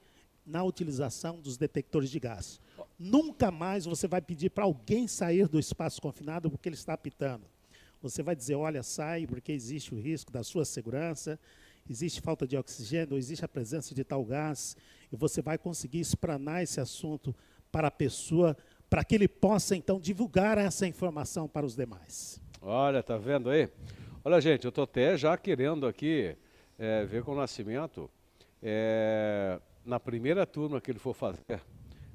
na 0.50 0.64
utilização 0.64 1.40
dos 1.40 1.58
detectores 1.58 2.10
de 2.10 2.20
gás. 2.20 2.60
Nunca 2.98 3.52
mais 3.52 3.86
você 3.86 4.08
vai 4.08 4.22
pedir 4.22 4.50
para 4.50 4.64
alguém 4.64 5.08
sair 5.08 5.48
do 5.48 5.60
espaço 5.60 6.02
confinado 6.02 6.50
porque 6.50 6.68
ele 6.68 6.76
está 6.76 6.94
apitando. 6.94 7.44
Você 8.02 8.24
vai 8.24 8.36
dizer, 8.36 8.56
olha, 8.56 8.82
sai, 8.82 9.28
porque 9.28 9.52
existe 9.52 9.94
o 9.94 10.00
risco 10.00 10.32
da 10.32 10.44
sua 10.44 10.66
segurança, 10.66 11.40
existe 11.90 12.22
falta 12.22 12.48
de 12.48 12.58
oxigênio, 12.58 13.18
existe 13.18 13.44
a 13.44 13.48
presença 13.48 13.94
de 13.94 14.04
tal 14.04 14.24
gás, 14.24 14.76
e 15.12 15.16
você 15.16 15.42
vai 15.42 15.58
conseguir 15.58 16.00
espranar 16.00 16.64
esse 16.64 16.80
assunto 16.80 17.36
para 17.72 17.90
a 17.90 17.92
pessoa, 17.92 18.58
para 18.90 19.04
que 19.04 19.16
ele 19.16 19.28
possa, 19.28 19.76
então, 19.76 20.00
divulgar 20.00 20.58
essa 20.58 20.88
informação 20.88 21.48
para 21.48 21.66
os 21.66 21.76
demais. 21.76 22.42
Olha, 22.62 23.04
tá 23.04 23.18
vendo 23.18 23.50
aí? 23.50 23.70
Olha, 24.24 24.40
gente, 24.40 24.66
eu 24.66 24.70
estou 24.70 24.86
até 24.86 25.18
já 25.18 25.38
querendo 25.38 25.86
aqui 25.86 26.36
é, 26.78 27.06
ver 27.06 27.24
com 27.24 27.34
o 27.34 27.36
Nascimento 27.36 28.10
é, 28.62 29.60
na 29.90 30.00
primeira 30.00 30.46
turma 30.46 30.80
que 30.80 30.92
ele 30.92 31.00
for 31.00 31.16
fazer 31.16 31.62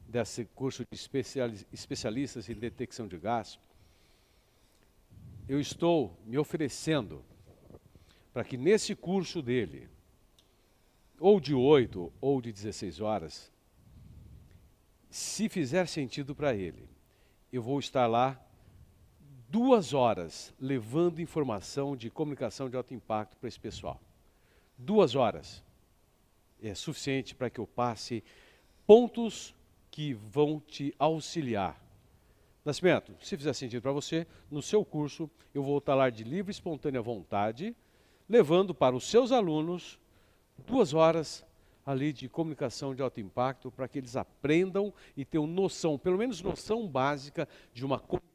desse 0.08 0.44
curso 0.44 0.84
de 0.88 1.10
especialistas 1.72 2.48
em 2.48 2.54
detecção 2.54 3.08
de 3.08 3.18
gás, 3.18 3.58
eu 5.48 5.58
estou 5.60 6.16
me 6.24 6.38
oferecendo 6.38 7.24
para 8.32 8.44
que 8.44 8.56
nesse 8.56 8.94
curso 8.94 9.42
dele, 9.42 9.88
ou 11.18 11.40
de 11.40 11.52
8 11.52 12.12
ou 12.20 12.40
de 12.40 12.52
16 12.52 13.00
horas, 13.00 13.52
se 15.10 15.48
fizer 15.48 15.86
sentido 15.86 16.32
para 16.32 16.54
ele, 16.54 16.88
eu 17.52 17.60
vou 17.60 17.80
estar 17.80 18.06
lá 18.06 18.40
duas 19.48 19.92
horas 19.92 20.54
levando 20.60 21.20
informação 21.20 21.96
de 21.96 22.08
comunicação 22.08 22.70
de 22.70 22.76
alto 22.76 22.94
impacto 22.94 23.36
para 23.36 23.48
esse 23.48 23.58
pessoal. 23.58 24.00
Duas 24.78 25.16
horas 25.16 25.62
é 26.68 26.74
suficiente 26.74 27.34
para 27.34 27.50
que 27.50 27.58
eu 27.58 27.66
passe 27.66 28.22
pontos 28.86 29.54
que 29.90 30.14
vão 30.14 30.60
te 30.60 30.94
auxiliar. 30.98 31.82
Nascimento, 32.64 33.14
se 33.20 33.36
fizer 33.36 33.52
sentido 33.52 33.82
para 33.82 33.92
você, 33.92 34.26
no 34.50 34.62
seu 34.62 34.84
curso 34.84 35.30
eu 35.54 35.62
vou 35.62 35.78
estar 35.78 35.94
lá 35.94 36.08
de 36.08 36.24
livre 36.24 36.50
e 36.50 36.54
espontânea 36.54 37.02
vontade, 37.02 37.76
levando 38.28 38.74
para 38.74 38.96
os 38.96 39.08
seus 39.08 39.32
alunos 39.32 39.98
duas 40.66 40.94
horas 40.94 41.44
ali 41.84 42.12
de 42.12 42.28
comunicação 42.28 42.94
de 42.94 43.02
alto 43.02 43.20
impacto 43.20 43.70
para 43.70 43.86
que 43.86 43.98
eles 43.98 44.16
aprendam 44.16 44.92
e 45.16 45.24
tenham 45.24 45.46
noção, 45.46 45.98
pelo 45.98 46.16
menos 46.16 46.40
noção 46.40 46.88
básica 46.88 47.46
de 47.72 47.84
uma 47.84 47.98
comunicação 47.98 48.34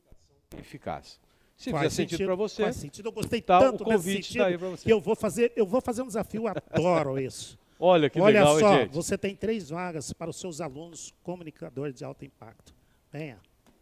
eficaz. 0.60 1.20
Se 1.58 1.72
faz 1.72 1.92
fizer 1.92 2.04
sentido, 2.04 2.26
para 2.26 2.36
você, 2.36 2.64
faz 2.64 2.76
sentido. 2.78 3.08
Eu 3.08 3.12
gostei 3.12 3.42
tá, 3.42 3.60
tanto 3.60 3.82
o 3.82 3.86
convite 3.86 4.30
está 4.30 4.46
aí 4.46 4.58
para 4.58 4.70
você. 4.70 4.92
Eu 4.92 5.02
vou 5.02 5.16
fazer, 5.16 5.52
eu 5.56 5.66
vou 5.66 5.82
fazer 5.82 6.04
um 6.04 6.08
desafio, 6.08 6.48
adoro 6.48 7.20
isso. 7.20 7.58
Olha 7.80 8.10
que 8.10 8.20
Olha 8.20 8.40
legal, 8.40 8.60
só, 8.60 8.78
gente. 8.80 8.94
você 8.94 9.18
tem 9.18 9.34
três 9.34 9.70
vagas 9.70 10.12
para 10.12 10.30
os 10.30 10.38
seus 10.38 10.60
alunos 10.60 11.14
comunicadores 11.24 11.96
de 11.96 12.04
alto 12.04 12.26
impacto. 12.26 12.76
Venha. 13.10 13.40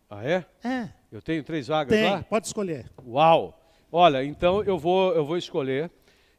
Ah, 0.08 0.24
é? 0.24 0.46
É. 0.64 0.90
Eu 1.12 1.20
tenho 1.20 1.44
três 1.44 1.68
vagas 1.68 1.98
tem, 1.98 2.10
lá? 2.10 2.24
pode 2.24 2.46
escolher. 2.46 2.90
Uau! 3.06 3.60
Olha, 3.92 4.24
então 4.24 4.64
eu 4.64 4.78
vou, 4.78 5.14
eu 5.14 5.26
vou 5.26 5.36
escolher. 5.36 5.90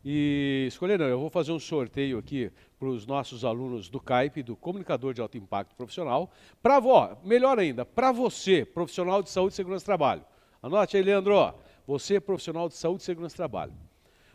E 0.05 0.67
escolher 0.69 0.99
não, 0.99 1.07
eu 1.07 1.19
vou 1.19 1.29
fazer 1.29 1.51
um 1.51 1.59
sorteio 1.59 2.19
aqui 2.19 2.53
para 2.79 2.89
os 2.89 3.05
nossos 3.05 3.45
alunos 3.45 3.91
do 3.91 4.01
CAIP, 4.01 4.45
do 4.45 4.55
Comunicador 4.55 5.13
de 5.13 5.21
Alto 5.21 5.37
Impacto 5.37 5.75
Profissional. 5.75 6.31
Para 6.63 6.81
melhor 7.25 7.59
ainda, 7.59 7.85
para 7.85 8.13
você, 8.13 8.65
profissional 8.65 9.21
de 9.21 9.31
saúde 9.31 9.55
e 9.55 9.57
segurança 9.57 9.83
do 9.83 9.87
trabalho. 9.87 10.25
Anote 10.63 10.97
aí, 10.97 11.03
Leandro. 11.03 11.55
Você 11.87 12.17
é 12.17 12.21
profissional 12.21 12.69
de 12.69 12.77
saúde 12.77 13.03
e 13.03 13.05
segurança 13.05 13.35
do 13.35 13.39
trabalho. 13.39 13.73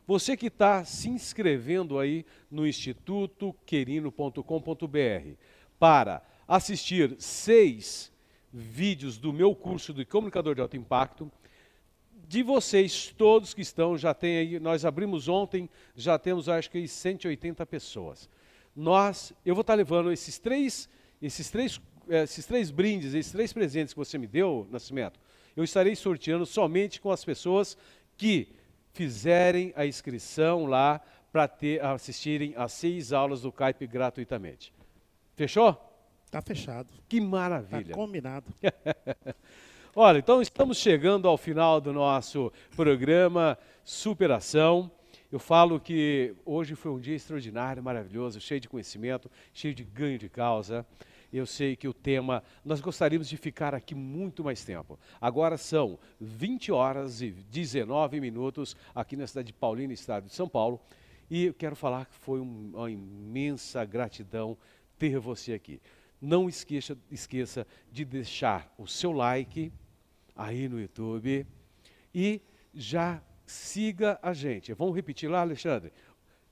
Você 0.05 0.35
que 0.35 0.47
está 0.47 0.83
se 0.83 1.07
inscrevendo 1.09 1.97
aí 1.97 2.25
no 2.51 2.67
institutoquerino.com.br 2.67 5.37
para 5.79 6.21
assistir 6.47 7.15
seis 7.19 8.11
vídeos 8.51 9.17
do 9.17 9.31
meu 9.31 9.55
curso 9.55 9.93
de 9.93 10.03
comunicador 10.05 10.55
de 10.55 10.61
alto 10.61 10.75
impacto, 10.75 11.31
de 12.27 12.43
vocês 12.43 13.13
todos 13.17 13.53
que 13.53 13.61
estão, 13.61 13.97
já 13.97 14.13
tem 14.13 14.37
aí, 14.37 14.59
nós 14.59 14.85
abrimos 14.85 15.27
ontem, 15.27 15.69
já 15.95 16.19
temos 16.19 16.49
acho 16.49 16.69
que 16.69 16.87
180 16.87 17.65
pessoas. 17.65 18.29
Nós, 18.75 19.33
eu 19.45 19.55
vou 19.55 19.61
estar 19.61 19.75
levando 19.75 20.11
esses 20.11 20.37
três, 20.37 20.89
esses 21.21 21.49
três, 21.49 21.79
eh, 22.09 22.23
esses 22.23 22.45
três 22.45 22.71
brindes, 22.71 23.13
esses 23.13 23.31
três 23.31 23.53
presentes 23.53 23.93
que 23.93 23.99
você 23.99 24.17
me 24.17 24.27
deu, 24.27 24.67
Nascimento, 24.71 25.19
eu 25.55 25.63
estarei 25.63 25.95
sorteando 25.95 26.45
somente 26.45 26.99
com 26.99 27.11
as 27.11 27.23
pessoas 27.23 27.77
que 28.17 28.49
fizerem 28.93 29.73
a 29.75 29.85
inscrição 29.85 30.65
lá 30.65 31.01
para 31.31 31.49
assistirem 31.93 32.53
às 32.55 32.71
seis 32.73 33.11
aulas 33.11 33.41
do 33.41 33.51
CAIP 33.51 33.87
gratuitamente. 33.87 34.71
Fechou? 35.35 35.75
Está 36.25 36.41
fechado. 36.41 36.87
Que 37.09 37.19
maravilha. 37.19 37.81
Está 37.81 37.93
combinado. 37.93 38.53
Olha, 39.95 40.19
então 40.19 40.41
estamos 40.41 40.77
chegando 40.77 41.27
ao 41.27 41.37
final 41.37 41.81
do 41.81 41.91
nosso 41.91 42.51
programa 42.75 43.57
Superação. 43.83 44.89
Eu 45.31 45.39
falo 45.39 45.79
que 45.79 46.35
hoje 46.45 46.75
foi 46.75 46.91
um 46.91 46.99
dia 46.99 47.15
extraordinário, 47.15 47.81
maravilhoso, 47.81 48.39
cheio 48.39 48.59
de 48.59 48.69
conhecimento, 48.69 49.29
cheio 49.53 49.73
de 49.73 49.83
ganho 49.83 50.17
de 50.19 50.29
causa. 50.29 50.85
Eu 51.33 51.47
sei 51.47 51.75
que 51.75 51.87
o 51.87 51.93
tema, 51.93 52.43
nós 52.63 52.79
gostaríamos 52.79 53.27
de 53.27 53.37
ficar 53.37 53.73
aqui 53.73 53.95
muito 53.95 54.43
mais 54.43 54.63
tempo. 54.63 54.99
Agora 55.19 55.57
são 55.57 55.97
20 56.21 56.71
horas 56.71 57.23
e 57.23 57.31
19 57.31 58.21
minutos 58.21 58.77
aqui 58.93 59.17
na 59.17 59.25
cidade 59.25 59.47
de 59.47 59.53
Paulínia, 59.53 59.95
estado 59.95 60.27
de 60.27 60.33
São 60.35 60.47
Paulo. 60.47 60.79
E 61.31 61.45
eu 61.45 61.53
quero 61.55 61.75
falar 61.75 62.05
que 62.05 62.13
foi 62.13 62.39
uma 62.39 62.91
imensa 62.91 63.83
gratidão 63.83 64.55
ter 64.99 65.17
você 65.17 65.53
aqui. 65.53 65.81
Não 66.21 66.47
esqueça, 66.47 66.95
esqueça 67.09 67.65
de 67.91 68.05
deixar 68.05 68.71
o 68.77 68.85
seu 68.85 69.11
like 69.11 69.73
aí 70.35 70.69
no 70.69 70.79
YouTube 70.79 71.47
e 72.13 72.41
já 72.75 73.23
siga 73.43 74.19
a 74.21 74.33
gente. 74.33 74.71
Vamos 74.73 74.95
repetir 74.95 75.31
lá, 75.31 75.41
Alexandre? 75.41 75.91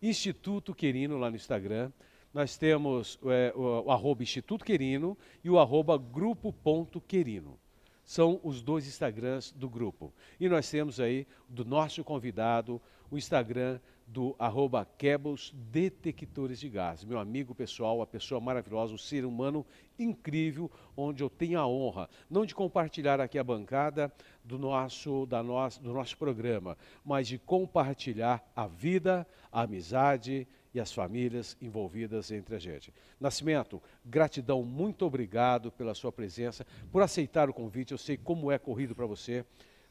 Instituto 0.01 0.73
Querino 0.73 1.19
lá 1.19 1.29
no 1.29 1.35
Instagram 1.35 1.91
nós 2.33 2.57
temos 2.57 3.19
é, 3.25 3.53
o, 3.55 3.83
o, 3.85 3.91
arroba 3.91 4.23
Instituto 4.23 4.63
Querino 4.63 5.17
e 5.43 5.49
o 5.49 5.59
arroba 5.59 5.97
grupo.querino. 5.97 7.59
São 8.03 8.39
os 8.43 8.61
dois 8.61 8.87
Instagrams 8.87 9.51
do 9.51 9.69
grupo. 9.69 10.13
E 10.39 10.49
nós 10.49 10.69
temos 10.69 10.99
aí 10.99 11.27
do 11.47 11.63
nosso 11.63 12.03
convidado 12.03 12.81
o 13.09 13.17
Instagram 13.17 13.79
do 14.07 14.35
arroba 14.37 14.85
Kebos 14.97 15.53
Detectores 15.55 16.59
de 16.59 16.67
Gás. 16.67 17.03
Meu 17.03 17.17
amigo 17.17 17.55
pessoal, 17.55 18.01
a 18.01 18.07
pessoa 18.07 18.41
maravilhosa, 18.41 18.93
um 18.93 18.97
ser 18.97 19.23
humano 19.23 19.65
incrível, 19.97 20.69
onde 20.97 21.23
eu 21.23 21.29
tenho 21.29 21.59
a 21.59 21.67
honra, 21.67 22.09
não 22.29 22.45
de 22.45 22.53
compartilhar 22.53 23.21
aqui 23.21 23.37
a 23.39 23.43
bancada 23.43 24.11
do 24.43 24.57
nosso, 24.57 25.25
da 25.25 25.41
nosso, 25.41 25.81
do 25.81 25.93
nosso 25.93 26.17
programa, 26.17 26.77
mas 27.05 27.27
de 27.27 27.37
compartilhar 27.37 28.43
a 28.53 28.67
vida, 28.67 29.25
a 29.49 29.61
amizade 29.61 30.45
e 30.73 30.79
as 30.79 30.91
famílias 30.91 31.57
envolvidas 31.61 32.31
entre 32.31 32.55
a 32.55 32.59
gente. 32.59 32.93
Nascimento, 33.19 33.81
gratidão, 34.05 34.63
muito 34.63 35.05
obrigado 35.05 35.71
pela 35.71 35.93
sua 35.93 36.11
presença, 36.11 36.65
por 36.91 37.01
aceitar 37.01 37.49
o 37.49 37.53
convite. 37.53 37.91
Eu 37.91 37.97
sei 37.97 38.17
como 38.17 38.51
é 38.51 38.57
corrido 38.57 38.95
para 38.95 39.05
você, 39.05 39.45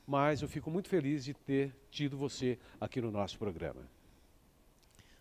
mas 0.07 0.43
eu 0.43 0.49
fico 0.49 0.71
muito 0.71 0.89
feliz 0.89 1.25
de 1.25 1.35
ter 1.35 1.75
tido 1.91 2.17
você 2.17 2.59
aqui 2.81 3.01
no 3.01 3.11
nosso 3.11 3.39
programa. 3.39 3.81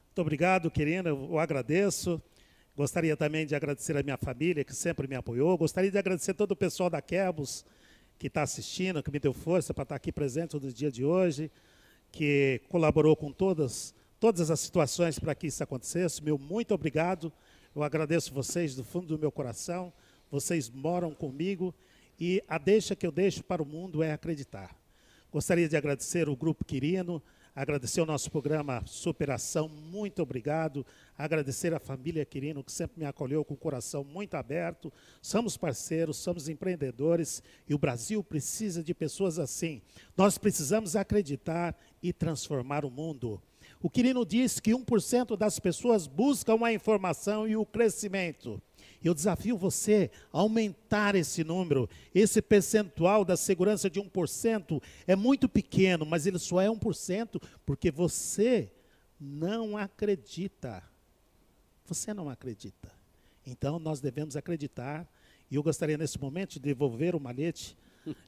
Muito 0.07 0.21
obrigado, 0.21 0.71
querida, 0.71 1.09
eu 1.09 1.37
agradeço. 1.37 2.21
Gostaria 2.75 3.17
também 3.17 3.45
de 3.45 3.55
agradecer 3.55 3.97
a 3.97 4.03
minha 4.03 4.17
família, 4.17 4.63
que 4.63 4.73
sempre 4.73 5.07
me 5.07 5.15
apoiou. 5.15 5.57
Gostaria 5.57 5.91
de 5.91 5.97
agradecer 5.97 6.33
todo 6.33 6.51
o 6.51 6.55
pessoal 6.55 6.89
da 6.89 7.01
Quebos, 7.01 7.65
que 8.17 8.27
está 8.27 8.41
assistindo, 8.41 9.03
que 9.03 9.11
me 9.11 9.19
deu 9.19 9.33
força 9.33 9.73
para 9.73 9.83
estar 9.83 9.95
aqui 9.95 10.11
presente 10.11 10.55
no 10.55 10.71
dia 10.71 10.89
de 10.89 11.03
hoje, 11.03 11.51
que 12.11 12.61
colaborou 12.69 13.15
com 13.15 13.31
todas 13.31 13.93
todas 14.19 14.51
as 14.51 14.59
situações 14.59 15.17
para 15.17 15.33
que 15.33 15.47
isso 15.47 15.63
acontecesse. 15.63 16.23
Meu 16.23 16.37
muito 16.37 16.73
obrigado. 16.73 17.31
Eu 17.75 17.83
agradeço 17.83 18.33
vocês 18.33 18.75
do 18.75 18.83
fundo 18.83 19.07
do 19.07 19.19
meu 19.19 19.31
coração. 19.31 19.93
Vocês 20.29 20.69
moram 20.69 21.13
comigo 21.13 21.73
e 22.19 22.43
a 22.47 22.57
deixa 22.57 22.95
que 22.95 23.07
eu 23.07 23.11
deixo 23.11 23.43
para 23.43 23.63
o 23.63 23.65
mundo 23.65 24.03
é 24.03 24.11
acreditar. 24.11 24.75
Gostaria 25.31 25.69
de 25.69 25.77
agradecer 25.77 26.27
o 26.27 26.35
Grupo 26.35 26.65
Quirino, 26.65 27.21
agradecer 27.55 28.01
o 28.01 28.05
nosso 28.05 28.29
programa 28.29 28.83
Superação, 28.85 29.69
muito 29.69 30.21
obrigado. 30.21 30.85
Agradecer 31.17 31.73
a 31.73 31.79
família 31.79 32.25
Quirino, 32.25 32.63
que 32.63 32.71
sempre 32.71 32.99
me 32.99 33.05
acolheu 33.05 33.45
com 33.45 33.53
o 33.53 33.57
coração 33.57 34.03
muito 34.03 34.35
aberto. 34.35 34.91
Somos 35.21 35.55
parceiros, 35.55 36.17
somos 36.17 36.49
empreendedores 36.49 37.41
e 37.67 37.73
o 37.73 37.79
Brasil 37.79 38.23
precisa 38.23 38.83
de 38.83 38.93
pessoas 38.93 39.39
assim. 39.39 39.81
Nós 40.17 40.37
precisamos 40.37 40.95
acreditar 40.95 41.77
e 42.01 42.11
transformar 42.11 42.83
o 42.83 42.89
mundo. 42.89 43.41
O 43.81 43.89
Quirino 43.89 44.25
diz 44.25 44.59
que 44.59 44.71
1% 44.71 45.37
das 45.37 45.57
pessoas 45.57 46.05
buscam 46.05 46.65
a 46.65 46.73
informação 46.73 47.47
e 47.47 47.55
o 47.55 47.65
crescimento. 47.65 48.61
Eu 49.01 49.13
desafio 49.13 49.57
você 49.57 50.11
a 50.33 50.39
aumentar 50.39 51.15
esse 51.15 51.45
número. 51.45 51.89
Esse 52.13 52.41
percentual 52.41 53.23
da 53.23 53.37
segurança 53.37 53.89
de 53.89 54.01
1% 54.01 54.81
é 55.07 55.15
muito 55.15 55.47
pequeno, 55.47 56.05
mas 56.05 56.25
ele 56.25 56.37
só 56.37 56.59
é 56.59 56.67
1% 56.67 57.41
porque 57.65 57.89
você 57.89 58.69
não 59.17 59.77
acredita. 59.77 60.83
Você 61.85 62.13
não 62.13 62.29
acredita. 62.29 62.91
Então, 63.47 63.79
nós 63.79 64.01
devemos 64.01 64.35
acreditar. 64.35 65.07
E 65.49 65.55
eu 65.55 65.63
gostaria, 65.63 65.97
nesse 65.97 66.19
momento, 66.19 66.51
de 66.51 66.59
devolver 66.59 67.15
o 67.15 67.19
malhete 67.19 67.77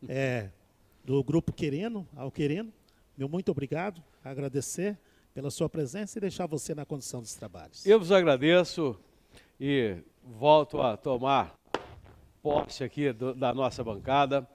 é, 0.08 0.50
do 1.04 1.22
Grupo 1.22 1.52
Querendo, 1.52 2.08
ao 2.16 2.32
Querendo. 2.32 2.72
Meu 3.18 3.28
muito 3.28 3.52
obrigado, 3.52 4.02
agradecer 4.24 4.98
pela 5.34 5.50
sua 5.50 5.70
presença 5.70 6.18
e 6.18 6.22
deixar 6.22 6.46
você 6.46 6.76
na 6.76 6.86
condição 6.86 7.22
dos 7.22 7.34
trabalhos. 7.36 7.86
Eu 7.86 8.00
vos 8.00 8.12
agradeço 8.12 8.98
e 9.60 9.98
volto 10.24 10.82
a 10.82 10.98
tomar 10.98 11.54
posse 12.42 12.84
aqui 12.84 13.14
do, 13.14 13.34
da 13.34 13.54
nossa 13.54 13.84
bancada 13.84 14.48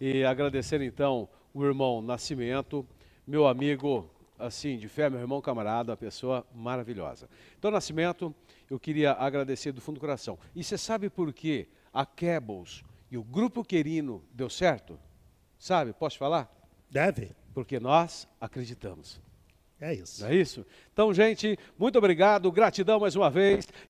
e 0.00 0.24
agradecer 0.24 0.80
então 0.80 1.28
o 1.52 1.64
irmão 1.64 2.02
Nascimento, 2.02 2.86
meu 3.26 3.46
amigo 3.46 4.10
assim 4.38 4.76
de 4.76 4.88
fé, 4.88 5.08
meu 5.08 5.20
irmão 5.20 5.40
camarada, 5.40 5.92
uma 5.92 5.96
pessoa 5.96 6.46
maravilhosa. 6.54 7.28
Então, 7.58 7.70
Nascimento, 7.70 8.34
eu 8.68 8.78
queria 8.78 9.12
agradecer 9.12 9.72
do 9.72 9.80
fundo 9.80 9.96
do 9.96 10.00
coração. 10.00 10.38
E 10.54 10.64
você 10.64 10.76
sabe 10.76 11.08
por 11.08 11.32
que 11.32 11.68
a 11.92 12.04
Cables 12.04 12.82
e 13.10 13.16
o 13.16 13.22
Grupo 13.22 13.64
Querino 13.64 14.24
deu 14.32 14.50
certo? 14.50 14.98
Sabe? 15.58 15.92
Posso 15.92 16.18
falar? 16.18 16.52
Deve. 16.90 17.30
Porque 17.54 17.78
nós 17.78 18.28
acreditamos. 18.40 19.20
É 19.84 19.92
isso. 19.92 20.24
É 20.24 20.34
isso? 20.34 20.64
Então, 20.94 21.12
gente, 21.12 21.58
muito 21.78 21.98
obrigado, 21.98 22.50
gratidão 22.50 22.98
mais 22.98 23.14
uma 23.14 23.28
vez. 23.28 23.68